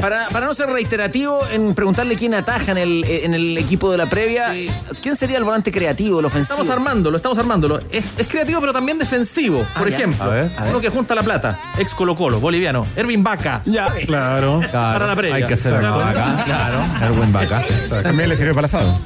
Para, 0.00 0.28
para 0.28 0.46
no 0.46 0.54
ser 0.54 0.68
reiterativo 0.68 1.40
en 1.52 1.72
preguntarle 1.74 2.16
quién 2.16 2.34
ataja 2.34 2.72
en 2.72 2.78
el, 2.78 3.04
en 3.04 3.32
el 3.34 3.56
equipo 3.58 3.90
de 3.92 3.96
la 3.96 4.06
previa, 4.06 4.52
Sí. 4.52 4.68
¿quién 5.02 5.14
sería 5.14 5.38
el 5.38 5.44
volante 5.44 5.70
creativo, 5.70 6.18
el 6.18 6.26
ofensivo? 6.26 6.60
Estamos 6.62 6.70
armándolo, 6.76 7.16
estamos 7.16 7.38
armándolo. 7.38 7.80
Es, 7.92 8.04
es 8.18 8.26
creativo, 8.26 8.60
pero 8.60 8.72
también 8.72 8.98
defensivo. 8.98 9.64
Por 9.78 9.86
Ah, 9.86 9.90
ya. 9.90 9.96
ejemplo, 9.96 10.24
A 10.24 10.28
ver, 10.34 10.50
a 10.56 10.62
ver. 10.62 10.70
uno 10.70 10.80
que 10.80 10.88
junta 10.88 11.14
la 11.14 11.22
plata, 11.22 11.58
ex 11.78 11.94
Colo 11.94 12.16
Colo, 12.16 12.40
boliviano, 12.40 12.84
Ervin 12.96 13.22
Vaca. 13.22 13.62
Ya. 13.66 13.86
Claro. 13.86 14.60
Claro, 14.70 14.70
Para 14.70 15.06
la 15.06 15.14
previa. 15.16 15.36
Hay 15.36 15.46
que 15.46 15.54
hacer 15.54 15.74
vaca. 15.74 16.42
Claro. 16.44 17.15
Vaca. 17.32 17.62
También 18.02 18.28
le 18.28 18.36
sirve 18.36 18.50
para 18.54 18.60
el 18.60 18.64
asado. 18.66 18.98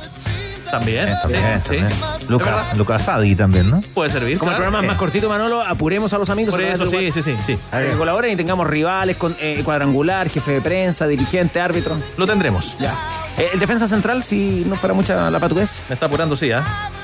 También, 0.70 1.09
Eh, 1.09 1.14
también, 1.20 1.42
sí, 1.61 1.62
también. 1.64 1.90
sí. 1.90 1.96
Es 2.23 2.77
Luca, 2.77 2.99
Sadi 3.01 3.35
también, 3.35 3.68
¿no? 3.70 3.83
Puede 3.92 4.09
servir. 4.11 4.38
Como 4.38 4.53
el 4.53 4.57
programa 4.57 4.81
es 4.81 4.87
más 4.87 4.96
cortito, 4.96 5.29
Manolo, 5.29 5.62
apuremos 5.62 6.12
a 6.12 6.18
los 6.18 6.31
amigos. 6.31 6.53
Por 6.55 6.62
eso, 6.62 6.87
sí, 6.87 7.11
sí, 7.11 7.23
sí, 7.23 7.35
sí. 7.44 7.59
Que 7.73 7.90
colaboren 7.99 8.31
y 8.33 8.37
tengamos 8.37 8.68
rivales, 8.68 9.16
con, 9.16 9.35
eh, 9.40 9.62
cuadrangular, 9.64 10.29
jefe 10.29 10.53
de 10.53 10.61
prensa, 10.61 11.09
dirigente, 11.09 11.61
árbitro. 11.61 11.96
Lo 12.16 12.25
tendremos. 12.27 12.77
Ya. 12.79 12.94
Eh, 13.37 13.49
el 13.53 13.59
defensa 13.59 13.88
central, 13.88 14.23
si 14.23 14.62
no 14.64 14.77
fuera 14.77 14.94
mucha 14.94 15.29
la 15.29 15.40
patudez. 15.40 15.83
Me 15.88 15.94
está 15.94 16.07
apurando, 16.07 16.37
sí, 16.37 16.53
¿ah? 16.53 16.61
Eh, 16.61 17.00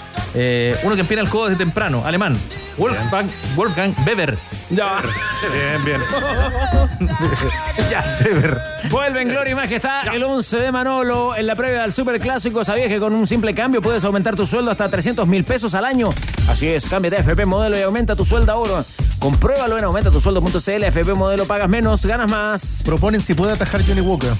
uno 0.82 0.94
que 0.94 1.00
empieza 1.00 1.22
el 1.22 1.28
codo 1.28 1.48
desde 1.48 1.58
temprano, 1.58 2.02
alemán. 2.04 2.36
Wolfgang, 2.78 3.26
Wolfgang 3.54 3.94
Weber. 4.06 4.36
Ya. 4.70 5.00
Bien, 5.52 5.84
bien. 5.84 6.00
ya. 7.90 8.04
Vuelve 8.90 9.22
en 9.22 9.28
gloria 9.28 9.52
y 9.52 9.54
majestad 9.54 10.14
el 10.14 10.22
11 10.22 10.58
de 10.58 10.72
Manolo 10.72 11.36
en 11.36 11.46
la 11.46 11.54
previa 11.54 11.82
del 11.82 11.92
Super 11.92 12.20
Clásico. 12.20 12.64
¿Sabías 12.64 12.88
que 12.88 12.98
con 12.98 13.14
un 13.14 13.26
simple 13.26 13.54
cambio 13.54 13.80
puedes 13.80 14.04
aumentar 14.04 14.36
tu 14.36 14.46
sueldo 14.46 14.70
hasta 14.70 14.88
300 14.88 15.26
mil 15.26 15.44
pesos 15.44 15.74
al 15.74 15.84
año? 15.84 16.10
Así 16.48 16.68
es, 16.68 16.86
cámbiate 16.88 17.16
a 17.16 17.20
FP 17.20 17.46
Modelo 17.46 17.78
y 17.78 17.82
aumenta 17.82 18.14
tu 18.16 18.24
sueldo 18.24 18.52
ahora. 18.52 18.84
Compruébalo 19.18 19.78
en 19.78 19.84
aumentatusueldo.cl. 19.84 20.84
FP 20.84 21.14
Modelo 21.14 21.46
pagas 21.46 21.68
menos, 21.68 22.04
ganas 22.04 22.30
más. 22.30 22.82
Proponen 22.84 23.20
si 23.20 23.34
puede 23.34 23.52
atajar 23.52 23.82
Johnny 23.86 24.00
Walker. 24.02 24.32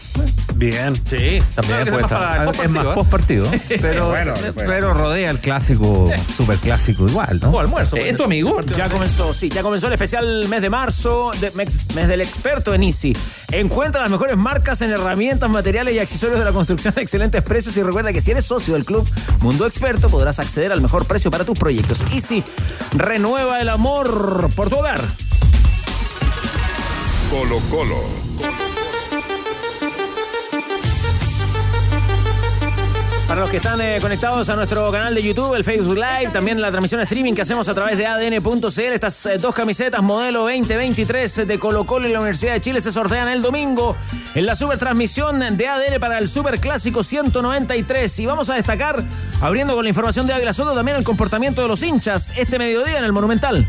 Bien. 0.55 0.95
Sí, 0.95 1.43
También 1.55 1.87
puede 1.87 2.03
estar. 2.03 2.49
Es 2.63 2.71
más 2.71 2.87
post 2.95 3.11
partido. 3.11 3.47
Pero, 3.69 4.09
Bueno, 4.09 4.33
bueno. 4.35 4.53
pero 4.57 4.95
rodea 4.95 5.31
el 5.31 5.39
clásico, 5.39 5.66
super 5.75 6.59
clásico 6.59 7.07
igual, 7.09 7.41
¿no? 7.43 7.51
O 7.51 7.61
almuerzo. 7.61 7.97
¿Es 7.97 8.17
tu 8.17 8.25
amigo? 8.25 8.61
Ya 8.61 8.89
comenzó, 8.89 9.35
sí, 9.35 9.49
ya 9.49 9.63
comenzó 9.63 9.87
el 9.89 9.95
especial 9.95 10.49
mes 10.49 10.63
de 10.63 10.71
marzo, 10.71 11.31
de- 11.41 11.51
mes, 11.53 11.79
mes 11.95 12.09
del 12.09 12.21
experto 12.21 12.75
en 12.75 12.83
Easy. 12.85 13.17
Encuentra 13.53 14.03
las 14.03 14.11
mejores 14.11 14.37
marcas 14.37 14.83
en 14.83 14.91
herramientas, 14.91 15.51
materiales 15.51 15.95
y 15.95 15.99
accesorios 15.99 16.39
de 16.39 16.45
la 16.45 16.53
construcción 16.53 16.95
a 16.97 17.01
excelentes 17.01 17.43
precios 17.43 17.77
y 17.77 17.83
recuerda 17.83 18.13
que 18.13 18.21
si 18.21 18.31
eres 18.31 18.45
socio 18.45 18.75
del 18.75 18.85
club 18.85 19.09
Mundo 19.41 19.67
Experto 19.67 20.09
podrás 20.09 20.39
acceder 20.39 20.73
al 20.73 20.81
mejor 20.81 21.05
precio 21.07 21.31
para 21.31 21.45
tus 21.45 21.59
proyectos. 21.59 22.03
Easy, 22.13 22.43
renueva 22.93 23.61
el 23.61 23.69
amor 23.69 24.51
por 24.55 24.69
tu 24.69 24.77
hogar. 24.77 25.01
Colo 27.31 27.59
Colo. 27.71 28.26
Para 33.37 33.45
los 33.45 33.51
que 33.51 33.59
están 33.59 33.79
eh, 33.83 33.99
conectados 34.01 34.49
a 34.49 34.57
nuestro 34.57 34.91
canal 34.91 35.15
de 35.15 35.23
YouTube, 35.23 35.55
el 35.57 35.63
Facebook 35.63 35.97
Live, 35.97 36.31
también 36.33 36.59
la 36.59 36.71
transmisión 36.71 37.03
streaming 37.03 37.35
que 37.35 37.43
hacemos 37.43 37.69
a 37.69 37.75
través 37.75 37.99
de 37.99 38.07
ADN.cl, 38.07 38.81
estas 38.95 39.27
eh, 39.27 39.37
dos 39.37 39.55
camisetas 39.55 40.03
modelo 40.03 40.45
2023 40.45 41.47
de 41.47 41.59
Colo 41.59 41.85
Colo 41.85 42.09
y 42.09 42.13
la 42.13 42.21
Universidad 42.21 42.55
de 42.55 42.63
Chile 42.63 42.81
se 42.81 42.91
sortean 42.91 43.29
el 43.29 43.43
domingo 43.43 43.95
en 44.35 44.47
la 44.47 44.57
super 44.57 44.79
transmisión 44.79 45.39
de 45.55 45.69
ADN 45.69 46.01
para 46.01 46.17
el 46.17 46.29
Super 46.29 46.59
Clásico 46.59 47.03
193. 47.03 48.21
Y 48.21 48.25
vamos 48.25 48.49
a 48.49 48.55
destacar, 48.55 49.05
abriendo 49.43 49.75
con 49.75 49.83
la 49.83 49.91
información 49.91 50.27
de 50.27 50.33
Águila 50.33 50.55
Soto, 50.55 50.73
también 50.75 50.97
el 50.97 51.05
comportamiento 51.05 51.61
de 51.61 51.69
los 51.69 51.83
hinchas 51.83 52.33
este 52.39 52.59
mediodía 52.59 52.97
en 52.97 53.05
el 53.05 53.13
Monumental. 53.13 53.67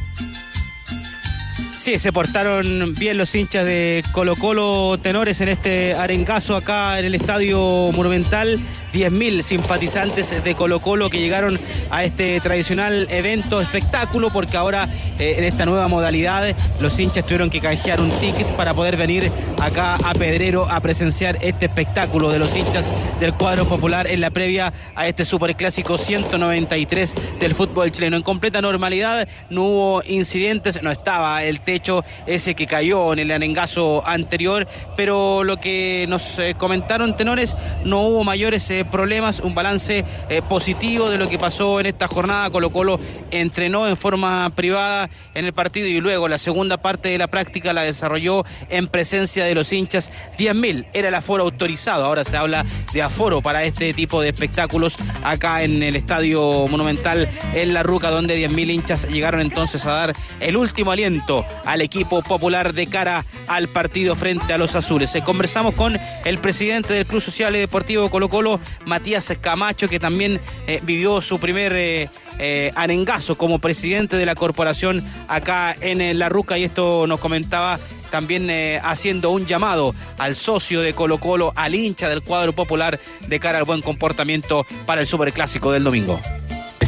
Sí, 1.88 2.00
se 2.00 2.12
portaron 2.12 2.96
bien 2.96 3.18
los 3.18 3.34
hinchas 3.34 3.66
de 3.66 4.04
Colo 4.12 4.36
Colo 4.36 5.00
Tenores 5.02 5.40
en 5.40 5.48
este 5.48 5.94
arengazo 5.94 6.58
acá 6.58 7.00
en 7.00 7.06
el 7.06 7.16
Estadio 7.16 7.60
Monumental. 7.94 8.60
10.000 8.94 9.42
simpatizantes 9.42 10.44
de 10.44 10.56
Colo 10.56 10.82
Colo 10.82 11.10
que 11.10 11.20
llegaron 11.20 11.58
a 11.92 12.04
este 12.04 12.42
tradicional 12.42 13.08
evento, 13.10 13.62
espectáculo, 13.62 14.30
porque 14.32 14.58
ahora 14.58 14.90
eh, 15.20 15.36
en 15.38 15.44
esta 15.46 15.66
nueva 15.66 15.88
modalidad 15.88 16.54
los 16.82 17.00
hinchas 17.00 17.24
tuvieron 17.26 17.50
que 17.50 17.62
canjear 17.62 18.02
un 18.02 18.10
ticket 18.20 18.48
para 18.56 18.74
poder 18.74 18.98
venir 18.98 19.32
acá 19.62 19.96
a 19.96 20.14
Pedrero 20.14 20.70
a 20.70 20.82
presenciar 20.82 21.38
este 21.42 21.68
espectáculo 21.68 22.32
de 22.32 22.40
los 22.40 22.54
hinchas 22.56 22.92
del 23.20 23.34
cuadro 23.34 23.66
popular 23.66 24.08
en 24.08 24.20
la 24.20 24.32
previa 24.32 24.74
a 24.96 25.08
este 25.08 25.26
superclásico 25.26 25.98
193 25.98 27.16
del 27.40 27.54
fútbol 27.54 27.92
chileno. 27.92 28.18
En 28.18 28.24
completa 28.24 28.62
normalidad, 28.62 29.28
no 29.50 29.64
hubo 29.64 30.04
incidentes, 30.06 30.82
no 30.82 30.92
estaba 30.92 31.44
el 31.44 31.62
techo 31.62 31.77
ese 32.26 32.56
que 32.56 32.66
cayó 32.66 33.14
en 33.14 33.20
el 33.20 33.32
arengazo 33.32 34.04
anterior, 34.06 34.68
pero 34.96 35.44
lo 35.44 35.58
que 35.58 36.06
nos 36.10 36.40
eh, 36.40 36.56
comentaron 36.58 37.16
tenores, 37.16 37.56
no 37.84 38.02
hubo 38.02 38.24
mayores 38.24 38.70
eh, 38.70 38.86
problemas, 38.86 39.40
un 39.40 39.56
balance 39.56 40.04
eh, 40.30 40.42
positivo 40.48 41.10
de 41.10 41.18
lo 41.18 41.30
que 41.30 41.38
pasó 41.38 41.80
en 41.80 41.86
esta 41.86 42.08
jornada. 42.08 42.50
Colo 42.50 42.72
Colo 42.72 43.00
entrenó 43.32 43.88
en 43.88 43.98
forma 43.98 44.50
privada 44.56 45.10
en 45.34 45.46
el 45.46 45.54
partido 45.54 45.88
y 45.88 46.00
luego 46.00 46.28
la 46.28 46.38
segunda 46.38 46.78
parte 46.78 47.10
de 47.10 47.18
la 47.18 47.28
práctica 47.28 47.74
la 47.74 47.84
desarrolló 47.84 48.44
en 48.70 48.88
presencia 48.88 49.46
de 49.46 49.56
los 49.56 49.72
hinchas. 49.72 50.12
10.000 50.38 50.88
era 50.94 51.10
el 51.10 51.16
aforo 51.16 51.44
autorizado, 51.44 52.06
ahora 52.06 52.24
se 52.24 52.38
habla 52.38 52.66
de 52.94 53.02
aforo 53.02 53.42
para 53.42 53.64
este 53.64 53.94
tipo 53.94 54.22
de 54.22 54.30
espectáculos 54.30 54.98
acá 55.24 55.64
en 55.64 55.84
el 55.84 55.96
Estadio 55.96 56.68
Monumental 56.68 57.30
en 57.54 57.74
La 57.74 57.84
Ruca, 57.84 58.10
donde 58.10 58.38
10.000 58.38 58.72
hinchas 58.72 59.10
llegaron 59.10 59.42
entonces 59.42 59.86
a 59.86 59.92
dar 59.92 60.14
el 60.40 60.58
último 60.58 60.92
aliento 60.92 61.46
al 61.68 61.82
equipo 61.82 62.22
popular 62.22 62.74
de 62.74 62.88
cara 62.88 63.26
al 63.48 63.68
partido 63.68 64.16
frente 64.16 64.54
a 64.54 64.58
los 64.58 64.76
azules. 64.76 65.14
Eh, 65.16 65.22
Conversamos 65.22 65.76
con 65.76 66.00
el 66.26 66.38
presidente 66.40 66.94
del 66.94 67.06
Club 67.06 67.22
Social 67.22 67.56
y 67.56 67.60
Deportivo 67.60 68.10
Colo 68.10 68.30
Colo, 68.30 68.60
Matías 68.86 69.32
Camacho, 69.42 69.90
que 69.90 70.00
también 70.00 70.40
eh, 70.66 70.80
vivió 70.84 71.22
su 71.22 71.40
primer 71.40 71.74
eh, 71.76 72.72
arengazo 72.76 73.38
como 73.38 73.60
presidente 73.60 74.16
de 74.16 74.26
la 74.26 74.36
corporación 74.36 75.04
acá 75.28 75.76
en 75.82 76.18
La 76.18 76.30
Ruca 76.30 76.58
y 76.58 76.64
esto 76.64 77.06
nos 77.06 77.20
comentaba 77.20 77.80
también 78.10 78.50
haciendo 78.84 79.32
un 79.32 79.46
llamado 79.46 79.94
al 80.18 80.38
socio 80.38 80.80
de 80.80 80.94
Colo 80.94 81.18
Colo, 81.18 81.52
al 81.58 81.76
hincha 81.76 82.08
del 82.08 82.22
cuadro 82.22 82.54
popular 82.54 82.98
de 83.28 83.40
cara 83.42 83.58
al 83.58 83.66
buen 83.66 83.82
comportamiento 83.82 84.66
para 84.86 85.02
el 85.02 85.08
superclásico 85.08 85.74
del 85.74 85.84
domingo. 85.84 86.18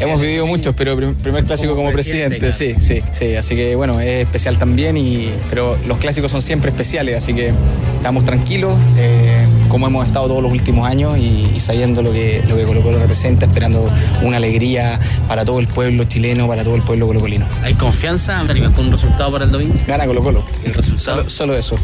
Hemos 0.01 0.21
vivido 0.21 0.45
muchos, 0.45 0.73
pero 0.75 0.95
prim- 0.95 1.15
primer 1.15 1.43
clásico 1.43 1.75
como, 1.75 1.91
presidente, 1.91 2.53
sí, 2.53 2.75
sí, 2.79 3.01
sí. 3.11 3.35
Así 3.35 3.55
que 3.55 3.75
bueno, 3.75 3.99
es 3.99 4.23
especial 4.25 4.57
también, 4.57 4.95
y, 4.97 5.29
pero 5.49 5.77
los 5.87 5.97
clásicos 5.97 6.31
son 6.31 6.41
siempre 6.41 6.71
especiales, 6.71 7.17
así 7.17 7.33
que 7.33 7.51
estamos 7.97 8.23
tranquilos, 8.25 8.75
eh, 8.97 9.45
como 9.67 9.87
hemos 9.87 10.07
estado 10.07 10.27
todos 10.27 10.41
los 10.43 10.51
últimos 10.51 10.87
años 10.87 11.17
y, 11.17 11.51
y 11.55 11.59
sabiendo 11.59 12.01
lo 12.01 12.11
que, 12.13 12.41
lo 12.47 12.55
que 12.55 12.63
Colo 12.63 12.81
Colo 12.81 12.99
representa, 12.99 13.45
esperando 13.45 13.87
una 14.23 14.37
alegría 14.37 14.99
para 15.27 15.43
todo 15.45 15.59
el 15.59 15.67
pueblo 15.67 16.05
chileno, 16.05 16.47
para 16.47 16.63
todo 16.63 16.75
el 16.75 16.81
pueblo 16.81 17.07
colocolino. 17.07 17.45
¿Hay 17.63 17.73
confianza 17.73 18.43
con 18.75 18.85
un 18.85 18.91
resultado 18.91 19.31
para 19.31 19.45
el 19.45 19.51
domingo? 19.51 19.75
Gana 19.87 20.05
Colo 20.05 20.21
Colo. 20.21 20.43
El 20.63 20.73
resultado. 20.73 21.29
Solo, 21.29 21.29
solo 21.29 21.55
eso. 21.57 21.75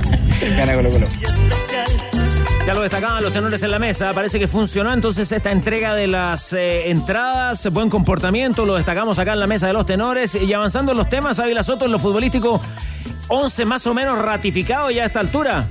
Gana 0.56 0.74
Colo 0.74 0.90
Colo. 0.90 1.06
Ya 2.66 2.74
lo 2.74 2.82
destacaban 2.82 3.22
los 3.22 3.32
tenores 3.32 3.62
en 3.62 3.70
la 3.70 3.78
mesa, 3.78 4.12
parece 4.12 4.40
que 4.40 4.48
funcionó 4.48 4.92
entonces 4.92 5.30
esta 5.30 5.52
entrega 5.52 5.94
de 5.94 6.08
las 6.08 6.52
eh, 6.52 6.90
entradas, 6.90 7.70
buen 7.70 7.88
comportamiento, 7.88 8.66
lo 8.66 8.74
destacamos 8.74 9.20
acá 9.20 9.34
en 9.34 9.38
la 9.38 9.46
mesa 9.46 9.68
de 9.68 9.72
los 9.72 9.86
tenores 9.86 10.34
y 10.34 10.52
avanzando 10.52 10.90
en 10.90 10.98
los 10.98 11.08
temas, 11.08 11.38
Ávila 11.38 11.62
Soto 11.62 11.84
en 11.84 11.92
lo 11.92 12.00
futbolístico, 12.00 12.60
11 13.28 13.64
más 13.66 13.86
o 13.86 13.94
menos 13.94 14.18
ratificado 14.18 14.90
ya 14.90 15.04
a 15.04 15.06
esta 15.06 15.20
altura. 15.20 15.68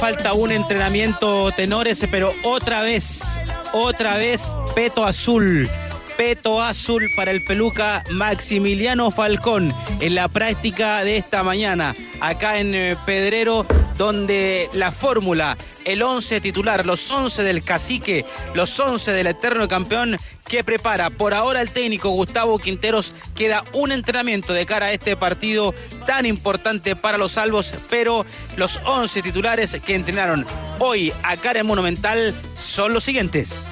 Falta 0.00 0.32
un 0.32 0.50
entrenamiento 0.50 1.52
tenores, 1.52 2.04
pero 2.10 2.32
otra 2.42 2.82
vez, 2.82 3.40
otra 3.72 4.16
vez 4.16 4.56
peto 4.74 5.04
azul. 5.04 5.70
Peto 6.16 6.62
azul 6.62 7.10
para 7.16 7.30
el 7.30 7.42
peluca 7.42 8.04
Maximiliano 8.10 9.10
Falcón 9.10 9.74
en 10.00 10.14
la 10.14 10.28
práctica 10.28 11.04
de 11.04 11.16
esta 11.16 11.42
mañana, 11.42 11.94
acá 12.20 12.58
en 12.58 12.74
eh, 12.74 12.96
Pedrero, 13.06 13.66
donde 13.96 14.68
la 14.72 14.92
fórmula, 14.92 15.56
el 15.84 16.02
11 16.02 16.40
titular, 16.40 16.86
los 16.86 17.10
11 17.10 17.42
del 17.42 17.62
cacique, 17.62 18.24
los 18.54 18.78
11 18.78 19.12
del 19.12 19.26
eterno 19.28 19.68
campeón 19.68 20.16
que 20.46 20.64
prepara 20.64 21.10
por 21.10 21.34
ahora 21.34 21.62
el 21.62 21.70
técnico 21.70 22.10
Gustavo 22.10 22.58
Quinteros, 22.58 23.14
queda 23.34 23.64
un 23.72 23.92
entrenamiento 23.92 24.52
de 24.52 24.66
cara 24.66 24.86
a 24.86 24.92
este 24.92 25.16
partido 25.16 25.74
tan 26.06 26.26
importante 26.26 26.96
para 26.96 27.18
los 27.18 27.32
salvos, 27.32 27.72
pero 27.90 28.26
los 28.56 28.80
11 28.84 29.22
titulares 29.22 29.80
que 29.84 29.94
entrenaron 29.94 30.46
hoy 30.78 31.12
acá 31.22 31.52
en 31.52 31.66
Monumental 31.66 32.34
son 32.54 32.92
los 32.92 33.04
siguientes. 33.04 33.64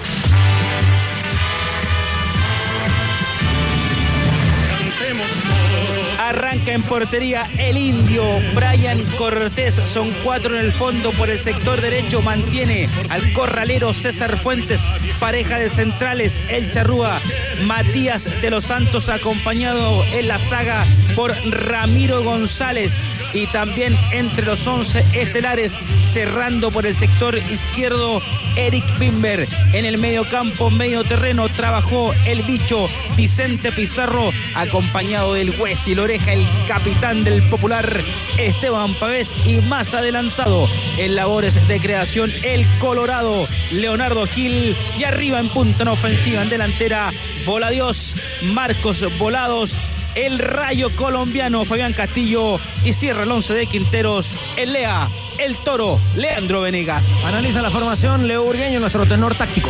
En 6.65 6.83
portería 6.83 7.49
el 7.57 7.77
indio 7.77 8.23
Brian 8.53 9.15
Cortés. 9.17 9.75
Son 9.85 10.13
cuatro 10.23 10.55
en 10.55 10.65
el 10.65 10.71
fondo 10.71 11.11
por 11.17 11.29
el 11.29 11.37
sector 11.37 11.81
derecho. 11.81 12.21
Mantiene 12.21 12.89
al 13.09 13.33
corralero 13.33 13.93
César 13.93 14.37
Fuentes, 14.37 14.87
pareja 15.19 15.59
de 15.59 15.69
centrales. 15.69 16.41
El 16.49 16.69
Charrúa 16.69 17.21
Matías 17.61 18.29
de 18.41 18.49
los 18.49 18.65
Santos, 18.65 19.09
acompañado 19.09 20.05
en 20.05 20.27
la 20.27 20.39
saga 20.39 20.87
por 21.15 21.33
Ramiro 21.51 22.23
González. 22.23 22.99
Y 23.33 23.47
también 23.47 23.95
entre 24.11 24.45
los 24.45 24.65
11 24.67 25.05
estelares, 25.13 25.79
cerrando 26.01 26.71
por 26.71 26.85
el 26.85 26.93
sector 26.93 27.37
izquierdo, 27.37 28.21
Eric 28.55 28.99
Bimber. 28.99 29.47
En 29.73 29.85
el 29.85 29.97
medio 29.97 30.27
campo, 30.27 30.69
medio 30.69 31.03
terreno, 31.03 31.51
trabajó 31.53 32.13
el 32.25 32.41
bicho 32.43 32.87
Vicente 33.15 33.71
Pizarro, 33.71 34.31
acompañado 34.55 35.33
del 35.33 35.57
Huesi 35.59 35.95
Loreja, 35.95 36.33
el 36.33 36.45
capitán 36.67 37.23
del 37.23 37.47
popular 37.49 38.03
Esteban 38.37 38.97
Pavés. 38.99 39.35
Y 39.43 39.57
más 39.61 39.93
adelantado 39.93 40.67
en 40.97 41.15
labores 41.15 41.67
de 41.67 41.79
creación, 41.79 42.31
el 42.43 42.67
Colorado 42.77 43.47
Leonardo 43.71 44.25
Gil. 44.25 44.75
Y 44.97 45.03
arriba 45.03 45.39
en 45.39 45.49
punta 45.49 45.83
en 45.83 45.89
ofensiva, 45.89 46.41
en 46.41 46.49
delantera, 46.49 47.11
Voladios 47.45 48.15
Marcos 48.43 49.05
Volados. 49.17 49.79
El 50.15 50.39
rayo 50.39 50.93
colombiano 50.95 51.63
Fabián 51.63 51.93
Castillo 51.93 52.59
y 52.83 52.91
cierra 52.91 53.23
el 53.23 53.31
11 53.31 53.53
de 53.53 53.67
Quinteros, 53.67 54.33
el 54.57 54.73
Lea, 54.73 55.09
el 55.37 55.57
Toro, 55.59 56.01
Leandro 56.15 56.61
Venegas. 56.61 57.23
Analiza 57.23 57.61
la 57.61 57.71
formación 57.71 58.27
Leo 58.27 58.43
Burgueño, 58.43 58.81
nuestro 58.81 59.07
tenor 59.07 59.35
táctico. 59.35 59.69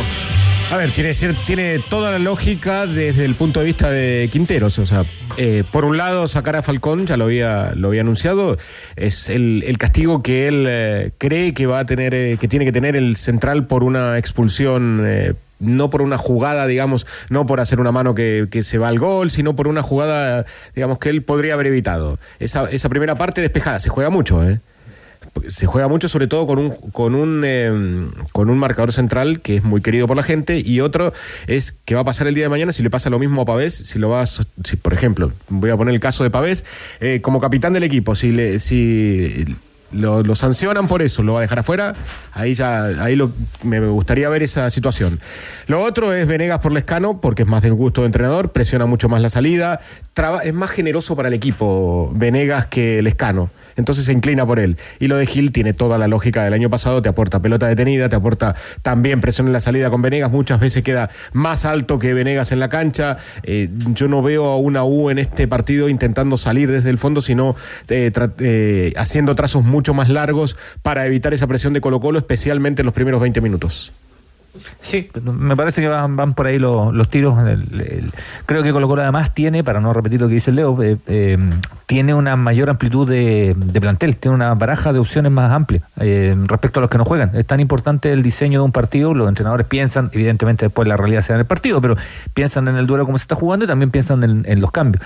A 0.72 0.78
ver, 0.78 0.94
tiene, 0.94 1.12
tiene 1.44 1.84
toda 1.90 2.12
la 2.12 2.18
lógica 2.18 2.86
desde 2.86 3.26
el 3.26 3.34
punto 3.34 3.60
de 3.60 3.66
vista 3.66 3.90
de 3.90 4.30
Quinteros. 4.32 4.78
O 4.78 4.86
sea, 4.86 5.04
eh, 5.36 5.64
por 5.70 5.84
un 5.84 5.98
lado, 5.98 6.26
sacar 6.28 6.56
a 6.56 6.62
Falcón, 6.62 7.06
ya 7.06 7.18
lo 7.18 7.24
había, 7.24 7.74
lo 7.74 7.88
había 7.88 8.00
anunciado, 8.00 8.56
es 8.96 9.28
el, 9.28 9.64
el 9.66 9.76
castigo 9.76 10.22
que 10.22 10.48
él 10.48 10.64
eh, 10.66 11.10
cree 11.18 11.52
que 11.52 11.66
va 11.66 11.80
a 11.80 11.84
tener, 11.84 12.14
eh, 12.14 12.38
que 12.40 12.48
tiene 12.48 12.64
que 12.64 12.72
tener 12.72 12.96
el 12.96 13.16
central 13.16 13.66
por 13.66 13.84
una 13.84 14.16
expulsión. 14.16 15.02
eh, 15.04 15.34
no 15.60 15.90
por 15.90 16.00
una 16.00 16.16
jugada, 16.16 16.66
digamos, 16.66 17.06
no 17.28 17.44
por 17.44 17.60
hacer 17.60 17.78
una 17.78 17.92
mano 17.92 18.14
que, 18.14 18.48
que 18.50 18.62
se 18.62 18.78
va 18.78 18.88
al 18.88 18.98
gol, 18.98 19.30
sino 19.30 19.54
por 19.54 19.68
una 19.68 19.82
jugada, 19.82 20.46
digamos, 20.74 20.98
que 20.98 21.10
él 21.10 21.22
podría 21.22 21.52
haber 21.52 21.66
evitado. 21.66 22.18
Esa, 22.40 22.68
esa 22.70 22.88
primera 22.88 23.14
parte 23.14 23.42
despejada, 23.42 23.78
se 23.78 23.90
juega 23.90 24.08
mucho, 24.08 24.42
¿eh? 24.42 24.58
Se 25.48 25.66
juega 25.66 25.88
mucho 25.88 26.08
sobre 26.08 26.26
todo 26.26 26.46
con 26.46 26.58
un 26.58 26.70
con 26.70 27.14
un 27.14 27.42
eh, 27.44 27.72
con 28.32 28.50
un 28.50 28.58
marcador 28.58 28.92
central 28.92 29.40
que 29.40 29.56
es 29.56 29.64
muy 29.64 29.80
querido 29.80 30.06
por 30.06 30.16
la 30.16 30.22
gente 30.22 30.62
y 30.64 30.80
otro 30.80 31.12
es 31.46 31.72
que 31.72 31.94
va 31.94 32.02
a 32.02 32.04
pasar 32.04 32.26
el 32.26 32.34
día 32.34 32.44
de 32.44 32.50
mañana 32.50 32.72
si 32.72 32.82
le 32.82 32.90
pasa 32.90 33.10
lo 33.10 33.18
mismo 33.18 33.42
a 33.42 33.44
Pavés 33.44 33.74
si 33.74 33.98
lo 33.98 34.10
va 34.10 34.22
a 34.22 34.26
si 34.26 34.44
por 34.80 34.92
ejemplo 34.92 35.32
voy 35.48 35.70
a 35.70 35.76
poner 35.76 35.94
el 35.94 36.00
caso 36.00 36.22
de 36.22 36.30
Pavés 36.30 36.64
eh, 37.00 37.20
como 37.22 37.40
capitán 37.40 37.72
del 37.72 37.84
equipo 37.84 38.14
si 38.14 38.32
le 38.32 38.58
si 38.58 39.46
lo, 39.92 40.34
sancionan 40.34 40.88
por 40.88 41.02
eso, 41.02 41.22
lo 41.22 41.34
va 41.34 41.40
a 41.40 41.42
dejar 41.42 41.60
afuera. 41.60 41.94
Ahí 42.32 42.54
ya, 42.54 42.84
ahí 42.84 43.16
lo, 43.16 43.32
me 43.62 43.80
gustaría 43.80 44.28
ver 44.28 44.42
esa 44.42 44.70
situación. 44.70 45.20
Lo 45.66 45.82
otro 45.82 46.12
es 46.12 46.26
Venegas 46.26 46.58
por 46.60 46.72
Lescano, 46.72 47.20
porque 47.20 47.42
es 47.42 47.48
más 47.48 47.62
del 47.62 47.74
gusto 47.74 48.02
de 48.02 48.06
entrenador, 48.06 48.52
presiona 48.52 48.86
mucho 48.86 49.08
más 49.08 49.20
la 49.22 49.30
salida, 49.30 49.80
es 50.44 50.54
más 50.54 50.70
generoso 50.70 51.16
para 51.16 51.28
el 51.28 51.34
equipo 51.34 52.10
Venegas 52.14 52.66
que 52.66 53.02
Lescano. 53.02 53.50
Entonces 53.76 54.04
se 54.04 54.12
inclina 54.12 54.46
por 54.46 54.58
él. 54.58 54.76
Y 54.98 55.08
lo 55.08 55.16
de 55.16 55.26
Gil 55.26 55.52
tiene 55.52 55.72
toda 55.72 55.98
la 55.98 56.08
lógica 56.08 56.44
del 56.44 56.52
año 56.52 56.68
pasado, 56.68 57.00
te 57.02 57.08
aporta 57.08 57.40
pelota 57.40 57.66
detenida, 57.66 58.08
te 58.08 58.16
aporta 58.16 58.54
también 58.82 59.20
presión 59.20 59.46
en 59.46 59.52
la 59.52 59.60
salida 59.60 59.90
con 59.90 60.02
Venegas, 60.02 60.30
muchas 60.30 60.60
veces 60.60 60.82
queda 60.82 61.10
más 61.32 61.64
alto 61.64 61.98
que 61.98 62.14
Venegas 62.14 62.52
en 62.52 62.60
la 62.60 62.68
cancha. 62.68 63.16
Eh, 63.42 63.70
yo 63.94 64.08
no 64.08 64.22
veo 64.22 64.44
a 64.46 64.58
una 64.58 64.84
U 64.84 65.10
en 65.10 65.18
este 65.18 65.48
partido 65.48 65.88
intentando 65.88 66.36
salir 66.36 66.70
desde 66.70 66.90
el 66.90 66.98
fondo, 66.98 67.20
sino 67.20 67.56
eh, 67.88 68.12
eh, 68.40 68.92
haciendo 68.96 69.34
trazos 69.34 69.64
mucho 69.64 69.81
más 69.92 70.08
largos 70.08 70.56
para 70.82 71.04
evitar 71.06 71.34
esa 71.34 71.48
presión 71.48 71.72
de 71.72 71.80
Colo 71.80 71.98
Colo, 71.98 72.18
especialmente 72.18 72.82
en 72.82 72.86
los 72.86 72.94
primeros 72.94 73.20
20 73.20 73.40
minutos. 73.40 73.92
Sí, 74.82 75.08
me 75.22 75.56
parece 75.56 75.80
que 75.80 75.88
van, 75.88 76.34
por 76.34 76.46
ahí 76.46 76.58
los, 76.58 77.08
tiros. 77.08 77.36
Creo 78.44 78.62
que 78.62 78.72
Colo 78.72 78.86
Colo 78.86 79.00
además 79.00 79.32
tiene, 79.32 79.64
para 79.64 79.80
no 79.80 79.94
repetir 79.94 80.20
lo 80.20 80.28
que 80.28 80.34
dice 80.34 80.52
Leo, 80.52 80.80
eh, 80.82 80.98
eh, 81.06 81.38
tiene 81.86 82.12
una 82.12 82.36
mayor 82.36 82.68
amplitud 82.68 83.08
de, 83.08 83.56
plantel, 83.80 84.16
tiene 84.16 84.34
una 84.34 84.54
baraja 84.54 84.92
de 84.92 84.98
opciones 84.98 85.32
más 85.32 85.50
amplia 85.52 85.82
eh, 85.98 86.36
respecto 86.46 86.80
a 86.80 86.82
los 86.82 86.90
que 86.90 86.98
no 86.98 87.04
juegan. 87.06 87.30
Es 87.34 87.46
tan 87.46 87.60
importante 87.60 88.12
el 88.12 88.22
diseño 88.22 88.60
de 88.60 88.64
un 88.66 88.72
partido, 88.72 89.14
los 89.14 89.26
entrenadores 89.26 89.66
piensan, 89.66 90.10
evidentemente 90.12 90.66
después 90.66 90.86
la 90.86 90.98
realidad 90.98 91.22
será 91.22 91.36
en 91.36 91.40
el 91.40 91.46
partido, 91.46 91.80
pero 91.80 91.96
piensan 92.34 92.68
en 92.68 92.76
el 92.76 92.86
duelo 92.86 93.06
como 93.06 93.16
se 93.16 93.22
está 93.22 93.34
jugando 93.34 93.64
y 93.64 93.68
también 93.68 93.90
piensan 93.90 94.22
en, 94.22 94.60
los 94.60 94.70
cambios. 94.70 95.02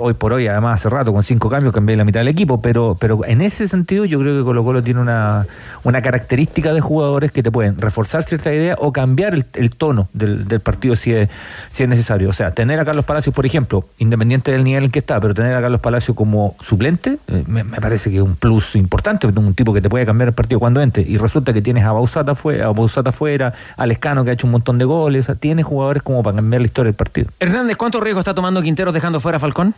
Hoy 0.00 0.14
por 0.14 0.32
hoy, 0.32 0.48
además, 0.48 0.80
hace 0.80 0.90
rato, 0.90 1.12
con 1.12 1.22
cinco 1.22 1.48
cambios, 1.48 1.72
cambié 1.72 1.96
la 1.96 2.04
mitad 2.04 2.20
del 2.20 2.28
equipo, 2.28 2.60
pero, 2.60 2.96
pero 2.98 3.24
en 3.24 3.42
ese 3.42 3.68
sentido 3.68 4.04
yo 4.04 4.18
creo 4.18 4.38
que 4.38 4.44
Colo 4.44 4.64
Colo 4.64 4.82
tiene 4.82 5.00
una, 5.00 5.46
una 5.84 6.02
característica 6.02 6.72
de 6.72 6.80
jugadores 6.80 7.30
que 7.30 7.44
te 7.44 7.52
pueden 7.52 7.80
reforzar 7.80 8.24
cierta 8.24 8.52
idea 8.52 8.71
o 8.78 8.92
cambiar 8.92 9.34
el, 9.34 9.70
tono 9.70 10.08
del, 10.12 10.60
partido 10.60 10.96
si 10.96 11.12
es, 11.12 11.28
si 11.70 11.82
es 11.82 11.88
necesario. 11.88 12.28
O 12.28 12.32
sea, 12.32 12.52
tener 12.52 12.78
a 12.80 12.84
Carlos 12.84 13.04
Palacios, 13.04 13.34
por 13.34 13.46
ejemplo, 13.46 13.88
independiente 13.98 14.52
del 14.52 14.64
nivel 14.64 14.84
en 14.84 14.90
que 14.90 14.98
está, 14.98 15.20
pero 15.20 15.34
tener 15.34 15.54
a 15.54 15.60
Carlos 15.60 15.80
Palacios 15.80 16.16
como 16.16 16.56
suplente, 16.60 17.18
eh, 17.28 17.44
me, 17.46 17.64
me 17.64 17.80
parece 17.80 18.10
que 18.10 18.16
es 18.16 18.22
un 18.22 18.36
plus 18.36 18.76
importante, 18.76 19.26
un 19.26 19.54
tipo 19.54 19.72
que 19.72 19.80
te 19.80 19.88
puede 19.88 20.06
cambiar 20.06 20.28
el 20.28 20.34
partido 20.34 20.60
cuando 20.60 20.80
entre. 20.80 21.02
Y 21.02 21.16
resulta 21.16 21.52
que 21.52 21.62
tienes 21.62 21.84
a 21.84 21.92
Bausata 21.92 22.34
fuera, 22.34 22.66
a 22.66 22.72
Bausata 22.72 23.12
fuera, 23.12 23.52
a 23.76 23.86
Lescano 23.86 24.24
que 24.24 24.30
ha 24.30 24.32
hecho 24.34 24.46
un 24.46 24.52
montón 24.52 24.78
de 24.78 24.84
goles, 24.84 25.24
o 25.24 25.26
sea, 25.26 25.34
tiene 25.34 25.62
jugadores 25.62 26.02
como 26.02 26.22
para 26.22 26.36
cambiar 26.36 26.60
la 26.60 26.66
historia 26.66 26.88
del 26.88 26.96
partido. 26.96 27.28
Hernández, 27.40 27.76
¿cuánto 27.76 28.00
riesgo 28.00 28.20
está 28.20 28.34
tomando 28.34 28.62
Quinteros 28.62 28.94
dejando 28.94 29.20
fuera 29.20 29.36
a 29.36 29.40
Falcón? 29.40 29.74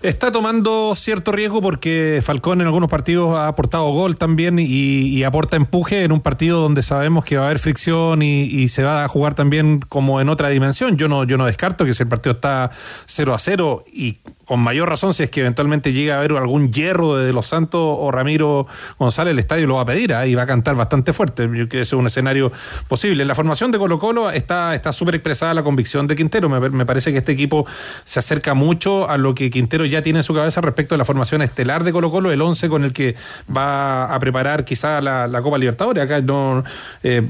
Está 0.00 0.30
tomando 0.30 0.94
cierto 0.94 1.32
riesgo 1.32 1.60
porque 1.60 2.22
Falcón 2.24 2.60
en 2.60 2.68
algunos 2.68 2.88
partidos 2.88 3.36
ha 3.36 3.48
aportado 3.48 3.90
gol 3.90 4.16
también 4.16 4.58
y, 4.60 5.24
aporta 5.24 5.56
empuje 5.56 6.04
en 6.04 6.12
un 6.12 6.20
partido 6.20 6.60
donde 6.60 6.84
sabemos 6.84 7.24
que 7.24 7.36
va 7.36 7.42
a 7.42 7.46
haber 7.46 7.58
fricción 7.58 8.22
y, 8.22 8.42
y 8.42 8.68
se 8.68 8.84
va 8.84 9.02
a 9.02 9.08
jugar 9.08 9.34
también 9.34 9.80
como 9.80 10.20
en 10.20 10.28
otra 10.28 10.50
dimensión. 10.50 10.96
Yo 10.96 11.08
no, 11.08 11.24
yo 11.24 11.36
no 11.36 11.46
descarto 11.46 11.84
que 11.84 11.94
si 11.94 12.04
el 12.04 12.08
partido 12.08 12.34
está 12.36 12.70
0 13.06 13.34
a 13.34 13.38
0 13.40 13.84
y 13.92 14.18
con 14.48 14.60
mayor 14.60 14.88
razón 14.88 15.12
si 15.12 15.22
es 15.22 15.30
que 15.30 15.40
eventualmente 15.40 15.92
llega 15.92 16.14
a 16.14 16.18
haber 16.20 16.32
algún 16.32 16.72
hierro 16.72 17.16
de 17.16 17.34
Los 17.34 17.48
Santos 17.48 17.80
o 17.82 18.10
Ramiro 18.10 18.66
González, 18.98 19.32
el 19.32 19.38
estadio 19.38 19.66
lo 19.66 19.74
va 19.74 19.82
a 19.82 19.84
pedir 19.84 20.14
¿ah? 20.14 20.26
y 20.26 20.34
va 20.34 20.44
a 20.44 20.46
cantar 20.46 20.74
bastante 20.74 21.12
fuerte. 21.12 21.42
Yo 21.42 21.50
creo 21.50 21.68
que 21.68 21.80
ese 21.82 21.94
es 21.94 22.00
un 22.00 22.06
escenario 22.06 22.50
posible. 22.88 23.22
En 23.22 23.28
la 23.28 23.34
formación 23.34 23.70
de 23.72 23.78
Colo 23.78 23.98
Colo 23.98 24.30
está 24.30 24.92
súper 24.94 25.16
expresada 25.16 25.52
la 25.52 25.62
convicción 25.62 26.06
de 26.06 26.16
Quintero. 26.16 26.48
Me, 26.48 26.70
me 26.70 26.86
parece 26.86 27.12
que 27.12 27.18
este 27.18 27.32
equipo 27.32 27.66
se 28.04 28.20
acerca 28.20 28.54
mucho 28.54 29.08
a 29.08 29.18
lo 29.18 29.34
que 29.34 29.50
Quintero 29.50 29.84
ya 29.84 30.00
tiene 30.02 30.20
en 30.20 30.22
su 30.22 30.34
cabeza 30.34 30.60
respecto 30.60 30.94
a 30.94 30.98
la 30.98 31.04
formación 31.04 31.42
estelar 31.42 31.84
de 31.84 31.92
Colo 31.92 32.10
Colo, 32.10 32.32
el 32.32 32.40
11 32.40 32.68
con 32.68 32.84
el 32.84 32.92
que 32.92 33.16
va 33.54 34.14
a 34.14 34.18
preparar 34.18 34.64
quizá 34.64 35.00
la, 35.00 35.40
Copa 35.42 35.58
Libertadores. 35.58 36.02
Acá 36.02 36.20
no, 36.20 36.64
eh, 37.02 37.26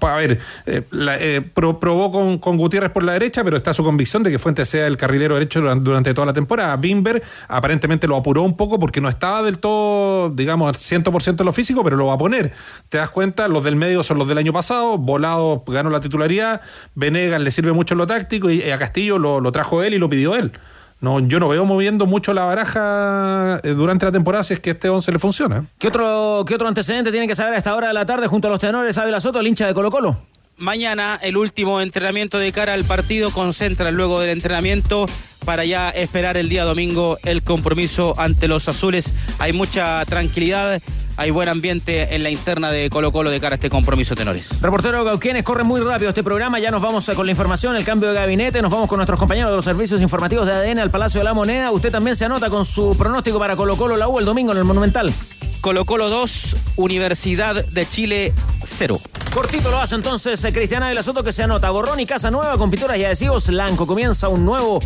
a 0.00 0.14
ver, 0.16 0.38
eh, 0.66 0.82
eh, 0.92 1.42
probó 1.54 2.10
con, 2.10 2.38
con, 2.38 2.56
Gutiérrez 2.56 2.90
por 2.90 3.02
la 3.02 3.14
derecha, 3.14 3.44
pero 3.44 3.56
está 3.56 3.74
su 3.74 3.84
convicción 3.84 4.22
de 4.22 4.30
que 4.30 4.38
Fuentes 4.38 4.68
sea 4.68 4.86
el 4.86 4.96
carrilero 4.96 5.34
derecho 5.34 5.60
durante, 5.60 6.14
toda 6.14 6.26
la 6.26 6.32
temporada. 6.36 6.76
Bimber 6.76 7.20
aparentemente 7.48 8.06
lo 8.06 8.16
apuró 8.16 8.42
un 8.42 8.56
poco 8.56 8.78
porque 8.78 9.00
no 9.00 9.08
estaba 9.08 9.42
del 9.42 9.58
todo, 9.58 10.30
digamos, 10.30 10.76
100% 10.76 11.40
en 11.40 11.46
lo 11.46 11.52
físico, 11.52 11.82
pero 11.82 11.96
lo 11.96 12.06
va 12.06 12.14
a 12.14 12.18
poner. 12.18 12.52
Te 12.88 12.98
das 12.98 13.10
cuenta, 13.10 13.48
los 13.48 13.64
del 13.64 13.74
medio 13.74 14.04
son 14.04 14.18
los 14.18 14.28
del 14.28 14.38
año 14.38 14.52
pasado, 14.52 14.98
Volado 14.98 15.64
ganó 15.66 15.90
la 15.90 16.00
titularidad, 16.00 16.60
Venegas 16.94 17.40
le 17.40 17.50
sirve 17.50 17.72
mucho 17.72 17.94
en 17.94 17.98
lo 17.98 18.06
táctico 18.06 18.48
y 18.50 18.62
a 18.70 18.78
Castillo 18.78 19.18
lo, 19.18 19.40
lo 19.40 19.50
trajo 19.50 19.82
él 19.82 19.94
y 19.94 19.98
lo 19.98 20.08
pidió 20.08 20.36
él. 20.36 20.52
No, 21.00 21.20
yo 21.20 21.38
no 21.40 21.48
veo 21.48 21.64
moviendo 21.66 22.06
mucho 22.06 22.32
la 22.32 22.44
baraja 22.44 23.60
eh, 23.62 23.70
durante 23.70 24.06
la 24.06 24.12
temporada 24.12 24.44
si 24.44 24.54
es 24.54 24.60
que 24.60 24.70
este 24.70 24.88
11 24.88 25.12
le 25.12 25.18
funciona. 25.18 25.66
¿Qué 25.78 25.88
otro, 25.88 26.44
¿Qué 26.46 26.54
otro 26.54 26.66
antecedente 26.68 27.10
tiene 27.10 27.28
que 27.28 27.34
saber 27.34 27.52
a 27.52 27.58
esta 27.58 27.74
hora 27.74 27.88
de 27.88 27.94
la 27.94 28.06
tarde 28.06 28.26
junto 28.28 28.48
a 28.48 28.50
los 28.50 28.60
tenores 28.60 28.96
Ávila 28.96 29.20
Soto, 29.20 29.40
el 29.40 29.46
hincha 29.46 29.66
de 29.66 29.74
Colo 29.74 29.90
Colo? 29.90 30.16
Mañana 30.58 31.18
el 31.22 31.36
último 31.36 31.80
entrenamiento 31.80 32.38
de 32.38 32.50
cara 32.52 32.72
al 32.72 32.84
partido 32.84 33.30
concentra 33.30 33.90
luego 33.90 34.20
del 34.20 34.30
entrenamiento 34.30 35.06
para 35.44 35.64
ya 35.64 35.90
esperar 35.90 36.36
el 36.36 36.48
día 36.48 36.64
domingo 36.64 37.18
el 37.24 37.42
compromiso 37.42 38.14
ante 38.18 38.48
los 38.48 38.68
azules. 38.68 39.12
Hay 39.38 39.52
mucha 39.52 40.04
tranquilidad 40.06 40.80
hay 41.16 41.30
buen 41.30 41.48
ambiente 41.48 42.14
en 42.14 42.22
la 42.22 42.30
interna 42.30 42.70
de 42.70 42.90
Colo 42.90 43.10
Colo 43.10 43.30
de 43.30 43.40
cara 43.40 43.54
a 43.54 43.56
este 43.56 43.70
compromiso, 43.70 44.14
tenores. 44.14 44.60
Reportero 44.60 45.02
Gauquienes, 45.04 45.44
corre 45.44 45.64
muy 45.64 45.80
rápido 45.80 46.10
este 46.10 46.22
programa, 46.22 46.58
ya 46.58 46.70
nos 46.70 46.82
vamos 46.82 47.10
con 47.14 47.26
la 47.26 47.32
información, 47.32 47.74
el 47.76 47.84
cambio 47.84 48.10
de 48.10 48.14
gabinete, 48.14 48.60
nos 48.60 48.70
vamos 48.70 48.88
con 48.88 48.98
nuestros 48.98 49.18
compañeros 49.18 49.50
de 49.50 49.56
los 49.56 49.64
servicios 49.64 50.00
informativos 50.02 50.46
de 50.46 50.52
ADN 50.52 50.78
al 50.78 50.90
Palacio 50.90 51.20
de 51.20 51.24
la 51.24 51.34
Moneda. 51.34 51.70
Usted 51.70 51.90
también 51.90 52.16
se 52.16 52.26
anota 52.26 52.50
con 52.50 52.66
su 52.66 52.94
pronóstico 52.96 53.38
para 53.38 53.56
Colo 53.56 53.76
Colo 53.76 53.96
la 53.96 54.08
U 54.08 54.18
el 54.18 54.24
domingo 54.24 54.52
en 54.52 54.58
el 54.58 54.64
Monumental. 54.64 55.12
Colo 55.60 55.84
Colo 55.84 56.10
2, 56.10 56.56
Universidad 56.76 57.64
de 57.64 57.88
Chile 57.88 58.34
0. 58.64 59.00
Cortito 59.36 59.70
lo 59.70 59.78
hace 59.78 59.94
entonces 59.96 60.42
eh, 60.44 60.50
Cristiana 60.50 60.94
la 60.94 61.02
Soto 61.02 61.22
que 61.22 61.30
se 61.30 61.42
anota. 61.42 61.68
Borrón 61.68 62.00
y 62.00 62.06
Casa 62.06 62.30
Nueva 62.30 62.56
con 62.56 62.70
pinturas 62.70 62.96
y 62.96 63.04
adhesivos 63.04 63.50
Lanco. 63.50 63.86
Comienza 63.86 64.30
un 64.30 64.46
nuevo 64.46 64.78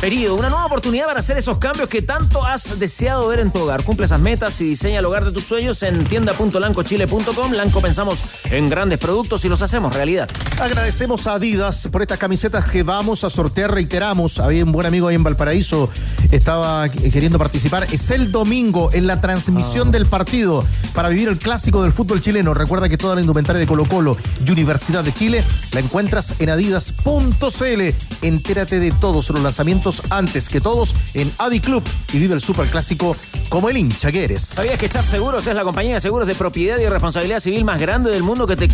periodo, 0.00 0.36
una 0.36 0.48
nueva 0.48 0.66
oportunidad 0.66 1.06
para 1.06 1.20
hacer 1.20 1.38
esos 1.38 1.58
cambios 1.58 1.88
que 1.88 2.02
tanto 2.02 2.44
has 2.44 2.78
deseado 2.78 3.28
ver 3.28 3.40
en 3.40 3.50
tu 3.50 3.60
hogar. 3.60 3.82
Cumple 3.84 4.06
esas 4.06 4.20
metas 4.20 4.60
y 4.60 4.64
diseña 4.64 5.00
el 5.00 5.04
hogar 5.04 5.24
de 5.24 5.32
tus 5.32 5.44
sueños 5.44 5.82
en 5.82 6.04
tienda.lancochile.com. 6.04 7.52
Lanco 7.52 7.80
pensamos 7.80 8.22
en 8.50 8.68
grandes 8.68 8.98
productos 8.98 9.44
y 9.44 9.48
los 9.48 9.62
hacemos 9.62 9.94
realidad. 9.94 10.28
Agradecemos 10.60 11.26
a 11.26 11.34
Adidas 11.34 11.88
por 11.90 12.02
estas 12.02 12.18
camisetas 12.18 12.64
que 12.66 12.82
vamos 12.82 13.24
a 13.24 13.30
sortear, 13.30 13.72
reiteramos. 13.72 14.38
Había 14.38 14.64
un 14.64 14.72
buen 14.72 14.86
amigo 14.86 15.08
ahí 15.08 15.16
en 15.16 15.24
Valparaíso, 15.24 15.90
estaba 16.30 16.88
queriendo 16.88 17.38
participar. 17.38 17.86
Es 17.92 18.10
el 18.10 18.30
domingo 18.30 18.90
en 18.92 19.06
la 19.06 19.20
transmisión 19.20 19.88
ah. 19.88 19.90
del 19.92 20.06
partido 20.06 20.64
para 20.94 21.08
vivir 21.08 21.28
el 21.28 21.38
clásico 21.38 21.82
del 21.82 21.92
fútbol 21.92 22.20
chileno. 22.20 22.54
Recuerda 22.54 22.88
que 22.88 22.98
toda 22.98 23.14
la 23.14 23.20
indumentaria 23.20 23.58
de 23.58 23.66
Colo 23.66 23.84
Colo 23.84 24.16
y 24.46 24.50
Universidad 24.50 25.02
de 25.02 25.12
Chile 25.12 25.44
la 25.72 25.80
encuentras 25.80 26.34
en 26.38 26.50
adidas.cl. 26.50 27.82
Entérate 28.22 28.80
de 28.80 28.92
todos 28.92 29.30
los 29.30 29.42
lanzamientos 29.42 29.87
antes 30.10 30.48
que 30.48 30.60
todos 30.60 30.94
en 31.14 31.32
Adi 31.38 31.60
Club 31.60 31.82
y 32.12 32.18
vive 32.18 32.34
el 32.34 32.40
superclásico 32.40 33.16
como 33.48 33.68
el 33.70 33.76
hincha 33.76 34.12
que 34.12 34.24
eres. 34.24 34.42
¿Sabías 34.42 34.78
que 34.78 34.88
Chaps 34.88 35.08
Seguros 35.08 35.46
es 35.46 35.54
la 35.54 35.62
compañía 35.62 35.94
de 35.94 36.00
seguros 36.00 36.28
de 36.28 36.34
propiedad 36.34 36.78
y 36.78 36.86
responsabilidad 36.86 37.40
civil 37.40 37.64
más 37.64 37.80
grande 37.80 38.10
del 38.10 38.22
mundo 38.22 38.46
que, 38.46 38.56
te, 38.56 38.68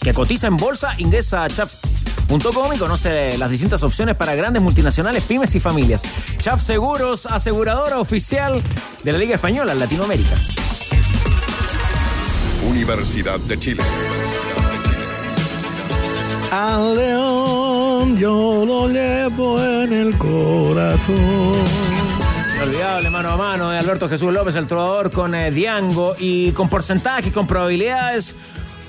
que 0.00 0.12
cotiza 0.12 0.46
en 0.46 0.56
bolsa? 0.56 0.90
Ingresa 0.98 1.44
a 1.44 1.48
chaps.com 1.48 2.72
y 2.74 2.78
conoce 2.78 3.36
las 3.38 3.50
distintas 3.50 3.82
opciones 3.82 4.16
para 4.16 4.34
grandes 4.34 4.62
multinacionales, 4.62 5.24
pymes 5.24 5.54
y 5.54 5.60
familias. 5.60 6.02
Chaps 6.38 6.64
Seguros, 6.64 7.26
aseguradora 7.26 7.98
oficial 7.98 8.62
de 9.02 9.12
la 9.12 9.18
Liga 9.18 9.34
Española 9.34 9.72
en 9.72 9.78
Latinoamérica. 9.78 10.36
Universidad 12.68 13.40
de 13.40 13.58
Chile. 13.58 13.82
Al 16.50 16.94
león 16.96 17.61
yo 18.10 18.64
lo 18.66 18.88
llevo 18.88 19.62
en 19.62 19.92
el 19.92 20.18
corazón. 20.18 21.54
Olvidable 22.62 23.10
mano 23.10 23.30
a 23.30 23.36
mano 23.36 23.70
de 23.70 23.78
Alberto 23.78 24.08
Jesús 24.08 24.32
López, 24.32 24.56
el 24.56 24.66
trovador 24.66 25.10
con 25.10 25.34
eh, 25.34 25.50
Diango 25.50 26.14
y 26.18 26.52
con 26.52 26.68
porcentajes, 26.68 27.32
con 27.32 27.46
probabilidades 27.46 28.34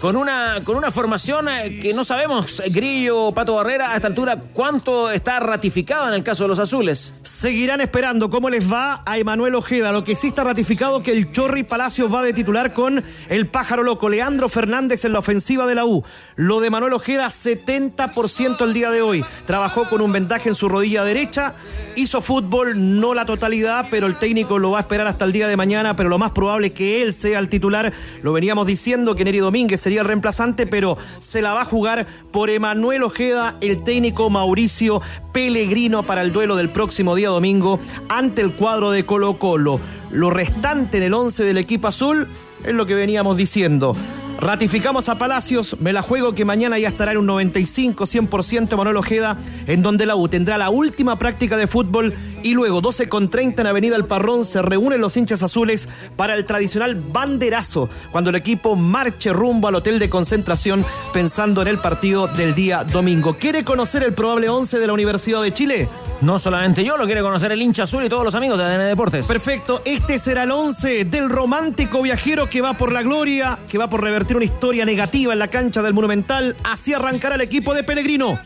con 0.03 0.17
una, 0.17 0.59
con 0.65 0.75
una 0.75 0.91
formación 0.91 1.47
eh, 1.47 1.79
que 1.81 1.93
no 1.93 2.03
sabemos, 2.03 2.61
Grillo, 2.71 3.31
Pato 3.31 3.55
Barrera, 3.55 3.93
a 3.93 3.95
esta 3.95 4.09
altura, 4.09 4.37
cuánto 4.51 5.09
está 5.09 5.39
ratificado 5.39 6.09
en 6.09 6.13
el 6.13 6.23
caso 6.23 6.43
de 6.43 6.49
los 6.49 6.59
azules. 6.59 7.13
Seguirán 7.23 7.79
esperando 7.79 8.29
cómo 8.29 8.49
les 8.49 8.69
va 8.69 9.01
a 9.05 9.17
Emanuel 9.17 9.55
Ojeda. 9.55 9.93
Lo 9.93 10.03
que 10.03 10.17
sí 10.17 10.27
está 10.27 10.43
ratificado 10.43 11.01
que 11.01 11.13
el 11.13 11.31
Chorri 11.31 11.63
Palacios 11.63 12.13
va 12.13 12.21
de 12.21 12.33
titular 12.33 12.73
con 12.73 13.01
el 13.29 13.47
pájaro 13.47 13.81
loco. 13.81 14.09
Leandro 14.09 14.49
Fernández 14.49 15.05
en 15.05 15.13
la 15.13 15.19
ofensiva 15.19 15.67
de 15.67 15.75
la 15.75 15.85
U. 15.85 16.03
Lo 16.35 16.59
de 16.59 16.69
Manuel 16.69 16.91
Ojeda, 16.91 17.27
70% 17.27 18.61
el 18.61 18.73
día 18.73 18.91
de 18.91 19.01
hoy. 19.01 19.23
Trabajó 19.45 19.87
con 19.87 20.01
un 20.01 20.11
vendaje 20.11 20.49
en 20.49 20.55
su 20.55 20.67
rodilla 20.67 21.05
derecha. 21.05 21.53
Hizo 21.95 22.21
fútbol, 22.21 22.99
no 22.99 23.13
la 23.13 23.25
totalidad, 23.25 23.87
pero 23.89 24.07
el 24.07 24.17
técnico 24.17 24.59
lo 24.59 24.71
va 24.71 24.79
a 24.79 24.81
esperar 24.81 25.07
hasta 25.07 25.23
el 25.23 25.31
día 25.31 25.47
de 25.47 25.55
mañana. 25.55 25.95
Pero 25.95 26.09
lo 26.09 26.17
más 26.17 26.31
probable 26.31 26.67
es 26.67 26.73
que 26.73 27.03
él 27.03 27.13
sea 27.13 27.39
el 27.39 27.47
titular. 27.47 27.93
Lo 28.21 28.33
veníamos 28.33 28.67
diciendo 28.67 29.15
que 29.15 29.23
Neri 29.23 29.37
Domínguez 29.37 29.79
sería 29.79 29.92
el 30.01 30.07
reemplazante, 30.07 30.67
pero 30.67 30.97
se 31.19 31.41
la 31.41 31.53
va 31.53 31.61
a 31.61 31.65
jugar 31.65 32.07
por 32.31 32.49
Emanuel 32.49 33.03
Ojeda, 33.03 33.55
el 33.61 33.83
técnico 33.83 34.29
Mauricio 34.29 35.01
Pellegrino 35.31 36.03
para 36.03 36.21
el 36.21 36.31
duelo 36.31 36.55
del 36.55 36.69
próximo 36.69 37.15
día 37.15 37.29
domingo 37.29 37.79
ante 38.09 38.41
el 38.41 38.51
cuadro 38.53 38.91
de 38.91 39.05
Colo 39.05 39.37
Colo. 39.39 39.79
Lo 40.11 40.29
restante 40.29 40.97
en 40.97 41.03
el 41.03 41.13
11 41.13 41.43
del 41.43 41.57
equipo 41.57 41.87
azul 41.87 42.27
es 42.63 42.73
lo 42.73 42.85
que 42.85 42.95
veníamos 42.95 43.37
diciendo. 43.37 43.95
Ratificamos 44.43 45.07
a 45.07 45.17
Palacios, 45.17 45.77
me 45.79 45.93
la 45.93 46.01
juego 46.01 46.35
que 46.35 46.43
mañana 46.43 46.77
ya 46.77 46.89
estará 46.89 47.13
en 47.13 47.17
un 47.19 47.27
95-100% 47.27 48.75
Manuel 48.75 48.97
Ojeda, 48.97 49.37
en 49.67 49.81
donde 49.81 50.05
la 50.05 50.17
U 50.17 50.27
tendrá 50.27 50.57
la 50.57 50.69
última 50.69 51.17
práctica 51.17 51.55
de 51.55 51.65
fútbol 51.65 52.13
y 52.43 52.53
luego 52.53 52.81
12 52.81 53.07
con 53.07 53.29
30 53.29 53.61
en 53.61 53.67
Avenida 53.69 53.95
El 53.95 54.03
Parrón 54.03 54.43
se 54.43 54.61
reúnen 54.61 54.99
los 54.99 55.15
hinchas 55.15 55.43
azules 55.43 55.87
para 56.17 56.35
el 56.35 56.43
tradicional 56.43 56.95
banderazo, 56.95 57.89
cuando 58.11 58.31
el 58.31 58.35
equipo 58.35 58.75
marche 58.75 59.31
rumbo 59.31 59.69
al 59.69 59.75
hotel 59.75 59.97
de 59.97 60.09
concentración 60.09 60.85
pensando 61.13 61.61
en 61.61 61.69
el 61.69 61.77
partido 61.77 62.27
del 62.27 62.53
día 62.53 62.83
domingo. 62.83 63.37
¿Quiere 63.37 63.63
conocer 63.63 64.03
el 64.03 64.11
probable 64.11 64.49
11 64.49 64.77
de 64.77 64.87
la 64.87 64.91
Universidad 64.91 65.41
de 65.41 65.53
Chile? 65.53 65.89
No 66.21 66.39
solamente 66.39 66.83
yo, 66.83 66.97
lo 66.97 67.05
quiere 67.05 67.21
conocer 67.21 67.51
el 67.51 67.61
hincha 67.61 67.83
azul 67.83 68.03
y 68.03 68.09
todos 68.09 68.23
los 68.23 68.35
amigos 68.35 68.57
de 68.57 68.63
ADN 68.63 68.87
Deportes. 68.87 69.25
Perfecto, 69.25 69.81
este 69.85 70.19
será 70.19 70.43
el 70.43 70.51
11 70.51 71.05
del 71.05 71.29
romántico 71.29 72.01
viajero 72.01 72.49
que 72.49 72.61
va 72.61 72.73
por 72.73 72.91
la 72.91 73.03
gloria, 73.03 73.57
que 73.67 73.77
va 73.77 73.89
por 73.89 74.01
revertir 74.01 74.35
una 74.35 74.45
historia 74.45 74.85
negativa 74.85 75.33
en 75.33 75.39
la 75.39 75.49
cancha 75.49 75.81
del 75.81 75.93
Monumental. 75.93 76.55
Así 76.63 76.93
arrancará 76.93 77.35
el 77.35 77.41
equipo 77.41 77.73
de 77.73 77.83
Pellegrino. 77.83 78.39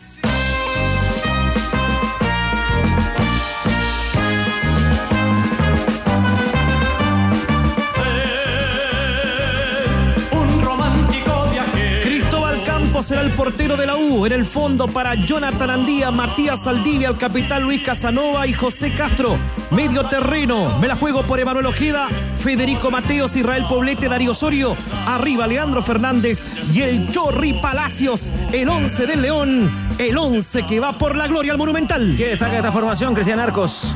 Será 13.08 13.22
el 13.22 13.32
portero 13.32 13.74
de 13.78 13.86
la 13.86 13.96
U. 13.96 14.26
En 14.26 14.32
el 14.32 14.44
fondo 14.44 14.86
para 14.86 15.14
Jonathan 15.14 15.70
Andía, 15.70 16.10
Matías 16.10 16.64
Saldivia, 16.64 17.08
el 17.08 17.16
capitán 17.16 17.62
Luis 17.62 17.80
Casanova 17.80 18.46
y 18.46 18.52
José 18.52 18.92
Castro. 18.92 19.38
Medio 19.70 20.04
terreno. 20.10 20.78
Me 20.78 20.88
la 20.88 20.94
juego 20.94 21.22
por 21.22 21.40
Emanuel 21.40 21.64
Ojeda, 21.64 22.08
Federico 22.36 22.90
Mateos, 22.90 23.34
Israel 23.34 23.64
Poblete, 23.66 24.10
Darío 24.10 24.32
Osorio. 24.32 24.76
Arriba 25.06 25.46
Leandro 25.46 25.82
Fernández 25.82 26.46
y 26.70 26.82
el 26.82 27.10
Chorri 27.10 27.54
Palacios. 27.54 28.30
El 28.52 28.68
11 28.68 29.06
del 29.06 29.22
León. 29.22 29.94
El 29.96 30.18
11 30.18 30.66
que 30.66 30.78
va 30.78 30.98
por 30.98 31.16
la 31.16 31.26
gloria 31.28 31.52
al 31.52 31.58
Monumental. 31.58 32.14
¿Qué 32.14 32.28
destaca 32.28 32.58
esta 32.58 32.72
formación, 32.72 33.14
Cristian 33.14 33.40
Arcos? 33.40 33.94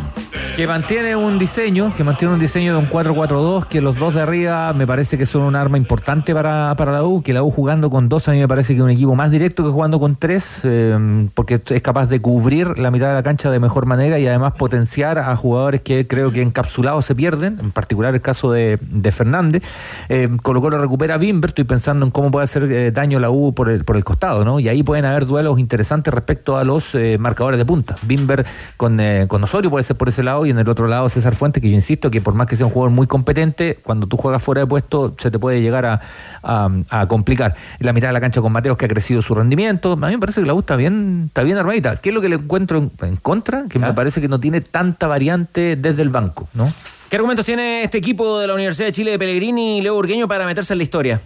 Que 0.57 0.67
mantiene 0.67 1.17
un 1.17 1.39
diseño, 1.39 1.95
que 1.95 2.05
mantiene 2.05 2.35
un 2.35 2.41
diseño 2.41 2.75
de 2.75 2.79
un 2.79 2.89
4-4-2, 2.89 3.67
que 3.67 3.81
los 3.81 3.97
dos 3.97 4.15
de 4.15 4.21
arriba 4.21 4.73
me 4.75 4.87
parece 4.87 5.17
que 5.17 5.25
son 5.25 5.43
un 5.43 5.57
arma 5.57 5.79
importante 5.79 6.35
para, 6.35 6.75
para 6.77 6.93
la 6.93 7.05
U, 7.05 7.23
que 7.23 7.33
la 7.33 7.43
U 7.43 7.51
jugando 7.51 7.89
con 7.89 8.09
dos 8.09 8.29
a 8.29 8.33
mí 8.33 8.39
me 8.39 8.49
parece 8.49 8.75
que 8.75 8.81
es 8.81 8.85
un 8.85 8.91
equipo 8.91 9.15
más 9.15 9.31
directo 9.31 9.65
que 9.65 9.71
jugando 9.71 9.99
con 9.99 10.17
tres, 10.17 10.61
eh, 10.65 11.29
porque 11.35 11.61
es 11.67 11.83
capaz 11.83 12.07
de 12.07 12.21
cubrir 12.21 12.79
la 12.79 12.91
mitad 12.91 13.09
de 13.09 13.15
la 13.15 13.23
cancha 13.23 13.51
de 13.51 13.61
mejor 13.61 13.87
manera 13.87 14.19
y 14.19 14.27
además 14.27 14.53
potenciar 14.53 15.19
a 15.19 15.35
jugadores 15.37 15.81
que 15.81 16.07
creo 16.07 16.33
que 16.33 16.43
encapsulados 16.43 17.07
se 17.07 17.15
pierden, 17.15 17.59
en 17.61 17.71
particular 17.71 18.15
el 18.15 18.21
caso 18.21 18.53
de, 18.53 18.79
de 18.81 19.13
Fernández. 19.13 19.63
Eh, 20.09 20.29
Colo 20.43 20.61
Colo 20.61 20.79
recupera 20.79 21.17
Bimber, 21.17 21.51
estoy 21.51 21.65
pensando 21.65 22.05
en 22.05 22.11
cómo 22.11 22.31
puede 22.31 22.45
hacer 22.45 22.65
eh, 22.65 22.91
daño 22.93 23.19
la 23.19 23.31
U 23.31 23.53
por 23.55 23.69
el, 23.69 23.85
por 23.85 23.97
el 23.97 24.05
costado, 24.05 24.45
¿no? 24.45 24.61
Y 24.61 24.69
ahí 24.69 24.83
pueden 24.83 25.05
haber 25.05 25.27
duelos 25.27 25.59
interesantes 25.59 26.13
respecto 26.13 26.59
a 26.59 26.65
los 26.65 26.95
eh, 26.95 27.17
marcadores 27.19 27.59
de 27.59 27.65
punta. 27.65 27.97
Bimber 28.03 28.45
con, 28.77 29.01
eh, 29.01 29.27
con 29.29 29.43
Osorio 29.43 29.71
puede 29.71 29.83
ser 29.83 29.97
por 29.97 30.09
ese 30.09 30.22
lado 30.23 30.47
y 30.47 30.51
en 30.51 30.59
el 30.59 30.69
otro 30.69 30.87
lado 30.87 31.09
César 31.09 31.35
Fuentes, 31.35 31.63
que 31.63 31.69
yo 31.71 31.75
insisto 31.75 32.11
que 32.11 32.21
por 32.21 32.35
más 32.35 32.47
que 32.47 32.57
sea 32.57 32.67
un 32.67 32.73
jugador 32.73 32.91
muy 32.93 33.07
competente, 33.07 33.79
cuando 33.83 34.07
tú 34.07 34.17
juegas 34.17 34.43
fuera 34.43 34.61
de 34.63 34.67
puesto 34.67 35.15
se 35.19 35.31
te 35.31 35.39
puede 35.39 35.61
llegar 35.63 35.85
a, 35.87 36.01
a- 36.43 36.71
a 36.91 37.07
complicar. 37.09 37.55
En 37.79 37.87
la 37.87 37.93
mitad 37.93 38.09
de 38.09 38.13
la 38.13 38.21
cancha 38.21 38.41
con 38.41 38.53
Mateos 38.53 38.77
que 38.77 38.85
ha 38.87 38.89
crecido 38.89 39.23
su 39.23 39.35
rendimiento, 39.35 39.93
a 39.93 39.97
mí 39.97 40.13
me 40.13 40.19
parece 40.19 40.41
que 40.41 40.47
la 40.47 40.55
U 40.55 40.61
está 40.61 40.77
bien, 40.77 41.25
está 41.29 41.43
bien 41.43 41.59
armadita. 41.59 41.97
¿Qué 41.97 42.09
es 42.11 42.15
lo 42.15 42.21
que 42.21 42.29
le 42.29 42.37
encuentro 42.37 42.79
en, 42.79 42.91
en 43.03 43.17
contra? 43.17 43.65
Que 43.69 43.79
me 43.79 43.93
parece 43.93 44.21
que 44.21 44.29
no 44.29 44.39
tiene 44.41 44.61
tanta 44.61 45.07
variante 45.07 45.77
desde 45.77 46.03
el 46.03 46.11
banco, 46.11 46.49
¿no? 46.55 46.73
¿Qué 47.09 47.17
argumentos 47.17 47.45
tiene 47.45 47.83
este 47.83 47.99
equipo 47.99 48.39
de 48.39 48.47
la 48.47 48.55
Universidad 48.55 48.87
de 48.87 48.93
Chile 48.93 49.11
de 49.11 49.19
Pellegrini 49.19 49.79
y 49.79 49.81
Leo 49.83 49.95
Burgueño 49.95 50.27
para 50.29 50.47
meterse 50.47 50.73
en 50.73 50.79
la 50.79 50.83
historia? 50.85 51.21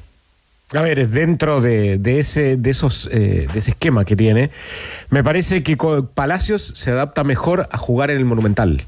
A 0.74 0.82
ver, 0.82 1.08
dentro 1.08 1.60
de, 1.60 1.96
de 1.96 2.18
ese, 2.18 2.56
de, 2.56 2.70
esos, 2.70 3.08
eh, 3.12 3.46
de 3.52 3.58
ese 3.58 3.70
esquema 3.70 4.04
que 4.04 4.16
tiene, 4.16 4.50
me 5.10 5.22
parece 5.22 5.62
que 5.62 5.76
Palacios 6.12 6.72
se 6.74 6.90
adapta 6.90 7.22
mejor 7.22 7.68
a 7.70 7.78
jugar 7.78 8.10
en 8.10 8.18
el 8.18 8.24
Monumental. 8.24 8.82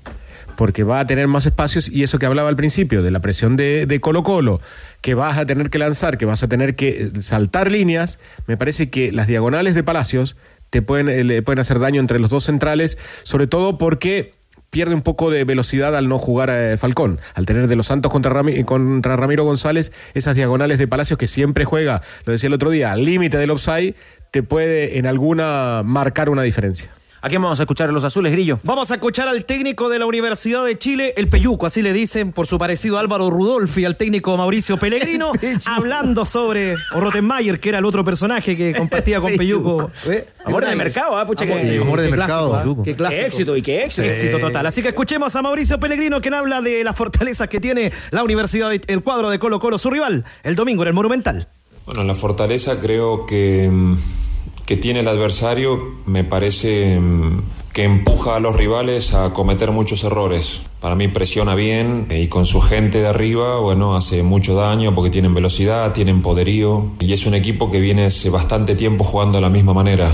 Porque 0.57 0.83
va 0.83 0.99
a 0.99 1.07
tener 1.07 1.29
más 1.29 1.47
espacios 1.47 1.89
y 1.89 2.03
eso 2.03 2.19
que 2.19 2.27
hablaba 2.27 2.49
al 2.49 2.57
principio, 2.57 3.05
de 3.05 3.13
la 3.13 3.21
presión 3.21 3.57
de, 3.57 3.87
de 3.87 4.01
Colo 4.01 4.25
Colo, 4.25 4.61
que 5.03 5.15
vas 5.15 5.39
a 5.39 5.47
tener 5.47 5.71
que 5.71 5.79
lanzar, 5.79 6.19
que 6.19 6.25
vas 6.27 6.43
a 6.43 6.49
tener 6.49 6.75
que 6.75 6.89
eh, 6.89 7.21
saltar 7.21 7.71
líneas, 7.71 8.19
me 8.49 8.57
parece 8.57 8.91
que 8.91 9.13
las 9.13 9.29
diagonales 9.29 9.77
de 9.77 9.85
Palacios 9.85 10.35
te 10.71 10.83
pueden, 10.83 11.09
eh, 11.09 11.23
le 11.23 11.43
pueden 11.43 11.61
hacer 11.61 11.79
daño 11.79 12.01
entre 12.01 12.19
los 12.19 12.29
dos 12.29 12.43
centrales, 12.43 12.99
sobre 13.23 13.47
todo 13.47 13.79
porque 13.79 14.33
pierde 14.71 14.95
un 14.95 15.03
poco 15.03 15.31
de 15.31 15.45
velocidad 15.45 15.97
al 15.97 16.09
no 16.09 16.19
jugar 16.19 16.51
a 16.51 16.77
Falcón, 16.77 17.21
al 17.35 17.47
tener 17.47 17.69
de 17.69 17.77
los 17.77 17.87
Santos 17.87 18.13
contra, 18.13 18.33
Rami- 18.33 18.65
contra 18.65 19.17
Ramiro 19.17 19.45
González, 19.45 19.93
esas 20.15 20.35
diagonales 20.37 20.79
de 20.79 20.87
Palacios 20.89 21.19
que 21.19 21.27
siempre 21.27 21.65
juega, 21.65 22.03
lo 22.25 22.33
decía 22.33 22.49
el 22.49 22.55
otro 22.55 22.71
día, 22.71 22.93
al 22.93 23.05
límite 23.05 23.39
del 23.39 23.51
offside, 23.51 23.95
te 24.31 24.43
puede 24.43 24.99
en 24.99 25.07
alguna 25.07 25.83
marcar 25.85 26.29
una 26.29 26.43
diferencia. 26.43 26.91
¿A 27.21 27.29
quién 27.29 27.43
vamos 27.43 27.59
a 27.59 27.65
escuchar 27.65 27.93
los 27.93 28.05
azules, 28.05 28.31
Grillo? 28.31 28.61
Vamos 28.63 28.93
a 28.93 28.95
escuchar 28.95 29.27
al 29.27 29.45
técnico 29.45 29.89
de 29.89 29.99
la 29.99 30.07
Universidad 30.07 30.65
de 30.65 30.79
Chile, 30.79 31.15
el 31.17 31.27
Peyuco, 31.27 31.67
así 31.67 31.83
le 31.83 31.93
dicen 31.93 32.31
por 32.31 32.47
su 32.47 32.59
parecido 32.59 32.97
a 32.97 33.01
Álvaro 33.01 33.29
Rudolfi, 33.29 33.85
al 33.85 33.97
técnico 33.97 34.37
Mauricio 34.37 34.77
Pellegrino, 34.77 35.33
hablando 35.67 36.25
sobre 36.25 36.77
Rottenmeier, 36.93 37.59
que 37.59 37.71
era 37.71 37.79
el 37.79 37.85
otro 37.87 38.05
personaje 38.05 38.57
que 38.57 38.73
compartía 38.73 39.21
con 39.21 39.35
Peyuco. 39.37 39.91
¿Eh? 40.09 40.29
Amores 40.45 40.71
de 40.71 40.77
mercado, 40.77 41.19
¿ah? 41.19 41.27
Pucha, 41.27 41.45
Amor- 41.45 41.59
que- 41.59 41.67
sí, 41.67 41.77
Amor 41.77 42.01
de 42.01 42.07
qué 42.09 42.17
mercado. 42.17 42.51
clásico, 42.51 42.77
¿ah? 42.81 42.85
Qué 42.85 42.91
Qué 42.93 42.97
clásico. 42.97 43.27
éxito 43.27 43.57
y 43.57 43.63
qué 43.63 43.83
éxito. 43.85 44.07
Éxito 44.09 44.39
total. 44.39 44.67
Así 44.67 44.81
que 44.83 44.89
escuchemos 44.89 45.35
a 45.35 45.43
Mauricio 45.43 45.81
Pellegrino, 45.81 46.21
quien 46.21 46.35
habla 46.35 46.61
de 46.61 46.85
las 46.85 46.95
fortalezas 46.95 47.49
que 47.49 47.59
tiene 47.59 47.91
la 48.13 48.23
Universidad, 48.23 48.71
de- 48.71 48.81
el 48.87 49.03
cuadro 49.03 49.29
de 49.31 49.41
Colo 49.41 49.59
Colo, 49.59 49.77
su 49.79 49.91
rival, 49.91 50.25
el 50.45 50.55
domingo 50.55 50.83
en 50.83 50.89
el 50.89 50.95
Monumental. 50.95 51.49
Bueno, 51.85 52.05
la 52.05 52.15
fortaleza 52.15 52.79
creo 52.81 53.27
que, 53.27 53.69
mm, 53.69 53.97
que 54.69 54.77
tiene 54.77 55.01
el 55.01 55.09
adversario 55.09 55.95
me 56.05 56.25
parece 56.25 57.01
mm, 57.01 57.41
que 57.79 57.85
empuja 57.85 58.35
a 58.35 58.41
los 58.41 58.57
rivales 58.57 59.15
a 59.15 59.33
cometer 59.33 59.71
muchos 59.71 60.03
errores. 60.03 60.63
Para 60.81 60.97
mí 60.97 61.07
presiona 61.07 61.55
bien 61.55 62.07
eh, 62.11 62.23
y 62.23 62.27
con 62.27 62.45
su 62.45 62.61
gente 62.61 63.01
de 63.01 63.07
arriba, 63.07 63.61
bueno, 63.61 63.95
hace 63.95 64.25
mucho 64.25 64.57
daño 64.57 64.97
porque 64.97 65.11
tienen 65.11 65.33
velocidad, 65.33 65.93
tienen 65.93 66.21
poderío 66.21 66.87
y 66.99 67.13
es 67.13 67.25
un 67.27 67.35
equipo 67.35 67.71
que 67.71 67.79
viene 67.79 68.07
hace 68.07 68.31
bastante 68.31 68.75
tiempo 68.75 69.05
jugando 69.05 69.39
de 69.39 69.43
la 69.43 69.49
misma 69.49 69.75
manera, 69.75 70.11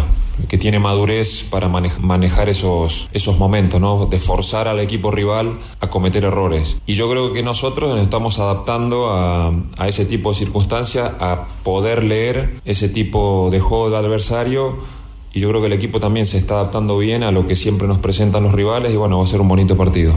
que 0.46 0.58
tiene 0.58 0.78
madurez 0.78 1.42
para 1.48 1.66
mane- 1.68 1.90
manejar 2.00 2.50
esos, 2.50 3.08
esos 3.14 3.38
momentos, 3.38 3.80
¿no? 3.80 4.04
De 4.04 4.18
forzar 4.18 4.68
al 4.68 4.78
equipo 4.80 5.10
rival 5.10 5.58
a 5.80 5.88
cometer 5.88 6.24
errores. 6.24 6.76
Y 6.84 6.92
yo 6.96 7.08
creo 7.08 7.32
que 7.32 7.42
nosotros 7.42 7.88
nos 7.88 8.02
estamos 8.02 8.38
adaptando 8.38 9.08
a, 9.08 9.50
a 9.78 9.88
ese 9.88 10.04
tipo 10.04 10.28
de 10.28 10.34
circunstancias, 10.34 11.12
a 11.18 11.46
poder 11.62 12.04
leer 12.04 12.60
ese 12.66 12.90
tipo 12.90 13.48
de 13.50 13.60
juego 13.60 13.86
del 13.88 14.04
adversario. 14.04 15.02
Y 15.34 15.40
yo 15.40 15.48
creo 15.48 15.60
que 15.60 15.66
el 15.66 15.72
equipo 15.72 15.98
también 15.98 16.26
se 16.26 16.38
está 16.38 16.54
adaptando 16.54 16.96
bien 16.96 17.24
a 17.24 17.32
lo 17.32 17.46
que 17.46 17.56
siempre 17.56 17.88
nos 17.88 17.98
presentan 17.98 18.44
los 18.44 18.52
rivales 18.52 18.92
y 18.92 18.96
bueno, 18.96 19.18
va 19.18 19.24
a 19.24 19.26
ser 19.26 19.40
un 19.40 19.48
bonito 19.48 19.76
partido. 19.76 20.14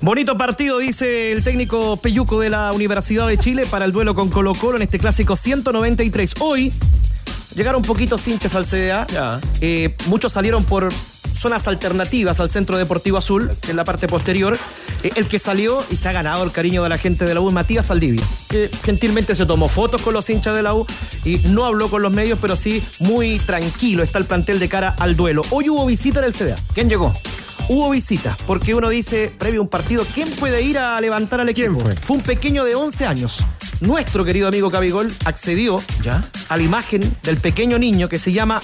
Bonito 0.00 0.36
partido, 0.36 0.78
dice 0.78 1.32
el 1.32 1.42
técnico 1.42 1.96
Peyuco 1.96 2.38
de 2.38 2.50
la 2.50 2.72
Universidad 2.72 3.26
de 3.26 3.38
Chile 3.38 3.66
para 3.68 3.84
el 3.84 3.92
duelo 3.92 4.14
con 4.14 4.28
Colo 4.28 4.54
Colo 4.54 4.76
en 4.76 4.82
este 4.82 5.00
clásico 5.00 5.34
193. 5.34 6.34
Hoy 6.38 6.72
llegaron 7.56 7.82
poquitos 7.82 8.26
hinchas 8.28 8.54
al 8.54 8.64
CDA. 8.64 9.40
Eh, 9.60 9.96
muchos 10.06 10.32
salieron 10.32 10.64
por 10.64 10.88
zonas 11.42 11.66
alternativas 11.66 12.38
al 12.38 12.48
Centro 12.48 12.78
Deportivo 12.78 13.18
Azul, 13.18 13.50
en 13.68 13.76
la 13.76 13.82
parte 13.82 14.06
posterior. 14.06 14.56
Eh, 15.02 15.10
el 15.16 15.26
que 15.26 15.40
salió 15.40 15.84
y 15.90 15.96
se 15.96 16.08
ha 16.08 16.12
ganado 16.12 16.44
el 16.44 16.52
cariño 16.52 16.84
de 16.84 16.88
la 16.88 16.98
gente 16.98 17.24
de 17.24 17.34
la 17.34 17.40
U 17.40 17.48
es 17.48 17.54
Matías 17.54 17.86
Saldivia, 17.86 18.22
que 18.48 18.70
gentilmente 18.84 19.34
se 19.34 19.44
tomó 19.44 19.68
fotos 19.68 20.02
con 20.02 20.14
los 20.14 20.30
hinchas 20.30 20.54
de 20.54 20.62
la 20.62 20.72
U 20.72 20.86
y 21.24 21.38
no 21.48 21.66
habló 21.66 21.90
con 21.90 22.00
los 22.00 22.12
medios, 22.12 22.38
pero 22.40 22.54
sí 22.54 22.82
muy 23.00 23.40
tranquilo 23.40 24.04
está 24.04 24.18
el 24.18 24.26
plantel 24.26 24.60
de 24.60 24.68
cara 24.68 24.94
al 25.00 25.16
duelo. 25.16 25.42
Hoy 25.50 25.68
hubo 25.68 25.84
visita 25.84 26.20
en 26.20 26.26
el 26.26 26.32
CDA. 26.32 26.54
¿Quién 26.74 26.88
llegó? 26.88 27.12
Hubo 27.68 27.90
visita, 27.90 28.36
porque 28.46 28.74
uno 28.74 28.88
dice, 28.88 29.34
previo 29.36 29.60
a 29.60 29.62
un 29.64 29.68
partido, 29.68 30.04
¿quién 30.14 30.30
puede 30.30 30.62
ir 30.62 30.78
a 30.78 31.00
levantar 31.00 31.40
al 31.40 31.48
equipo? 31.48 31.80
fue? 31.80 32.16
un 32.16 32.22
pequeño 32.22 32.64
de 32.64 32.76
11 32.76 33.06
años. 33.06 33.44
Nuestro 33.80 34.24
querido 34.24 34.46
amigo 34.46 34.70
Cabigol 34.70 35.12
accedió 35.24 35.82
a 36.48 36.56
la 36.56 36.62
imagen 36.62 37.16
del 37.24 37.38
pequeño 37.38 37.80
niño 37.80 38.08
que 38.08 38.20
se 38.20 38.32
llama 38.32 38.62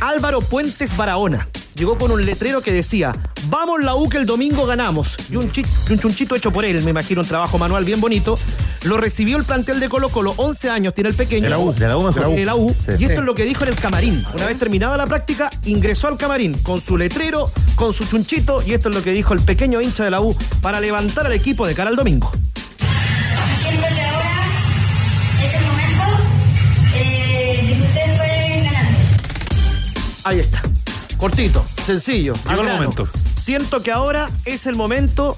Álvaro 0.00 0.40
Puentes 0.40 0.96
Barahona. 0.96 1.48
Llegó 1.78 1.96
con 1.96 2.10
un 2.10 2.26
letrero 2.26 2.60
que 2.60 2.72
decía, 2.72 3.14
vamos 3.48 3.82
la 3.84 3.94
U 3.94 4.08
que 4.08 4.16
el 4.18 4.26
domingo 4.26 4.66
ganamos. 4.66 5.16
Y 5.30 5.36
un, 5.36 5.50
chi- 5.52 5.64
y 5.88 5.92
un 5.92 6.00
chunchito 6.00 6.34
hecho 6.34 6.50
por 6.50 6.64
él, 6.64 6.82
me 6.82 6.90
imagino, 6.90 7.20
un 7.20 7.26
trabajo 7.28 7.56
manual 7.56 7.84
bien 7.84 8.00
bonito. 8.00 8.36
Lo 8.82 8.96
recibió 8.96 9.36
el 9.36 9.44
plantel 9.44 9.78
de 9.78 9.88
Colo 9.88 10.08
Colo, 10.08 10.34
11 10.36 10.70
años 10.70 10.92
tiene 10.94 11.10
el 11.10 11.16
pequeño. 11.16 11.44
De 11.44 11.50
la 11.50 11.58
U, 11.58 11.72
de 11.72 11.86
la 11.86 11.96
U 11.96 12.02
mejor. 12.02 12.34
De 12.34 12.44
la 12.44 12.56
U. 12.56 12.74
Sí. 12.84 12.92
Y 12.98 13.04
esto 13.04 13.20
es 13.20 13.26
lo 13.26 13.34
que 13.34 13.44
dijo 13.44 13.62
en 13.62 13.70
el 13.70 13.76
camarín. 13.76 14.24
Una 14.34 14.46
vez 14.46 14.58
terminada 14.58 14.96
la 14.96 15.06
práctica, 15.06 15.50
ingresó 15.66 16.08
al 16.08 16.16
camarín 16.16 16.54
con 16.58 16.80
su 16.80 16.96
letrero, 16.96 17.44
con 17.76 17.92
su 17.92 18.04
chunchito, 18.04 18.60
y 18.66 18.72
esto 18.72 18.88
es 18.88 18.94
lo 18.96 19.02
que 19.04 19.12
dijo 19.12 19.32
el 19.34 19.40
pequeño 19.40 19.80
hincha 19.80 20.02
de 20.04 20.10
la 20.10 20.20
U 20.20 20.36
para 20.60 20.80
levantar 20.80 21.26
al 21.26 21.32
equipo 21.32 21.64
de 21.66 21.74
cara 21.76 21.90
al 21.90 21.96
domingo. 21.96 22.32
Siento 23.62 23.86
que 23.86 24.00
ahora 24.02 24.46
es 25.44 25.54
el 25.54 25.64
momento 25.64 26.04
eh, 26.96 27.62
de 27.62 27.66
que 27.76 27.82
ustedes 27.82 28.16
pueden 28.18 28.64
ganar. 28.64 28.86
Ahí 30.24 30.38
está. 30.40 30.60
Cortito, 31.18 31.64
sencillo. 31.84 32.34
Llegó 32.48 32.62
el 32.62 32.68
momento. 32.68 33.04
Siento 33.36 33.80
que 33.80 33.90
ahora 33.92 34.28
es 34.44 34.66
el 34.66 34.76
momento. 34.76 35.36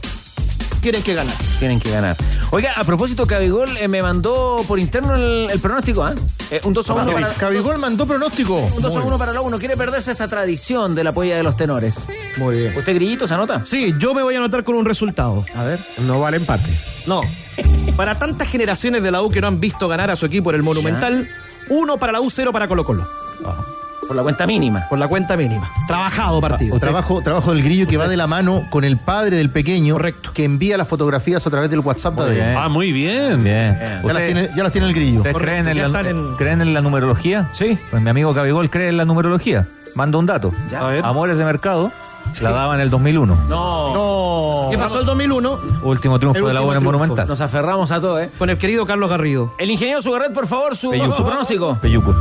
Tienen 0.82 1.02
que 1.02 1.14
ganar. 1.14 1.34
Tienen 1.58 1.80
que 1.80 1.90
ganar. 1.90 2.16
Oiga, 2.52 2.72
a 2.74 2.84
propósito, 2.84 3.26
Cabigol 3.26 3.76
eh, 3.76 3.86
me 3.86 4.02
mandó 4.02 4.62
por 4.66 4.78
interno 4.78 5.14
el, 5.14 5.50
el 5.50 5.60
pronóstico, 5.60 6.02
¿ah? 6.04 6.14
Eh, 6.50 6.60
un 6.64 6.72
2 6.72 6.90
a 6.90 6.94
1 6.94 7.12
para... 7.12 7.28
Cabigol 7.34 7.78
mandó 7.78 8.06
pronóstico. 8.06 8.56
Un 8.56 8.82
2 8.82 8.96
a 8.96 9.00
1 9.00 9.18
para 9.18 9.32
la 9.32 9.40
1. 9.40 9.58
¿Quiere 9.58 9.76
perderse 9.76 10.10
esta 10.10 10.26
tradición 10.26 10.94
de 10.94 11.04
la 11.04 11.12
polla 11.12 11.36
de 11.36 11.42
los 11.42 11.56
tenores? 11.56 12.08
Muy 12.38 12.56
bien. 12.56 12.76
¿Usted, 12.76 12.94
Grillito, 12.94 13.26
se 13.26 13.34
anota? 13.34 13.64
Sí, 13.64 13.94
yo 13.98 14.14
me 14.14 14.22
voy 14.22 14.34
a 14.34 14.38
anotar 14.38 14.64
con 14.64 14.74
un 14.74 14.84
resultado. 14.86 15.44
A 15.54 15.64
ver. 15.64 15.80
No 15.98 16.18
vale 16.20 16.38
empate. 16.38 16.70
No. 17.06 17.22
Para 17.96 18.18
tantas 18.18 18.48
generaciones 18.48 19.02
de 19.02 19.10
la 19.10 19.22
U 19.22 19.30
que 19.30 19.40
no 19.40 19.46
han 19.48 19.60
visto 19.60 19.86
ganar 19.86 20.10
a 20.10 20.16
su 20.16 20.26
equipo 20.26 20.50
en 20.50 20.56
el 20.56 20.62
Monumental, 20.62 21.28
uno 21.68 21.98
para 21.98 22.12
la 22.12 22.20
U, 22.20 22.30
cero 22.30 22.52
para 22.52 22.66
Colo 22.68 22.84
Colo. 22.84 23.08
Por 24.10 24.16
la 24.16 24.24
cuenta 24.24 24.44
mínima. 24.44 24.88
Por 24.88 24.98
la 24.98 25.06
cuenta 25.06 25.36
mínima. 25.36 25.70
Trabajado 25.86 26.40
partido. 26.40 26.80
Trabajo, 26.80 27.20
trabajo 27.22 27.52
del 27.52 27.62
grillo 27.62 27.86
que 27.86 27.96
va 27.96 28.08
de 28.08 28.16
la 28.16 28.26
mano 28.26 28.66
con 28.68 28.82
el 28.82 28.96
padre 28.96 29.36
del 29.36 29.50
pequeño 29.50 29.96
que 30.34 30.42
envía 30.42 30.76
las 30.76 30.88
fotografías 30.88 31.46
a 31.46 31.50
través 31.50 31.70
del 31.70 31.78
WhatsApp 31.78 32.18
de. 32.18 32.42
ADN. 32.42 32.56
Ah, 32.56 32.68
muy 32.68 32.90
bien. 32.90 33.44
Bien. 33.44 33.78
Ya 34.04 34.12
las, 34.12 34.26
tiene, 34.26 34.50
ya 34.56 34.62
las 34.64 34.72
tiene 34.72 34.88
el 34.88 34.94
grillo. 34.94 35.18
¿Ustedes 35.18 35.36
creen 35.36 35.68
en, 35.68 35.92
la, 35.92 36.00
en- 36.00 36.34
creen 36.34 36.60
en 36.60 36.74
la 36.74 36.80
numerología? 36.80 37.50
Sí. 37.52 37.78
Pues 37.88 38.02
mi 38.02 38.10
amigo 38.10 38.34
Cabigol 38.34 38.68
cree 38.68 38.88
en 38.88 38.96
la 38.96 39.04
numerología. 39.04 39.68
Mando 39.94 40.18
un 40.18 40.26
dato. 40.26 40.52
Ya. 40.72 40.80
A 40.80 40.90
ver. 40.90 41.04
Amores 41.04 41.38
de 41.38 41.44
mercado 41.44 41.92
la 42.42 42.50
daba 42.50 42.74
en 42.74 42.80
el 42.80 42.90
2001. 42.90 43.44
No. 43.48 43.94
No. 43.94 44.70
¿Qué 44.72 44.76
pasó 44.78 44.98
el 44.98 45.06
2001? 45.06 45.60
Último 45.84 46.18
triunfo 46.18 46.40
El 46.40 46.46
de 46.46 46.54
la 46.54 46.62
U 46.62 46.64
último 46.64 46.72
en 46.72 46.76
el 46.76 46.80
triunfo. 46.80 46.92
Monumental. 46.98 47.28
Nos 47.28 47.40
aferramos 47.40 47.92
a 47.92 48.00
todo, 48.00 48.18
¿eh? 48.20 48.28
Con 48.38 48.50
el 48.50 48.58
querido 48.58 48.84
Carlos 48.86 49.08
Garrido. 49.08 49.54
El 49.58 49.70
ingeniero 49.70 50.02
Sugarret, 50.02 50.32
por 50.32 50.48
favor, 50.48 50.76
su, 50.76 50.90
Peyuco. 50.90 51.16
su 51.16 51.24
pronóstico. 51.24 51.78
Peyuco. 51.80 52.14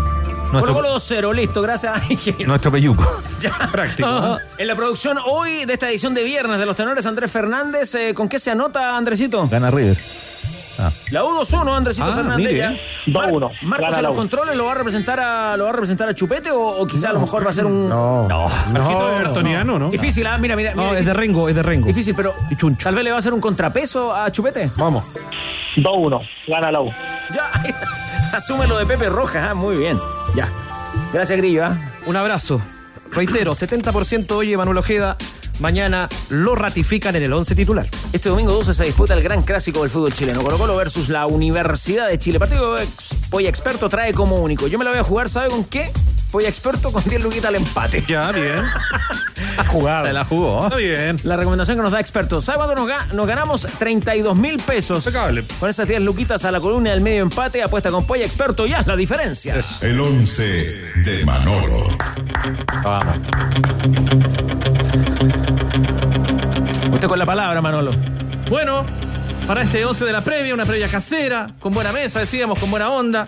Colo 0.51 0.61
Nuestro, 0.61 0.73
Colo 0.75 0.95
2-0, 0.95 1.35
listo, 1.35 1.61
gracias, 1.61 2.01
nuestro 2.45 2.71
Peyuco. 2.71 3.21
Ya. 3.39 3.53
Práctico. 3.71 4.37
En 4.57 4.67
la 4.67 4.75
producción 4.75 5.17
hoy 5.25 5.63
de 5.63 5.71
esta 5.73 5.89
edición 5.89 6.13
de 6.13 6.23
viernes 6.23 6.59
de 6.59 6.65
los 6.65 6.75
tenores 6.75 7.05
Andrés 7.05 7.31
Fernández, 7.31 7.95
eh, 7.95 8.13
¿con 8.13 8.27
qué 8.27 8.37
se 8.37 8.51
anota, 8.51 8.97
Andresito? 8.97 9.47
Gana 9.47 9.71
River. 9.71 9.97
La 11.11 11.23
U 11.25 11.29
2-1, 11.39 11.75
Andresito 11.77 12.05
Ah, 12.09 12.15
Fernández. 12.15 12.37
mire. 12.47 12.57
ya. 12.57 12.73
2-1. 13.05 13.51
Marcos 13.63 13.87
Gana 13.87 13.97
en 13.97 14.03
la 14.03 14.09
los 14.09 14.17
controles 14.17 14.55
lo 14.57 14.65
va 14.65 14.71
a 14.71 14.75
representar 14.75 15.19
a 15.19 15.55
lo 15.57 15.65
va 15.65 15.69
a 15.69 15.73
representar 15.73 16.07
a 16.09 16.15
Chupete 16.15 16.51
o, 16.51 16.59
o 16.61 16.87
quizá 16.87 17.09
a 17.09 17.13
lo 17.13 17.19
mejor 17.21 17.45
va 17.45 17.49
a 17.49 17.53
ser 17.53 17.65
un 17.65 17.87
No. 17.89 18.27
no. 18.27 18.45
Marquito 18.73 19.07
de 19.09 19.17
Bertoniano, 19.19 19.77
¿no? 19.79 19.89
Difícil, 19.89 20.25
ah, 20.27 20.37
mira, 20.37 20.55
mira, 20.57 20.73
No, 20.73 20.85
mira, 20.87 20.99
es 20.99 21.05
de 21.05 21.13
Rengo, 21.13 21.47
es 21.49 21.55
de 21.55 21.63
Rengo. 21.63 21.87
difícil, 21.87 22.15
pero 22.15 22.33
tal 22.81 22.95
vez 22.95 23.03
le 23.03 23.09
va 23.11 23.17
a 23.17 23.19
hacer 23.19 23.33
un 23.33 23.41
contrapeso 23.41 24.13
a 24.15 24.29
Chupete. 24.31 24.69
Vamos. 24.77 25.03
2-1. 25.77 26.21
Gana 26.47 26.71
la 26.71 26.81
U. 26.81 26.91
Ya, 27.33 27.51
asume 28.33 28.67
lo 28.67 28.77
de 28.77 28.85
Pepe 28.85 29.09
Rojas, 29.09 29.47
ah, 29.49 29.53
muy 29.53 29.77
bien. 29.77 29.99
Ya. 30.35 30.49
Gracias, 31.13 31.37
Grillo, 31.37 31.65
ah. 31.65 31.77
Un 32.05 32.15
abrazo. 32.15 32.61
Reitero, 33.11 33.53
70% 33.53 34.31
hoy 34.31 34.55
Manuel 34.55 34.77
Ojeda. 34.77 35.17
Mañana 35.59 36.07
lo 36.29 36.55
ratifican 36.55 37.15
en 37.17 37.23
el 37.23 37.33
11 37.33 37.53
titular. 37.53 37.85
Este 38.13 38.29
domingo 38.29 38.53
12 38.53 38.73
se 38.73 38.85
disputa 38.85 39.13
el 39.13 39.21
gran 39.21 39.43
clásico 39.43 39.81
del 39.81 39.89
fútbol 39.89 40.13
chileno. 40.13 40.41
Colo 40.41 40.57
Colo 40.57 40.75
versus 40.77 41.09
la 41.09 41.25
Universidad 41.25 42.07
de 42.07 42.17
Chile. 42.17 42.39
Partido 42.39 42.75
que 42.75 42.87
Polla 43.29 43.49
Experto 43.49 43.89
trae 43.89 44.13
como 44.13 44.35
único. 44.37 44.67
Yo 44.67 44.79
me 44.79 44.85
la 44.85 44.91
voy 44.91 44.99
a 44.99 45.03
jugar, 45.03 45.27
¿sabe 45.27 45.49
con 45.49 45.65
qué? 45.65 45.91
Polla 46.31 46.47
Experto 46.47 46.91
con 46.91 47.03
10 47.03 47.23
luquitas 47.23 47.45
al 47.45 47.55
empate. 47.55 48.03
Ya, 48.07 48.31
bien. 48.31 48.63
Jugada. 49.67 50.07
Se 50.07 50.13
la 50.13 50.23
jugó. 50.25 50.65
Está 50.65 50.77
bien. 50.77 51.17
La 51.23 51.35
recomendación 51.37 51.77
que 51.77 51.83
nos 51.83 51.91
da 51.91 51.99
Experto. 51.99 52.39
¿Sabe 52.41 52.57
cuánto 52.59 52.75
nos, 52.75 52.87
ga- 52.87 53.07
nos 53.13 53.25
ganamos? 53.27 53.61
32 53.79 54.35
mil 54.37 54.57
pesos. 54.59 55.05
Impecable. 55.07 55.43
Con 55.59 55.69
esas 55.69 55.87
10 55.87 56.01
luquitas 56.01 56.45
a 56.45 56.51
la 56.51 56.59
columna 56.59 56.91
del 56.91 57.01
medio 57.01 57.23
empate. 57.23 57.63
Apuesta 57.63 57.89
con 57.89 58.05
Polla 58.05 58.25
Experto. 58.25 58.67
Ya 58.67 58.77
es 58.79 58.87
la 58.87 58.95
diferencia. 58.95 59.55
El 59.81 59.99
11 59.99 60.43
de 61.03 61.25
Manolo. 61.25 61.97
Vamos. 62.83 63.15
Usted 66.91 67.07
con 67.07 67.17
la 67.19 67.25
palabra, 67.25 67.61
Manolo. 67.61 67.91
Bueno, 68.49 68.85
para 69.47 69.63
este 69.63 69.83
11 69.83 70.05
de 70.05 70.11
la 70.11 70.21
previa, 70.21 70.53
una 70.53 70.65
previa 70.65 70.87
casera, 70.87 71.47
con 71.59 71.73
buena 71.73 71.91
mesa, 71.91 72.19
decíamos, 72.19 72.59
con 72.59 72.69
buena 72.69 72.89
onda. 72.89 73.27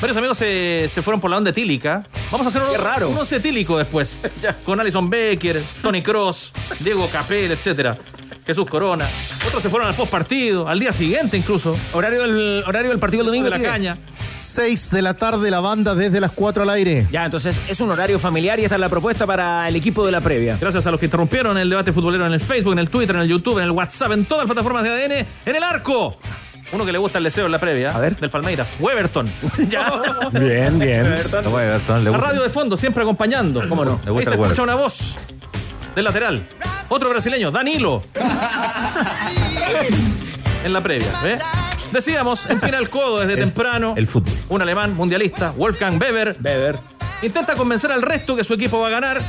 Varios 0.00 0.16
amigos 0.18 0.36
se, 0.38 0.86
se 0.88 1.00
fueron 1.02 1.20
por 1.20 1.30
la 1.30 1.38
onda 1.38 1.50
etílica. 1.50 2.06
Vamos 2.30 2.46
a 2.46 2.50
hacer 2.50 2.62
un, 2.62 2.84
raro. 2.84 3.08
un 3.08 3.16
once 3.16 3.36
etílico 3.36 3.78
después. 3.78 4.20
Con 4.64 4.78
Alison 4.78 5.08
Becker, 5.08 5.62
Tony 5.80 6.02
Cross, 6.02 6.52
Diego 6.80 7.08
Capel, 7.08 7.50
etcétera. 7.50 7.96
Jesús 8.46 8.66
Corona. 8.66 9.06
Otros 9.46 9.62
se 9.62 9.68
fueron 9.68 9.88
al 9.88 9.94
post 9.94 10.10
partido, 10.10 10.68
al 10.68 10.78
día 10.78 10.92
siguiente 10.92 11.36
incluso. 11.36 11.76
Horario 11.94 12.22
del, 12.22 12.62
horario 12.66 12.90
del 12.90 12.98
partido 12.98 13.24
del 13.24 13.32
domingo. 13.32 13.50
de 13.50 13.58
la 13.58 13.62
caña. 13.62 13.98
6 14.38 14.90
de 14.90 15.02
la 15.02 15.14
tarde, 15.14 15.50
la 15.50 15.60
banda 15.60 15.94
desde 15.94 16.20
las 16.20 16.30
4 16.30 16.62
al 16.62 16.70
aire. 16.70 17.06
Ya, 17.10 17.24
entonces 17.24 17.60
es 17.68 17.80
un 17.80 17.90
horario 17.90 18.18
familiar 18.18 18.60
y 18.60 18.64
esta 18.64 18.76
es 18.76 18.80
la 18.80 18.88
propuesta 18.88 19.26
para 19.26 19.66
el 19.66 19.74
equipo 19.76 20.04
de 20.04 20.12
la 20.12 20.20
previa. 20.20 20.58
Gracias 20.60 20.86
a 20.86 20.90
los 20.90 21.00
que 21.00 21.06
interrumpieron 21.06 21.56
el 21.58 21.70
debate 21.70 21.92
futbolero 21.92 22.26
en 22.26 22.34
el 22.34 22.40
Facebook, 22.40 22.72
en 22.72 22.80
el 22.80 22.90
Twitter, 22.90 23.16
en 23.16 23.22
el 23.22 23.28
YouTube, 23.28 23.58
en 23.58 23.64
el 23.64 23.70
WhatsApp, 23.70 24.12
en 24.12 24.26
todas 24.26 24.44
las 24.44 24.52
plataformas 24.52 24.84
de 24.84 24.90
ADN, 24.90 25.26
en 25.46 25.56
el 25.56 25.62
arco. 25.62 26.18
Uno 26.72 26.84
que 26.84 26.92
le 26.92 26.98
gusta 26.98 27.18
el 27.18 27.24
deseo 27.24 27.46
en 27.46 27.52
la 27.52 27.58
previa. 27.58 27.90
A 27.90 28.00
ver. 28.00 28.16
Del 28.16 28.30
Palmeiras. 28.30 28.72
Weberton. 28.80 29.30
ya. 29.68 29.92
Bien, 30.32 30.78
bien. 30.78 31.14
Le 31.14 31.22
La 31.22 31.78
gusta. 31.78 31.98
radio 32.16 32.42
de 32.42 32.50
fondo, 32.50 32.76
siempre 32.76 33.02
acompañando. 33.02 33.62
¿Cómo 33.68 33.84
no? 33.84 34.00
Le 34.04 34.10
Ahí 34.10 34.16
se 34.24 34.30
el 34.30 34.30
escucha 34.34 34.40
Weberton. 34.40 34.64
una 34.64 34.74
voz 34.74 35.14
del 35.94 36.04
lateral. 36.04 36.46
Otro 36.88 37.10
brasileño, 37.10 37.50
Danilo. 37.50 38.02
en 40.64 40.72
la 40.72 40.80
previa, 40.80 41.08
¿ves? 41.22 41.40
Decíamos, 41.92 42.46
empina 42.50 42.78
el 42.78 42.90
codo 42.90 43.20
desde 43.20 43.36
temprano. 43.36 43.94
El 43.96 44.06
fútbol. 44.06 44.34
Un 44.48 44.62
alemán 44.62 44.94
mundialista, 44.94 45.52
Wolfgang 45.56 46.00
Weber. 46.00 46.36
Weber. 46.42 46.76
Intenta 47.22 47.54
convencer 47.54 47.90
al 47.92 48.02
resto 48.02 48.36
que 48.36 48.44
su 48.44 48.54
equipo 48.54 48.78
va 48.80 48.88
a 48.88 48.90
ganar. 48.90 49.22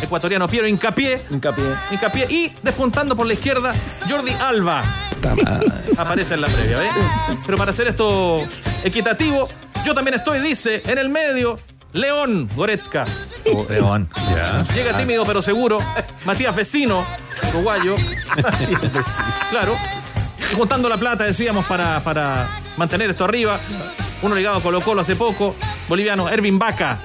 Ecuatoriano 0.00 0.48
Piero 0.48 0.66
Hincapié. 0.66 1.20
Hincapié. 1.30 1.64
Hincapié. 1.90 2.26
Y 2.30 2.52
despuntando 2.62 3.14
por 3.14 3.26
la 3.26 3.34
izquierda, 3.34 3.74
Jordi 4.08 4.32
Alba. 4.40 4.82
Aparece 5.96 6.34
en 6.34 6.40
la 6.40 6.48
previa, 6.48 6.78
¿ves? 6.78 6.90
Pero 7.44 7.58
para 7.58 7.70
hacer 7.70 7.88
esto 7.88 8.42
equitativo, 8.84 9.48
yo 9.84 9.94
también 9.94 10.14
estoy, 10.14 10.40
dice, 10.40 10.82
en 10.86 10.98
el 10.98 11.08
medio, 11.08 11.58
León 11.92 12.48
Goretzka. 12.54 13.04
Oh, 13.54 13.66
León. 13.68 14.08
Llega 14.74 14.96
tímido 14.96 15.24
pero 15.24 15.40
seguro. 15.40 15.78
Matías 16.24 16.54
Vecino, 16.54 17.04
uruguayo. 17.52 17.96
Claro. 19.50 19.76
Y 20.52 20.54
juntando 20.54 20.88
la 20.88 20.96
plata, 20.96 21.24
decíamos, 21.24 21.64
para, 21.66 22.00
para 22.00 22.48
mantener 22.76 23.10
esto 23.10 23.24
arriba. 23.24 23.58
Uno 24.22 24.34
ligado 24.34 24.56
a 24.56 24.62
Colo 24.62 24.80
Colo 24.80 25.02
hace 25.02 25.16
poco. 25.16 25.54
Boliviano, 25.88 26.28
Ervin 26.28 26.58
Vaca. 26.58 26.98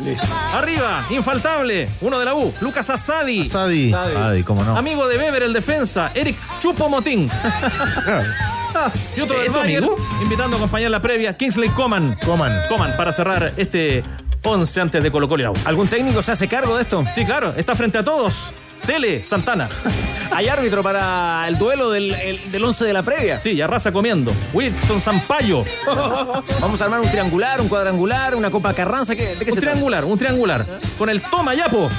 Arriba, 0.53 1.05
infaltable. 1.09 1.89
Uno 2.01 2.19
de 2.19 2.25
la 2.25 2.33
U, 2.33 2.53
Lucas 2.61 2.89
Asadi. 2.89 3.45
Sadi. 3.45 3.93
Adi, 3.93 4.43
cómo 4.43 4.63
no. 4.63 4.77
Amigo 4.77 5.07
de 5.07 5.17
Weber, 5.17 5.43
el 5.43 5.53
defensa, 5.53 6.11
Eric 6.13 6.37
Chupomotín. 6.59 7.29
y 9.17 9.21
otro 9.21 9.37
del 9.37 9.47
¿Es 9.47 9.53
tu 9.53 9.59
Bayern, 9.59 9.89
invitando 10.21 10.55
a 10.55 10.59
acompañar 10.59 10.91
la 10.91 11.01
previa, 11.01 11.35
Kingsley 11.35 11.69
Coman. 11.69 12.17
Coman. 12.25 12.53
Coman, 12.69 12.95
para 12.95 13.11
cerrar 13.11 13.53
este 13.57 14.03
11 14.43 14.81
antes 14.81 15.03
de 15.03 15.11
Colo 15.11 15.27
Colo 15.27 15.41
y 15.41 15.43
la 15.43 15.51
U. 15.51 15.55
¿Algún 15.65 15.87
técnico 15.87 16.21
se 16.21 16.31
hace 16.31 16.47
cargo 16.47 16.75
de 16.75 16.83
esto? 16.83 17.03
Sí, 17.13 17.25
claro, 17.25 17.53
está 17.55 17.75
frente 17.75 17.97
a 17.97 18.03
todos. 18.03 18.51
Tele, 18.85 19.23
Santana. 19.25 19.67
Hay 20.31 20.47
árbitro 20.47 20.81
para 20.81 21.45
el 21.47 21.57
duelo 21.57 21.89
del, 21.91 22.13
el- 22.13 22.51
del 22.51 22.63
11 22.63 22.85
de 22.85 22.93
la 22.93 23.03
previa. 23.03 23.39
Sí, 23.41 23.51
y 23.51 23.61
arrasa 23.61 23.91
comiendo. 23.91 24.31
Winston 24.53 25.01
Zampayo. 25.01 25.65
Vamos 26.61 26.81
a 26.81 26.85
armar 26.85 27.01
un 27.01 27.09
triangular, 27.09 27.59
un 27.59 27.67
cuadrangular, 27.67 28.35
una 28.35 28.49
copa 28.49 28.73
Carranza. 28.73 29.15
¿qué, 29.15 29.35
¿De 29.35 29.45
qué 29.45 29.51
un 29.51 29.55
se 29.55 29.59
trata? 29.61 29.71
triangular, 29.73 30.05
un 30.05 30.17
triangular. 30.17 30.65
Con 30.97 31.09
el 31.09 31.21
Tomayapo. 31.21 31.89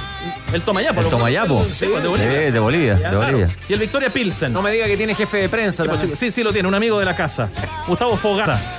El 0.53 0.63
Tomayapo. 0.63 1.01
El 1.01 1.05
¿lo 1.05 1.11
Tomayapo. 1.11 1.65
Sí, 1.65 1.87
de 1.87 2.09
Bolivia. 2.09 2.31
Sí, 2.47 2.51
de 2.53 2.59
Bolivia, 2.59 2.95
de 2.95 3.01
Claro. 3.01 3.19
Bolivia. 3.21 3.49
Y 3.69 3.73
el 3.75 3.79
Victoria 3.81 4.09
Pilsen. 4.11 4.53
No 4.53 4.63
me 4.63 4.71
diga 4.73 4.87
que 4.87 4.97
tiene 4.97 5.15
jefe 5.15 5.37
de 5.39 5.49
prensa. 5.49 5.85
Chico, 5.99 6.17
Sí, 6.17 6.31
sí, 6.31 6.43
lo 6.43 6.53
tiene, 6.53 6.69
un 6.69 6.75
amigo 6.75 6.99
de 6.99 7.05
la 7.05 7.15
casa. 7.17 7.49
Gustavo 7.87 8.17
Fogata. 8.17 8.59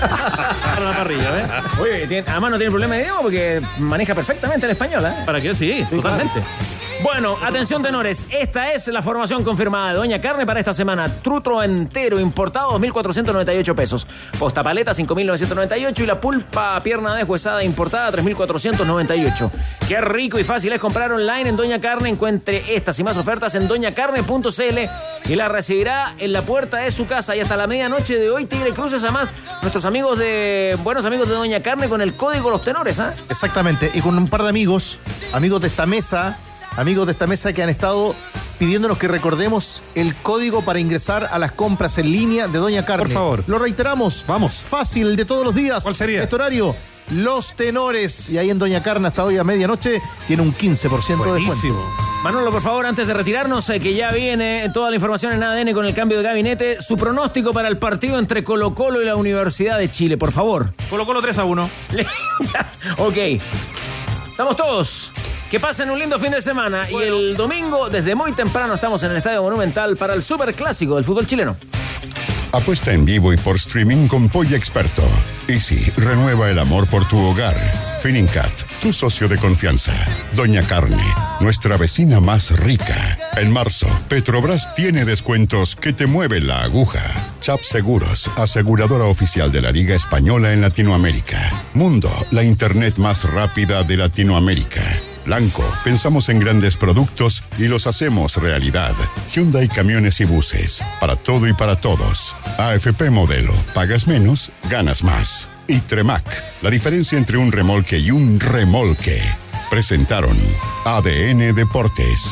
Para 0.00 0.90
la 0.90 0.96
parrilla, 0.96 1.62
tiene- 2.08 2.24
además 2.28 2.50
no 2.52 2.56
tiene 2.56 2.70
problema 2.70 2.94
de 2.94 3.02
idioma 3.02 3.22
porque 3.22 3.60
maneja 3.78 4.14
perfectamente 4.14 4.64
el 4.66 4.72
español, 4.72 5.04
¿eh? 5.04 5.12
¿Para 5.26 5.40
qué? 5.40 5.54
Sí, 5.54 5.84
totalmente. 5.90 6.40
Bueno, 7.02 7.38
atención 7.42 7.82
tenores, 7.82 8.26
esta 8.30 8.72
es 8.72 8.86
la 8.88 9.00
formación 9.00 9.42
confirmada 9.42 9.92
de 9.92 9.96
Doña 9.96 10.20
Carne 10.20 10.44
para 10.44 10.58
esta 10.58 10.74
semana. 10.74 11.08
Trutro 11.22 11.62
entero 11.62 12.20
importado 12.20 12.78
2.498 12.78 13.74
pesos. 13.74 14.06
Posta 14.38 14.62
paleta 14.62 14.92
5.998 14.92 16.00
y 16.00 16.06
la 16.06 16.20
pulpa 16.20 16.78
pierna 16.82 17.14
deshuesada 17.14 17.64
importada 17.64 18.12
3.498. 18.12 19.50
Qué 19.88 20.00
rico 20.02 20.38
y 20.38 20.44
fácil 20.44 20.72
es 20.74 20.80
comprar 20.80 21.10
online 21.12 21.48
en 21.48 21.56
Doña 21.56 21.80
Carne. 21.80 22.10
Encuentre 22.10 22.74
estas 22.74 22.98
y 22.98 23.04
más 23.04 23.16
ofertas 23.16 23.54
en 23.54 23.66
doñacarne.cl 23.66 25.30
y 25.30 25.36
la 25.36 25.48
recibirá 25.48 26.14
en 26.18 26.34
la 26.34 26.42
puerta 26.42 26.78
de 26.78 26.90
su 26.90 27.06
casa 27.06 27.34
y 27.34 27.40
hasta 27.40 27.56
la 27.56 27.66
medianoche 27.66 28.18
de 28.18 28.30
hoy 28.30 28.44
Tigre 28.44 28.72
Cruces 28.72 29.02
además 29.04 29.30
nuestros 29.62 29.84
amigos 29.86 30.18
de 30.18 30.76
buenos 30.82 31.06
amigos 31.06 31.28
de 31.28 31.34
Doña 31.34 31.62
Carne 31.62 31.88
con 31.88 32.02
el 32.02 32.14
código 32.14 32.50
Los 32.50 32.62
Tenores, 32.62 33.00
¿ah? 33.00 33.14
Exactamente. 33.30 33.90
Y 33.94 34.00
con 34.00 34.18
un 34.18 34.28
par 34.28 34.42
de 34.42 34.50
amigos, 34.50 34.98
amigos 35.32 35.62
de 35.62 35.68
esta 35.68 35.86
mesa, 35.86 36.36
amigos 36.76 37.06
de 37.06 37.12
esta 37.12 37.26
mesa 37.26 37.52
que 37.52 37.62
han 37.62 37.68
estado 37.68 38.14
pidiéndonos 38.58 38.98
que 38.98 39.08
recordemos 39.08 39.82
el 39.94 40.14
código 40.16 40.62
para 40.62 40.78
ingresar 40.78 41.28
a 41.30 41.38
las 41.38 41.52
compras 41.52 41.96
en 41.98 42.12
línea 42.12 42.46
de 42.46 42.58
Doña 42.58 42.84
Carne. 42.84 43.04
Por 43.04 43.12
favor. 43.12 43.44
Lo 43.46 43.58
reiteramos. 43.58 44.24
Vamos. 44.26 44.56
Fácil, 44.56 45.08
el 45.08 45.16
de 45.16 45.24
todos 45.24 45.44
los 45.44 45.54
días. 45.54 45.82
¿Cuál 45.82 45.94
sería? 45.94 46.22
Este 46.22 46.34
horario. 46.34 46.76
Los 47.10 47.54
tenores. 47.54 48.28
Y 48.28 48.38
ahí 48.38 48.50
en 48.50 48.58
Doña 48.58 48.82
Carne 48.82 49.08
hasta 49.08 49.24
hoy 49.24 49.38
a 49.38 49.44
medianoche 49.44 50.02
tiene 50.26 50.42
un 50.42 50.54
15% 50.54 50.60
de 50.62 50.96
descuento. 50.96 51.30
Buenísimo. 51.32 51.84
Manolo, 52.22 52.52
por 52.52 52.60
favor, 52.60 52.84
antes 52.84 53.06
de 53.08 53.14
retirarnos, 53.14 53.68
eh, 53.70 53.80
que 53.80 53.94
ya 53.94 54.12
viene 54.12 54.70
toda 54.74 54.90
la 54.90 54.96
información 54.96 55.32
en 55.32 55.42
ADN 55.42 55.72
con 55.72 55.86
el 55.86 55.94
cambio 55.94 56.18
de 56.18 56.24
gabinete, 56.24 56.82
su 56.82 56.98
pronóstico 56.98 57.54
para 57.54 57.68
el 57.68 57.78
partido 57.78 58.18
entre 58.18 58.44
Colo 58.44 58.74
Colo 58.74 59.00
y 59.00 59.06
la 59.06 59.16
Universidad 59.16 59.78
de 59.78 59.90
Chile, 59.90 60.18
por 60.18 60.30
favor. 60.30 60.74
Colo 60.90 61.06
Colo 61.06 61.22
3 61.22 61.38
a 61.38 61.44
1. 61.44 61.70
Ya, 62.52 62.72
ok. 62.98 63.16
Estamos 64.30 64.56
todos. 64.56 65.10
Que 65.50 65.58
pasen 65.58 65.90
un 65.90 65.98
lindo 65.98 66.16
fin 66.20 66.30
de 66.30 66.40
semana 66.40 66.88
y 66.88 66.94
el 66.94 67.36
domingo, 67.36 67.90
desde 67.90 68.14
muy 68.14 68.30
temprano, 68.30 68.74
estamos 68.74 69.02
en 69.02 69.10
el 69.10 69.16
Estadio 69.16 69.42
Monumental 69.42 69.96
para 69.96 70.14
el 70.14 70.22
Super 70.22 70.54
Clásico 70.54 70.94
del 70.94 71.02
fútbol 71.02 71.26
chileno. 71.26 71.56
Apuesta 72.52 72.92
en 72.92 73.04
vivo 73.04 73.32
y 73.32 73.36
por 73.36 73.56
streaming 73.56 74.06
con 74.06 74.28
Polla 74.28 74.56
Experto. 74.56 75.02
Easy, 75.48 75.90
renueva 75.96 76.50
el 76.50 76.58
amor 76.60 76.86
por 76.86 77.06
tu 77.08 77.18
hogar. 77.18 77.54
Finincat, 78.00 78.52
tu 78.80 78.92
socio 78.92 79.26
de 79.26 79.38
confianza. 79.38 79.92
Doña 80.34 80.62
Carne, 80.62 81.02
nuestra 81.40 81.76
vecina 81.76 82.20
más 82.20 82.56
rica. 82.60 83.18
En 83.36 83.52
marzo, 83.52 83.88
Petrobras 84.08 84.72
tiene 84.74 85.04
descuentos 85.04 85.74
que 85.74 85.92
te 85.92 86.06
mueven 86.06 86.46
la 86.46 86.62
aguja. 86.62 87.02
Chap 87.40 87.60
Seguros, 87.62 88.30
aseguradora 88.36 89.06
oficial 89.06 89.50
de 89.50 89.62
la 89.62 89.72
Liga 89.72 89.96
Española 89.96 90.52
en 90.52 90.60
Latinoamérica. 90.60 91.50
Mundo, 91.74 92.10
la 92.30 92.44
internet 92.44 92.98
más 92.98 93.24
rápida 93.24 93.82
de 93.82 93.96
Latinoamérica. 93.96 94.82
Blanco, 95.30 95.62
pensamos 95.84 96.28
en 96.28 96.40
grandes 96.40 96.76
productos 96.76 97.44
y 97.56 97.68
los 97.68 97.86
hacemos 97.86 98.36
realidad. 98.38 98.96
Hyundai 99.32 99.68
Camiones 99.68 100.20
y 100.20 100.24
Buses, 100.24 100.82
para 100.98 101.14
todo 101.14 101.46
y 101.46 101.52
para 101.52 101.76
todos. 101.76 102.36
AFP 102.58 103.10
Modelo, 103.10 103.54
pagas 103.72 104.08
menos, 104.08 104.50
ganas 104.68 105.04
más. 105.04 105.48
Y 105.68 105.78
Tremac, 105.78 106.24
la 106.62 106.70
diferencia 106.70 107.16
entre 107.16 107.38
un 107.38 107.52
remolque 107.52 107.96
y 108.00 108.10
un 108.10 108.40
remolque. 108.40 109.22
Presentaron 109.70 110.36
ADN 110.84 111.54
Deportes. 111.54 112.24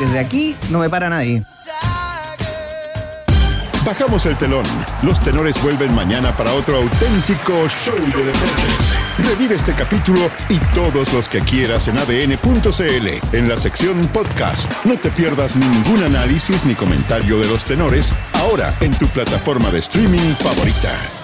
Desde 0.00 0.18
aquí 0.18 0.56
no 0.68 0.80
me 0.80 0.90
para 0.90 1.08
nadie. 1.08 1.44
Bajamos 3.86 4.26
el 4.26 4.36
telón. 4.36 4.64
Los 5.04 5.20
tenores 5.20 5.62
vuelven 5.62 5.94
mañana 5.94 6.34
para 6.34 6.52
otro 6.54 6.78
auténtico 6.78 7.68
show 7.68 7.94
de 7.94 8.24
deportes. 8.24 9.09
Revive 9.28 9.54
este 9.54 9.74
capítulo 9.74 10.30
y 10.48 10.58
todos 10.74 11.12
los 11.12 11.28
que 11.28 11.40
quieras 11.40 11.88
en 11.88 11.98
adn.cl 11.98 13.36
en 13.36 13.48
la 13.48 13.58
sección 13.58 13.98
podcast. 14.08 14.72
No 14.84 14.96
te 14.96 15.10
pierdas 15.10 15.56
ningún 15.56 16.02
análisis 16.02 16.64
ni 16.64 16.74
comentario 16.74 17.38
de 17.38 17.46
los 17.48 17.64
tenores 17.64 18.12
ahora 18.34 18.74
en 18.80 18.92
tu 18.98 19.06
plataforma 19.08 19.70
de 19.70 19.78
streaming 19.80 20.34
favorita. 20.40 21.19